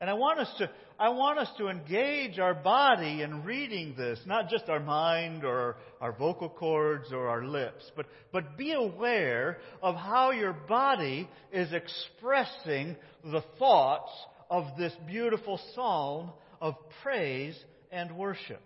And 0.00 0.08
I 0.08 0.12
want 0.12 0.38
us 0.38 0.48
to, 0.58 0.70
I 0.96 1.08
want 1.08 1.40
us 1.40 1.48
to 1.58 1.70
engage 1.70 2.38
our 2.38 2.54
body 2.54 3.22
in 3.22 3.42
reading 3.42 3.96
this, 3.98 4.20
not 4.26 4.48
just 4.48 4.68
our 4.68 4.78
mind 4.78 5.42
or 5.42 5.74
our 6.00 6.12
vocal 6.12 6.48
cords 6.48 7.10
or 7.12 7.26
our 7.26 7.44
lips, 7.44 7.90
but, 7.96 8.06
but 8.30 8.56
be 8.56 8.70
aware 8.74 9.58
of 9.82 9.96
how 9.96 10.30
your 10.30 10.52
body 10.52 11.28
is 11.52 11.72
expressing 11.72 12.94
the 13.24 13.42
thoughts 13.58 14.12
of 14.48 14.66
this 14.78 14.92
beautiful 15.04 15.58
psalm 15.74 16.30
of 16.60 16.76
praise 17.02 17.58
and 17.90 18.16
worship. 18.16 18.62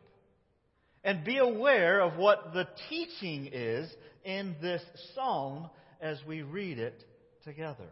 And 1.05 1.24
be 1.24 1.38
aware 1.38 2.00
of 2.00 2.16
what 2.16 2.53
the 2.53 2.68
teaching 2.88 3.50
is 3.53 3.90
in 4.24 4.55
this 4.62 4.82
psalm 5.14 5.68
as 6.00 6.18
we 6.26 6.42
read 6.42 6.78
it 6.78 7.05
together. 7.44 7.88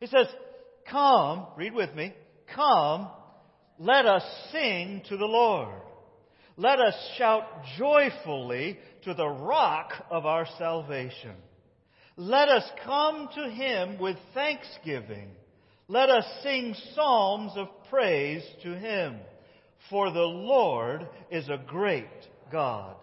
He 0.00 0.06
says, 0.06 0.26
Come, 0.90 1.46
read 1.56 1.74
with 1.74 1.94
me, 1.94 2.14
come, 2.54 3.08
let 3.78 4.06
us 4.06 4.22
sing 4.52 5.02
to 5.08 5.16
the 5.16 5.24
Lord. 5.24 5.74
Let 6.56 6.78
us 6.78 6.94
shout 7.18 7.44
joyfully 7.78 8.78
to 9.04 9.14
the 9.14 9.28
rock 9.28 9.92
of 10.10 10.24
our 10.24 10.46
salvation. 10.58 11.34
Let 12.16 12.48
us 12.48 12.64
come 12.84 13.28
to 13.34 13.50
him 13.50 13.98
with 13.98 14.16
thanksgiving. 14.34 15.30
Let 15.88 16.10
us 16.10 16.24
sing 16.42 16.74
psalms 16.94 17.52
of 17.56 17.68
praise 17.90 18.44
to 18.62 18.78
him. 18.78 19.16
For 19.90 20.10
the 20.10 20.20
Lord 20.20 21.06
is 21.30 21.48
a 21.48 21.62
great 21.66 22.08
God, 22.50 22.96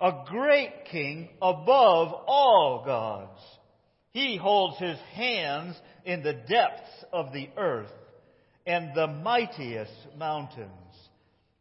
a 0.00 0.24
great 0.26 0.84
King 0.90 1.28
above 1.42 2.12
all 2.26 2.82
gods. 2.84 3.40
He 4.12 4.36
holds 4.36 4.78
his 4.78 4.98
hands 5.14 5.76
in 6.04 6.22
the 6.22 6.32
depths 6.32 7.04
of 7.12 7.32
the 7.32 7.48
earth 7.56 7.92
and 8.66 8.94
the 8.94 9.06
mightiest 9.06 9.92
mountains. 10.16 10.68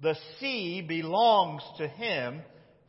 The 0.02 0.16
sea 0.40 0.82
belongs 0.82 1.62
to 1.78 1.88
him, 1.88 2.42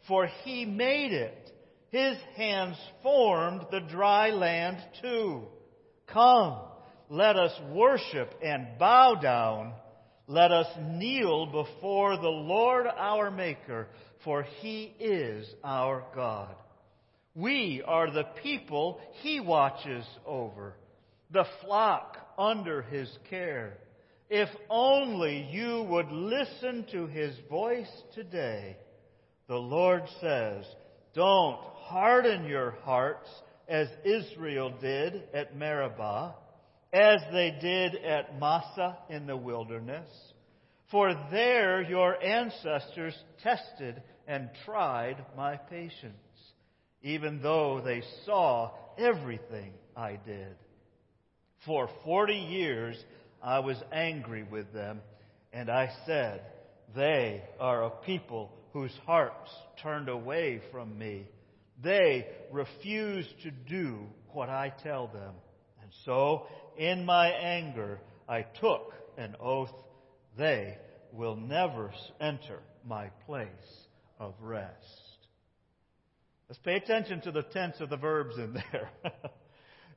for 0.06 0.26
he 0.44 0.64
made 0.64 1.12
it. 1.12 1.50
His 1.90 2.16
hands 2.36 2.76
formed 3.02 3.66
the 3.70 3.80
dry 3.80 4.30
land 4.30 4.78
too. 5.02 5.42
Come, 6.06 6.58
let 7.08 7.36
us 7.36 7.52
worship 7.72 8.32
and 8.42 8.78
bow 8.78 9.16
down. 9.16 9.72
Let 10.30 10.52
us 10.52 10.68
kneel 10.92 11.46
before 11.46 12.16
the 12.16 12.28
Lord 12.28 12.86
our 12.86 13.32
Maker, 13.32 13.88
for 14.22 14.44
he 14.60 14.94
is 15.00 15.44
our 15.64 16.04
God. 16.14 16.54
We 17.34 17.82
are 17.84 18.12
the 18.12 18.28
people 18.40 19.00
he 19.22 19.40
watches 19.40 20.04
over, 20.24 20.76
the 21.32 21.46
flock 21.60 22.16
under 22.38 22.82
his 22.82 23.10
care. 23.28 23.78
If 24.28 24.48
only 24.68 25.48
you 25.50 25.84
would 25.90 26.12
listen 26.12 26.86
to 26.92 27.08
his 27.08 27.34
voice 27.50 27.90
today. 28.14 28.76
The 29.48 29.56
Lord 29.56 30.04
says, 30.20 30.64
Don't 31.12 31.58
harden 31.58 32.44
your 32.44 32.76
hearts 32.84 33.28
as 33.68 33.88
Israel 34.04 34.72
did 34.80 35.24
at 35.34 35.56
Meribah 35.56 36.36
as 36.93 37.20
they 37.32 37.57
did 37.61 37.95
at 37.97 38.38
Massah 38.38 38.99
in 39.09 39.26
the 39.26 39.36
wilderness. 39.36 40.09
For 40.91 41.14
there 41.30 41.82
your 41.82 42.20
ancestors 42.22 43.16
tested 43.43 44.03
and 44.26 44.51
tried 44.64 45.24
my 45.36 45.57
patience, 45.57 46.14
even 47.03 47.41
though 47.43 47.80
they 47.84 48.03
saw 48.26 48.72
everything 48.99 49.72
I 49.97 50.18
did. 50.24 50.57
For 51.64 51.88
forty 52.05 52.34
years 52.34 52.97
I 53.43 53.61
was 53.61 53.76
angry 53.93 54.43
with 54.43 54.72
them, 54.72 55.01
and 55.53 55.70
I 55.70 55.91
said, 56.07 56.43
They 56.95 57.45
are 57.61 57.84
a 57.84 57.91
people 57.91 58.53
whose 58.72 58.97
hearts 59.07 59.51
turned 59.82 60.09
away 60.09 60.61
from 60.72 60.99
me. 60.99 61.26
They 61.82 62.26
refuse 62.53 63.26
to 63.43 63.51
do 63.51 64.01
what 64.32 64.49
I 64.49 64.72
tell 64.82 65.07
them. 65.07 65.34
And 65.82 65.91
so 66.05 66.47
in 66.80 67.04
my 67.04 67.28
anger, 67.28 68.00
I 68.26 68.40
took 68.58 68.94
an 69.18 69.36
oath. 69.38 69.74
They 70.38 70.78
will 71.12 71.36
never 71.36 71.92
enter 72.18 72.60
my 72.86 73.08
place 73.26 73.46
of 74.18 74.32
rest. 74.40 75.18
Let's 76.48 76.58
pay 76.60 76.76
attention 76.76 77.20
to 77.22 77.32
the 77.32 77.42
tense 77.42 77.76
of 77.80 77.90
the 77.90 77.98
verbs 77.98 78.38
in 78.38 78.54
there. 78.72 78.90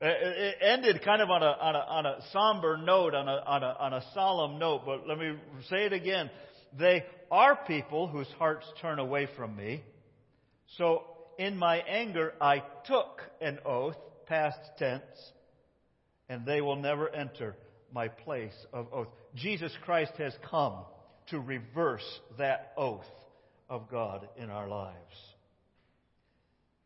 it 0.01 0.57
ended 0.61 1.01
kind 1.05 1.21
of 1.21 1.29
on 1.29 1.41
a, 1.41 1.45
on 1.45 1.75
a, 1.75 1.79
on 1.79 2.05
a 2.05 2.17
somber 2.33 2.75
note, 2.75 3.15
on 3.15 3.29
a, 3.29 3.43
on, 3.45 3.63
a, 3.63 3.75
on 3.79 3.93
a 3.93 4.03
solemn 4.13 4.59
note, 4.59 4.81
but 4.85 5.07
let 5.07 5.17
me 5.17 5.37
say 5.69 5.85
it 5.85 5.93
again. 5.93 6.29
They 6.77 7.05
are 7.31 7.55
people 7.65 8.07
whose 8.07 8.27
hearts 8.37 8.65
turn 8.81 8.99
away 8.99 9.29
from 9.37 9.55
me. 9.55 9.83
So 10.77 11.03
in 11.39 11.55
my 11.55 11.77
anger, 11.77 12.33
I 12.41 12.61
took 12.85 13.21
an 13.39 13.59
oath, 13.65 13.95
past 14.27 14.59
tense 14.77 15.31
and 16.33 16.47
they 16.47 16.61
will 16.61 16.75
never 16.75 17.13
enter 17.13 17.55
my 17.93 18.07
place 18.07 18.55
of 18.73 18.87
oath. 18.91 19.07
Jesus 19.35 19.71
Christ 19.85 20.13
has 20.17 20.33
come 20.49 20.77
to 21.27 21.39
reverse 21.39 22.19
that 22.39 22.73
oath 22.75 23.05
of 23.69 23.87
God 23.89 24.27
in 24.35 24.49
our 24.49 24.67
lives. 24.67 24.97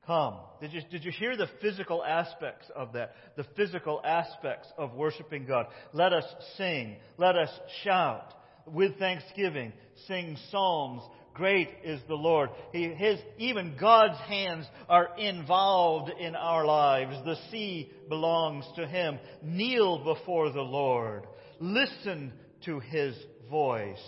Come. 0.06 0.36
Did 0.60 0.74
you, 0.74 0.82
did 0.92 1.06
you 1.06 1.12
hear 1.12 1.38
the 1.38 1.48
physical 1.62 2.04
aspects 2.04 2.70
of 2.76 2.92
that? 2.94 3.14
The 3.38 3.46
physical 3.56 4.02
aspects 4.04 4.68
of 4.78 4.94
worshiping 4.94 5.46
God. 5.46 5.68
Let 5.94 6.12
us 6.12 6.26
sing. 6.58 6.98
Let 7.18 7.38
us 7.38 7.50
shout 7.86 8.34
with 8.66 9.00
thanksgiving. 9.00 9.72
Sing 10.08 10.38
psalms 10.52 11.04
Great 11.38 11.70
is 11.84 12.02
the 12.08 12.16
Lord. 12.16 12.50
He, 12.74 12.90
his, 12.90 13.20
even 13.38 13.78
God's 13.80 14.18
hands 14.22 14.66
are 14.90 15.10
involved 15.20 16.12
in 16.20 16.36
our 16.36 16.66
lives. 16.66 17.16
The 17.26 17.38
sea 17.52 17.92
belongs 18.10 18.66
to 18.76 18.88
Him. 18.88 19.20
Kneel 19.44 20.04
before 20.04 20.52
the 20.52 20.64
Lord. 20.64 21.28
Listen 21.60 22.34
to 22.66 22.80
His 22.80 23.16
voice. 23.52 24.02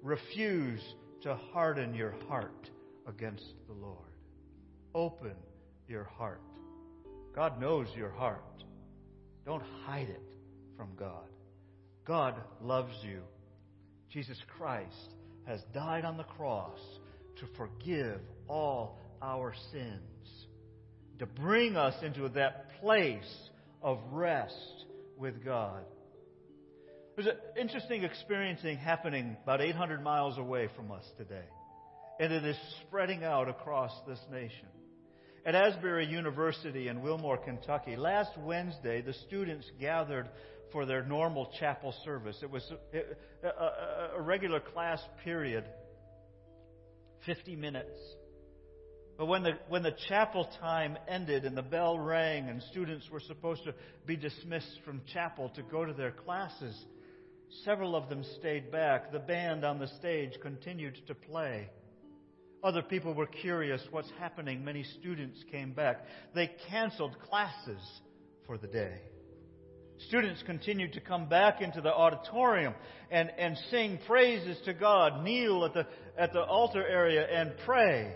Refuse 0.00 0.80
to 1.22 1.34
harden 1.52 1.92
your 1.92 2.14
heart 2.28 2.70
against 3.08 3.44
the 3.66 3.74
Lord. 3.74 3.98
Open 4.94 5.34
your 5.88 6.04
heart. 6.04 6.40
God 7.34 7.60
knows 7.60 7.88
your 7.96 8.10
heart. 8.10 8.62
Don't 9.44 9.64
hide 9.84 10.08
it 10.08 10.36
from 10.76 10.90
God. 10.96 11.26
God 12.06 12.36
loves 12.62 12.94
you. 13.02 13.22
Jesus 14.12 14.38
Christ 14.56 15.14
has 15.46 15.60
died 15.74 16.04
on 16.04 16.16
the 16.16 16.24
cross 16.24 16.78
to 17.40 17.46
forgive 17.56 18.20
all 18.48 18.98
our 19.22 19.54
sins. 19.72 20.46
to 21.20 21.26
bring 21.26 21.76
us 21.76 21.94
into 22.02 22.26
that 22.30 22.80
place 22.80 23.48
of 23.82 23.98
rest 24.10 24.86
with 25.18 25.44
God. 25.44 25.84
There's 27.14 27.28
an 27.28 27.60
interesting 27.60 28.04
experiencing 28.04 28.78
happening 28.78 29.36
about 29.42 29.60
800 29.60 30.02
miles 30.02 30.38
away 30.38 30.68
from 30.74 30.90
us 30.90 31.04
today, 31.18 31.44
and 32.18 32.32
it 32.32 32.44
is 32.44 32.56
spreading 32.86 33.22
out 33.22 33.50
across 33.50 33.92
this 34.08 34.18
nation. 34.32 34.66
At 35.44 35.54
Asbury 35.54 36.06
University 36.06 36.88
in 36.88 37.02
Wilmore, 37.02 37.36
Kentucky, 37.36 37.96
last 37.96 38.30
Wednesday, 38.38 39.02
the 39.02 39.14
students 39.26 39.70
gathered 39.78 40.28
for 40.72 40.86
their 40.86 41.02
normal 41.02 41.50
chapel 41.58 41.94
service. 42.04 42.38
It 42.42 42.50
was 42.50 42.70
a, 43.44 44.16
a 44.16 44.20
regular 44.20 44.60
class 44.60 45.00
period, 45.24 45.64
50 47.26 47.56
minutes. 47.56 47.98
But 49.18 49.26
when 49.26 49.42
the, 49.42 49.52
when 49.68 49.82
the 49.82 49.94
chapel 50.08 50.48
time 50.60 50.96
ended 51.06 51.44
and 51.44 51.56
the 51.56 51.62
bell 51.62 51.98
rang 51.98 52.48
and 52.48 52.62
students 52.70 53.08
were 53.10 53.20
supposed 53.20 53.64
to 53.64 53.74
be 54.06 54.16
dismissed 54.16 54.80
from 54.84 55.02
chapel 55.12 55.50
to 55.56 55.62
go 55.62 55.84
to 55.84 55.92
their 55.92 56.12
classes, 56.12 56.74
several 57.64 57.94
of 57.94 58.08
them 58.08 58.24
stayed 58.38 58.72
back. 58.72 59.12
The 59.12 59.18
band 59.18 59.64
on 59.64 59.78
the 59.78 59.88
stage 59.98 60.32
continued 60.40 60.98
to 61.06 61.14
play. 61.14 61.68
Other 62.62 62.82
people 62.82 63.14
were 63.14 63.26
curious 63.26 63.82
what's 63.90 64.10
happening. 64.18 64.64
Many 64.64 64.84
students 65.00 65.42
came 65.50 65.72
back. 65.72 66.04
They 66.34 66.50
canceled 66.68 67.16
classes 67.28 67.82
for 68.46 68.58
the 68.58 68.68
day. 68.68 69.00
Students 70.08 70.42
continued 70.46 70.94
to 70.94 71.00
come 71.00 71.28
back 71.28 71.60
into 71.60 71.80
the 71.80 71.92
auditorium 71.92 72.74
and, 73.10 73.30
and 73.38 73.56
sing 73.70 73.98
praises 74.06 74.56
to 74.64 74.72
God, 74.72 75.22
kneel 75.22 75.64
at 75.64 75.74
the, 75.74 75.86
at 76.18 76.32
the 76.32 76.42
altar 76.42 76.86
area 76.86 77.26
and 77.26 77.52
pray. 77.64 78.12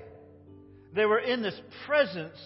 They 0.94 1.04
were 1.04 1.18
in 1.18 1.42
this 1.42 1.60
presence 1.86 2.38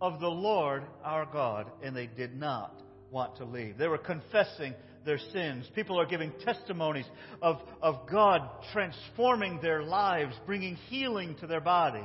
of 0.00 0.20
the 0.20 0.28
Lord 0.28 0.84
our 1.02 1.26
God, 1.26 1.70
and 1.82 1.96
they 1.96 2.06
did 2.06 2.38
not 2.38 2.82
want 3.10 3.36
to 3.36 3.44
leave. 3.44 3.78
They 3.78 3.88
were 3.88 3.98
confessing 3.98 4.74
their 5.04 5.18
sins. 5.32 5.68
People 5.74 6.00
are 6.00 6.06
giving 6.06 6.32
testimonies 6.44 7.06
of, 7.42 7.60
of 7.82 8.08
God 8.10 8.42
transforming 8.72 9.60
their 9.60 9.82
lives, 9.82 10.34
bringing 10.46 10.76
healing 10.76 11.34
to 11.40 11.46
their 11.46 11.60
bodies. 11.60 12.04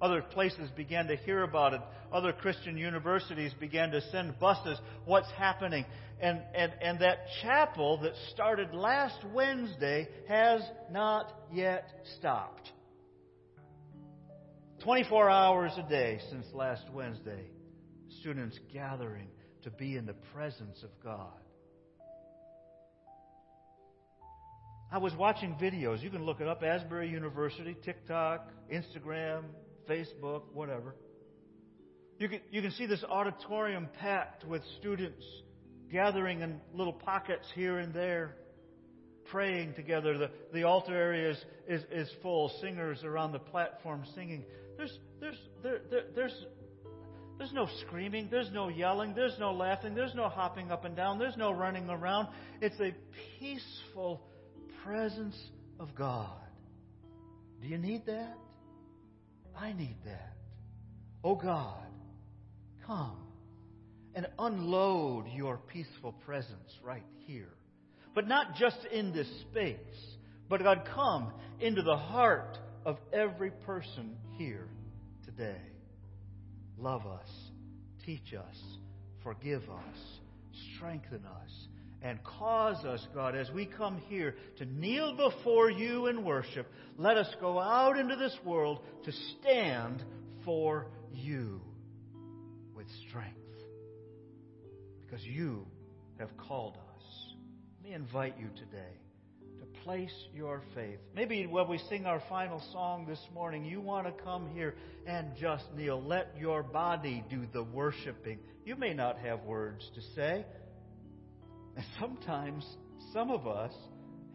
Other 0.00 0.20
places 0.20 0.70
began 0.76 1.06
to 1.06 1.16
hear 1.16 1.42
about 1.42 1.72
it. 1.72 1.80
Other 2.12 2.32
Christian 2.32 2.76
universities 2.76 3.52
began 3.58 3.90
to 3.92 4.00
send 4.10 4.38
buses. 4.38 4.78
What's 5.06 5.30
happening? 5.32 5.86
And, 6.20 6.42
and, 6.54 6.72
and 6.82 7.00
that 7.00 7.26
chapel 7.42 7.98
that 8.02 8.12
started 8.32 8.74
last 8.74 9.18
Wednesday 9.32 10.08
has 10.28 10.60
not 10.90 11.32
yet 11.52 11.88
stopped. 12.18 12.72
24 14.84 15.30
hours 15.30 15.72
a 15.78 15.88
day 15.88 16.20
since 16.30 16.46
last 16.52 16.84
Wednesday, 16.92 17.46
students 18.20 18.58
gathering 18.72 19.28
to 19.62 19.70
be 19.70 19.96
in 19.96 20.04
the 20.04 20.14
presence 20.34 20.82
of 20.82 20.90
God. 21.02 21.32
I 24.92 24.98
was 24.98 25.12
watching 25.14 25.56
videos. 25.60 26.02
You 26.02 26.10
can 26.10 26.24
look 26.24 26.40
it 26.40 26.46
up 26.46 26.62
Asbury 26.62 27.10
University, 27.10 27.76
TikTok, 27.84 28.48
Instagram, 28.72 29.42
Facebook, 29.88 30.42
whatever. 30.52 30.94
You 32.18 32.28
can, 32.28 32.40
you 32.50 32.62
can 32.62 32.70
see 32.72 32.86
this 32.86 33.04
auditorium 33.04 33.88
packed 34.00 34.44
with 34.46 34.62
students 34.78 35.24
gathering 35.92 36.40
in 36.40 36.60
little 36.72 36.92
pockets 36.92 37.46
here 37.54 37.78
and 37.78 37.92
there, 37.92 38.36
praying 39.30 39.74
together. 39.74 40.16
The, 40.16 40.30
the 40.52 40.64
altar 40.64 40.94
area 40.94 41.30
is, 41.30 41.44
is, 41.68 41.82
is 41.90 42.10
full. 42.22 42.50
Singers 42.60 43.04
are 43.04 43.18
on 43.18 43.32
the 43.32 43.38
platform 43.38 44.04
singing. 44.14 44.44
There's, 44.76 44.98
there's, 45.20 45.38
there, 45.62 45.80
there, 45.90 46.02
there's, 46.14 46.46
there's 47.38 47.52
no 47.52 47.68
screaming. 47.86 48.28
There's 48.30 48.50
no 48.50 48.68
yelling. 48.68 49.14
There's 49.14 49.38
no 49.38 49.52
laughing. 49.52 49.94
There's 49.94 50.14
no 50.14 50.28
hopping 50.28 50.70
up 50.70 50.84
and 50.84 50.96
down. 50.96 51.18
There's 51.18 51.36
no 51.36 51.52
running 51.52 51.90
around. 51.90 52.28
It's 52.62 52.80
a 52.80 52.94
peaceful 53.38 54.22
presence 54.84 55.36
of 55.78 55.94
God. 55.94 56.30
Do 57.60 57.68
you 57.68 57.78
need 57.78 58.06
that? 58.06 58.36
I 59.58 59.72
need 59.72 59.96
that. 60.04 60.36
Oh 61.24 61.34
God, 61.34 61.86
come 62.86 63.16
and 64.14 64.26
unload 64.38 65.26
your 65.34 65.58
peaceful 65.58 66.12
presence 66.12 66.78
right 66.82 67.04
here. 67.26 67.52
But 68.14 68.28
not 68.28 68.54
just 68.54 68.78
in 68.92 69.12
this 69.12 69.28
space, 69.50 69.76
but 70.48 70.62
God, 70.62 70.88
come 70.94 71.32
into 71.60 71.82
the 71.82 71.96
heart 71.96 72.58
of 72.84 72.98
every 73.12 73.50
person 73.50 74.16
here 74.38 74.68
today. 75.24 75.60
Love 76.78 77.06
us, 77.06 77.28
teach 78.04 78.34
us, 78.34 78.56
forgive 79.22 79.62
us, 79.62 79.98
strengthen 80.76 81.24
us, 81.26 81.68
and 82.02 82.22
cause 82.22 82.84
us, 82.84 83.04
God, 83.14 83.34
as 83.34 83.50
we 83.50 83.66
come 83.66 83.98
here 84.08 84.34
to 84.58 84.64
kneel 84.64 85.16
before 85.16 85.70
you 85.70 86.06
in 86.06 86.24
worship, 86.24 86.66
let 86.98 87.16
us 87.16 87.28
go 87.40 87.58
out 87.58 87.98
into 87.98 88.16
this 88.16 88.36
world 88.44 88.80
to 89.04 89.12
stand 89.40 90.04
for 90.44 90.86
you 91.12 91.60
with 92.74 92.86
strength. 93.08 93.36
Because 95.04 95.24
you 95.24 95.66
have 96.18 96.36
called 96.36 96.76
us. 96.76 97.32
Let 97.82 97.88
me 97.88 97.94
invite 97.94 98.34
you 98.38 98.48
today 98.56 99.00
to 99.58 99.80
place 99.82 100.12
your 100.34 100.62
faith. 100.74 100.98
Maybe 101.14 101.46
when 101.46 101.68
we 101.68 101.78
sing 101.88 102.06
our 102.06 102.22
final 102.28 102.62
song 102.72 103.06
this 103.06 103.24
morning, 103.32 103.64
you 103.64 103.80
want 103.80 104.06
to 104.06 104.22
come 104.22 104.48
here 104.54 104.74
and 105.06 105.28
just 105.40 105.64
kneel. 105.74 106.02
Let 106.02 106.36
your 106.38 106.62
body 106.62 107.24
do 107.30 107.46
the 107.52 107.62
worshiping. 107.62 108.38
You 108.64 108.76
may 108.76 108.94
not 108.94 109.18
have 109.18 109.42
words 109.44 109.88
to 109.94 110.00
say. 110.14 110.44
And 111.76 111.84
sometimes 112.00 112.64
some 113.12 113.30
of 113.30 113.46
us 113.46 113.72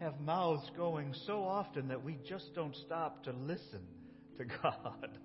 have 0.00 0.20
mouths 0.20 0.70
going 0.76 1.14
so 1.26 1.42
often 1.44 1.88
that 1.88 2.02
we 2.02 2.18
just 2.28 2.54
don't 2.54 2.74
stop 2.86 3.24
to 3.24 3.32
listen 3.32 3.80
to 4.38 4.44
God. 4.62 5.18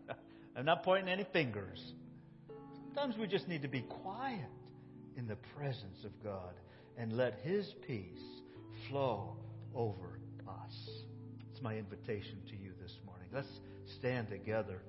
I'm 0.55 0.65
not 0.65 0.84
pointing 0.84 1.09
any 1.09 1.26
fingers. 1.32 1.93
Sometimes 2.88 3.18
we 3.18 3.28
just 3.28 3.47
need 3.47 3.61
to 3.61 3.68
be 3.68 3.82
quiet 3.82 4.49
in 5.15 5.28
the 5.28 5.36
presence 5.55 6.03
of 6.03 6.11
God 6.24 6.53
and 6.97 7.13
let 7.13 7.39
His 7.43 7.72
peace 7.86 8.41
flow 8.89 9.38
over 9.76 10.20
us. 10.47 10.89
It's 11.51 11.61
my 11.61 11.78
invitation 11.78 12.38
to 12.49 12.55
you 12.55 12.72
this 12.82 12.95
morning. 13.05 13.28
Let's 13.34 13.47
stand 13.99 14.30
together. 14.30 14.82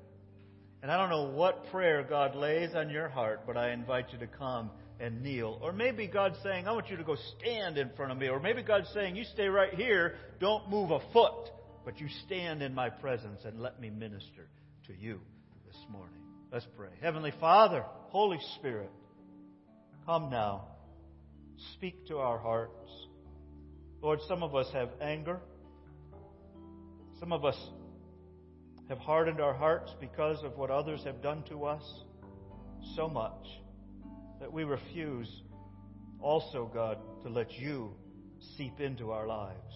And 0.83 0.91
I 0.91 0.97
don't 0.97 1.11
know 1.11 1.35
what 1.35 1.71
prayer 1.71 2.07
God 2.09 2.35
lays 2.35 2.75
on 2.75 2.89
your 2.89 3.09
heart, 3.09 3.43
but 3.47 3.57
I 3.57 3.73
invite 3.73 4.13
you 4.13 4.19
to 4.21 4.27
come 4.27 4.71
and 5.01 5.23
kneel. 5.23 5.59
Or 5.63 5.73
maybe 5.73 6.07
God's 6.07 6.39
saying, 6.43 6.67
I 6.67 6.73
want 6.73 6.89
you 6.89 6.97
to 6.97 7.05
go 7.05 7.17
stand 7.39 7.79
in 7.79 7.91
front 7.97 8.13
of 8.13 8.19
me. 8.19 8.29
Or 8.29 8.41
maybe 8.41 8.63
God's 8.63 8.89
saying, 8.93 9.17
you 9.17 9.25
stay 9.25 9.47
right 9.49 9.73
here, 9.75 10.17
don't 10.41 10.69
move 10.69 10.91
a 10.91 11.01
foot, 11.13 11.51
but 11.85 12.01
you 12.01 12.09
stand 12.27 12.63
in 12.63 12.75
my 12.75 12.91
presence 12.91 13.43
and 13.45 13.61
let 13.61 13.81
me 13.81 13.91
minister 13.91 14.49
to 14.87 14.93
you 14.99 15.21
this 15.67 15.77
morning. 15.91 16.19
Let's 16.53 16.67
pray. 16.77 16.91
Heavenly 17.01 17.33
Father, 17.39 17.85
Holy 18.09 18.39
Spirit, 18.57 18.91
come 20.07 20.31
now. 20.31 20.65
Speak 21.75 22.07
to 22.09 22.19
our 22.19 22.39
hearts. 22.39 22.91
Lord, 24.01 24.21
some 24.29 24.43
of 24.43 24.55
us 24.55 24.67
have 24.73 24.91
anger. 25.01 25.41
Some 27.21 27.33
of 27.33 27.45
us 27.45 27.57
have 28.89 28.99
hardened 28.99 29.41
our 29.41 29.55
hearts 29.55 29.93
because 30.01 30.43
of 30.45 30.57
what 30.57 30.71
others 30.71 31.03
have 31.05 31.21
done 31.21 31.43
to 31.49 31.65
us 31.65 31.83
so 32.97 33.09
much 33.09 33.45
that 34.41 34.53
we 34.53 34.65
refuse 34.65 35.29
also, 36.21 36.71
God, 36.73 36.99
to 37.23 37.29
let 37.29 37.53
you 37.53 37.93
seep 38.57 38.81
into 38.81 39.11
our 39.11 39.27
lives. 39.27 39.75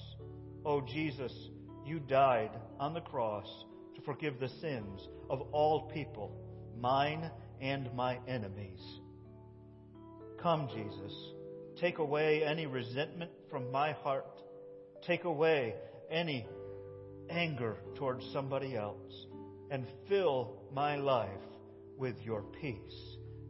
Oh, 0.64 0.80
Jesus, 0.80 1.32
you 1.84 2.00
died 2.00 2.50
on 2.78 2.94
the 2.94 3.00
cross 3.00 3.46
to 3.94 4.00
forgive 4.02 4.38
the 4.38 4.48
sins 4.60 5.08
of 5.28 5.40
all 5.52 5.90
people, 5.92 6.36
mine 6.78 7.30
and 7.60 7.92
my 7.94 8.18
enemies. 8.26 8.80
Come, 10.40 10.68
Jesus, 10.74 11.12
take 11.80 11.98
away 11.98 12.42
any 12.44 12.66
resentment 12.66 13.30
from 13.50 13.70
my 13.70 13.92
heart. 13.92 14.40
Take 15.06 15.24
away 15.24 15.74
any 16.10 16.46
anger 17.30 17.76
towards 17.96 18.24
somebody 18.32 18.76
else 18.76 19.26
and 19.70 19.86
fill 20.08 20.56
my 20.72 20.96
life 20.96 21.30
with 21.96 22.16
your 22.22 22.42
peace. 22.60 23.11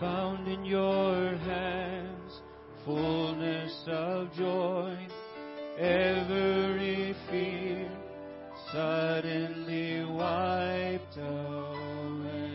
found 0.00 0.48
in 0.48 0.64
your 0.64 1.36
hands 1.36 2.40
fullness 2.86 3.84
of 3.86 4.32
joy. 4.32 4.96
Every 5.78 7.14
fear 7.30 7.90
suddenly 8.72 10.04
wiped 10.06 11.18
away. 11.18 12.46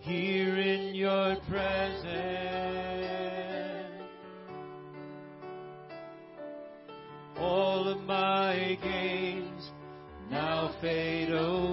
Here 0.00 0.56
in 0.56 0.94
your 0.94 1.36
presence, 1.50 2.08
all 7.38 7.88
of 7.88 8.00
my 8.04 8.78
gains 8.82 9.70
now 10.30 10.74
fade 10.80 11.30
away. 11.30 11.71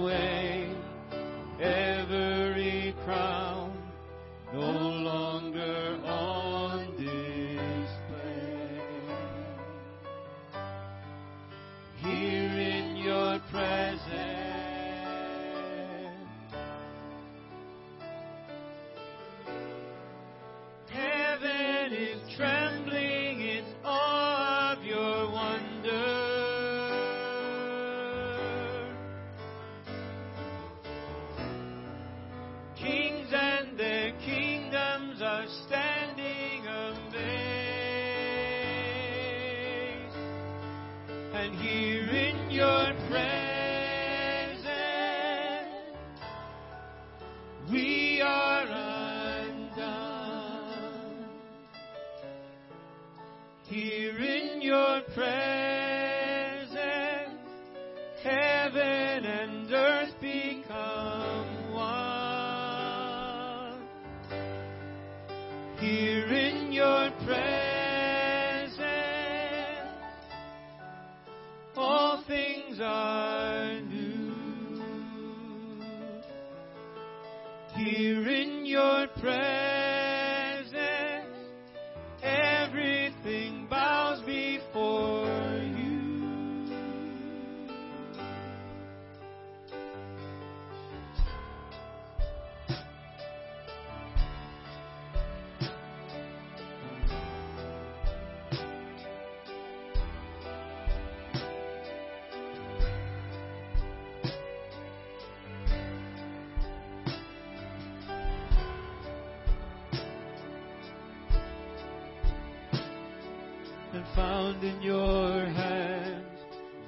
and 113.92 114.04
found 114.14 114.62
in 114.62 114.80
your 114.80 115.44
hands 115.46 116.26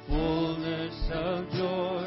fullness 0.08 1.10
of 1.12 1.50
joy. 1.50 2.01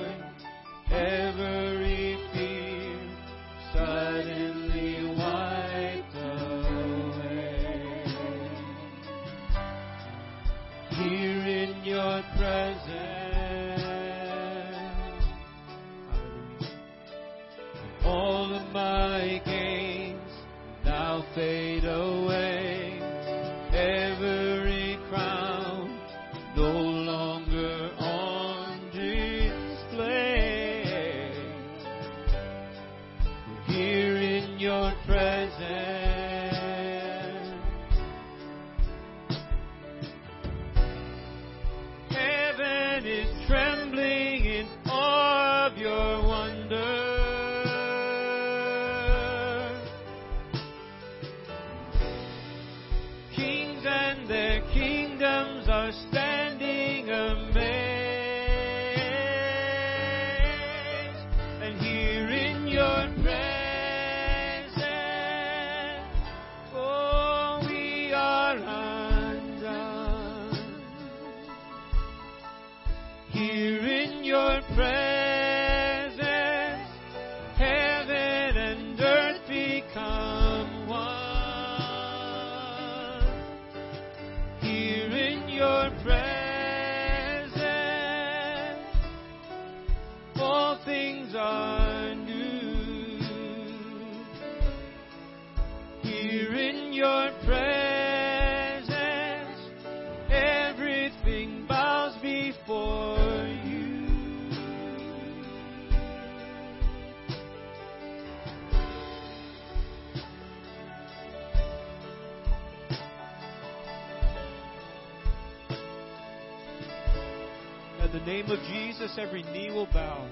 every 119.18 119.44
knee 119.44 119.70
will 119.70 119.88
bow 119.94 120.28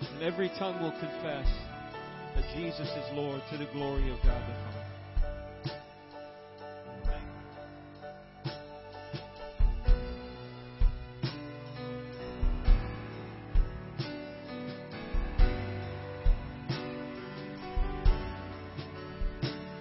and 0.00 0.22
every 0.22 0.50
tongue 0.58 0.82
will 0.82 0.92
confess 0.92 1.46
that 2.34 2.44
Jesus 2.54 2.88
is 2.88 3.04
Lord 3.14 3.40
to 3.50 3.56
the 3.58 3.66
glory 3.72 4.10
of 4.10 4.18
God 4.22 4.42
the 4.46 4.54
Father. 4.54 4.84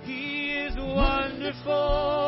He 0.04 0.54
is 0.54 0.76
wonderful. 0.78 2.27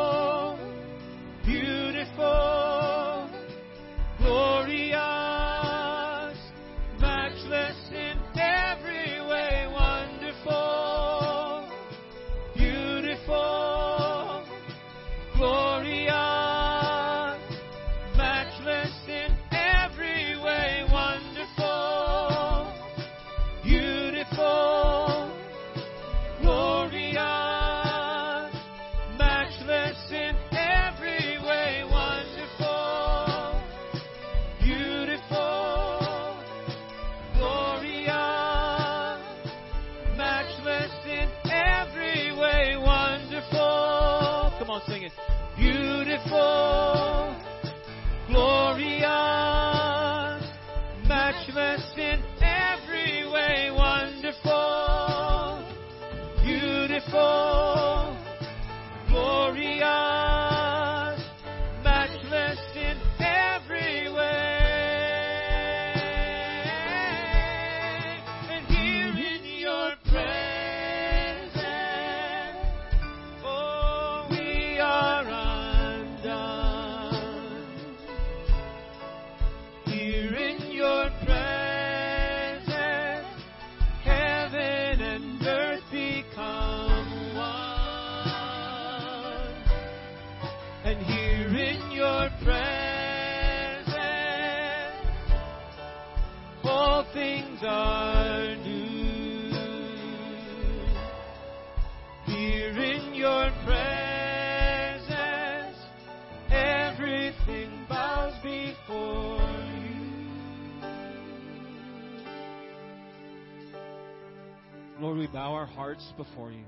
Bow 115.32 115.54
our 115.54 115.66
hearts 115.66 116.04
before 116.16 116.50
you. 116.50 116.64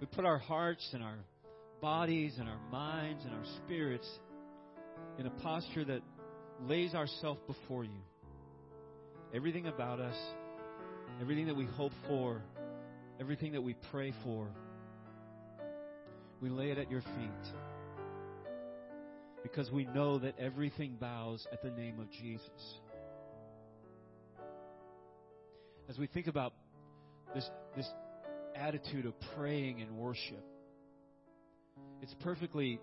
We 0.00 0.06
put 0.06 0.24
our 0.24 0.38
hearts 0.38 0.88
and 0.92 1.02
our 1.02 1.18
bodies 1.80 2.34
and 2.38 2.48
our 2.48 2.60
minds 2.70 3.22
and 3.24 3.34
our 3.34 3.44
spirits 3.64 4.08
in 5.18 5.26
a 5.26 5.30
posture 5.30 5.84
that 5.84 6.00
lays 6.62 6.94
ourselves 6.94 7.40
before 7.46 7.84
you. 7.84 8.00
Everything 9.34 9.66
about 9.66 10.00
us, 10.00 10.16
everything 11.20 11.46
that 11.46 11.56
we 11.56 11.66
hope 11.66 11.92
for, 12.08 12.40
everything 13.20 13.52
that 13.52 13.62
we 13.62 13.74
pray 13.90 14.14
for, 14.24 14.48
we 16.40 16.48
lay 16.48 16.70
it 16.70 16.78
at 16.78 16.90
your 16.90 17.02
feet. 17.02 17.54
Because 19.42 19.70
we 19.70 19.84
know 19.84 20.18
that 20.18 20.38
everything 20.38 20.96
bows 20.98 21.46
at 21.52 21.62
the 21.62 21.70
name 21.70 22.00
of 22.00 22.10
Jesus. 22.10 22.78
As 25.88 25.98
we 25.98 26.06
think 26.06 26.26
about 26.26 26.52
this, 27.34 27.48
this 27.76 27.88
attitude 28.54 29.06
of 29.06 29.14
praying 29.36 29.82
and 29.82 29.96
worship, 29.96 30.44
it's 32.02 32.14
perfectly 32.20 32.80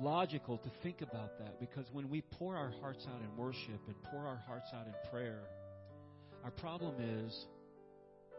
logical 0.00 0.58
to 0.58 0.70
think 0.82 1.00
about 1.00 1.38
that 1.38 1.58
because 1.58 1.86
when 1.92 2.08
we 2.10 2.22
pour 2.38 2.56
our 2.56 2.72
hearts 2.80 3.06
out 3.08 3.20
in 3.22 3.36
worship 3.36 3.80
and 3.86 3.96
pour 4.10 4.26
our 4.26 4.40
hearts 4.46 4.68
out 4.74 4.86
in 4.86 5.10
prayer, 5.10 5.42
our 6.44 6.50
problem 6.50 6.94
is, 7.00 7.46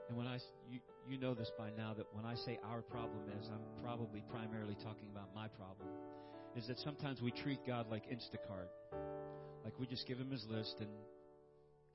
and 0.07 0.17
when 0.17 0.27
I 0.27 0.37
you, 0.69 0.79
you 1.09 1.17
know 1.17 1.33
this 1.33 1.51
by 1.57 1.69
now 1.77 1.93
that 1.95 2.05
when 2.13 2.25
I 2.25 2.35
say 2.35 2.59
our 2.63 2.81
problem 2.81 3.21
is, 3.39 3.47
I'm 3.51 3.83
probably 3.83 4.23
primarily 4.29 4.75
talking 4.75 5.09
about 5.11 5.33
my 5.33 5.47
problem, 5.47 5.89
is 6.55 6.67
that 6.67 6.77
sometimes 6.79 7.21
we 7.21 7.31
treat 7.31 7.65
God 7.65 7.87
like 7.89 8.03
Instacart, 8.09 8.69
like 9.63 9.73
we 9.79 9.87
just 9.87 10.07
give 10.07 10.17
Him 10.17 10.31
His 10.31 10.45
list 10.49 10.75
and 10.79 10.89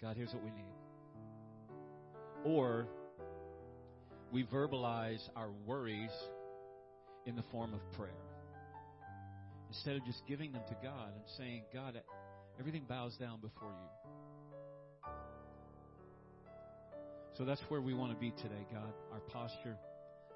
God, 0.00 0.16
here's 0.16 0.32
what 0.32 0.42
we 0.42 0.50
need, 0.50 0.74
or 2.44 2.86
we 4.32 4.44
verbalize 4.44 5.20
our 5.36 5.50
worries 5.66 6.10
in 7.26 7.36
the 7.36 7.44
form 7.52 7.74
of 7.74 7.80
prayer 7.92 8.10
instead 9.68 9.96
of 9.96 10.04
just 10.04 10.20
giving 10.28 10.52
them 10.52 10.62
to 10.68 10.74
God 10.82 11.08
and 11.14 11.24
saying, 11.38 11.62
God, 11.72 12.00
everything 12.58 12.84
bows 12.88 13.16
down 13.16 13.40
before 13.40 13.70
you. 13.70 15.10
So 17.38 17.46
that's 17.46 17.62
where 17.68 17.80
we 17.80 17.94
want 17.94 18.12
to 18.12 18.18
be 18.18 18.30
today, 18.30 18.66
God. 18.70 18.92
Our 19.12 19.20
posture, 19.20 19.76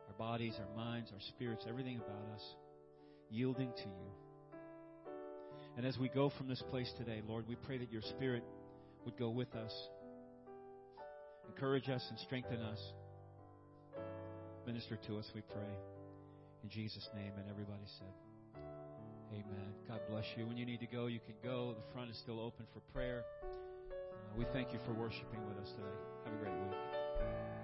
our 0.08 0.14
bodies, 0.18 0.54
our 0.58 0.76
minds, 0.76 1.10
our 1.12 1.20
spirits, 1.28 1.64
everything 1.68 1.96
about 1.98 2.34
us, 2.34 2.42
yielding 3.30 3.72
to 3.72 3.82
you. 3.82 5.12
And 5.76 5.84
as 5.84 5.98
we 5.98 6.08
go 6.08 6.32
from 6.38 6.48
this 6.48 6.62
place 6.70 6.90
today, 6.96 7.20
Lord, 7.28 7.46
we 7.46 7.54
pray 7.54 7.76
that 7.76 7.92
your 7.92 8.00
Spirit 8.02 8.42
would 9.04 9.18
go 9.18 9.28
with 9.28 9.54
us, 9.54 9.72
encourage 11.48 11.89
us, 11.89 12.05
and 12.10 12.18
strengthen 12.18 12.60
us. 12.60 12.81
Minister 14.66 14.98
to 15.06 15.18
us, 15.18 15.31
we 15.35 15.43
pray. 15.43 15.73
In 16.62 16.70
Jesus' 16.70 17.09
name, 17.14 17.32
and 17.36 17.48
everybody 17.51 17.85
said, 17.98 18.62
Amen. 19.32 19.74
God 19.89 20.01
bless 20.09 20.24
you. 20.36 20.47
When 20.47 20.56
you 20.56 20.66
need 20.66 20.81
to 20.81 20.86
go, 20.86 21.06
you 21.06 21.20
can 21.20 21.35
go. 21.43 21.74
The 21.74 21.93
front 21.93 22.10
is 22.10 22.18
still 22.18 22.40
open 22.40 22.66
for 22.73 22.81
prayer. 22.93 23.24
Uh, 23.43 24.39
we 24.39 24.44
thank 24.52 24.73
you 24.73 24.78
for 24.86 24.93
worshiping 24.93 25.40
with 25.48 25.59
us 25.59 25.70
today. 25.70 27.55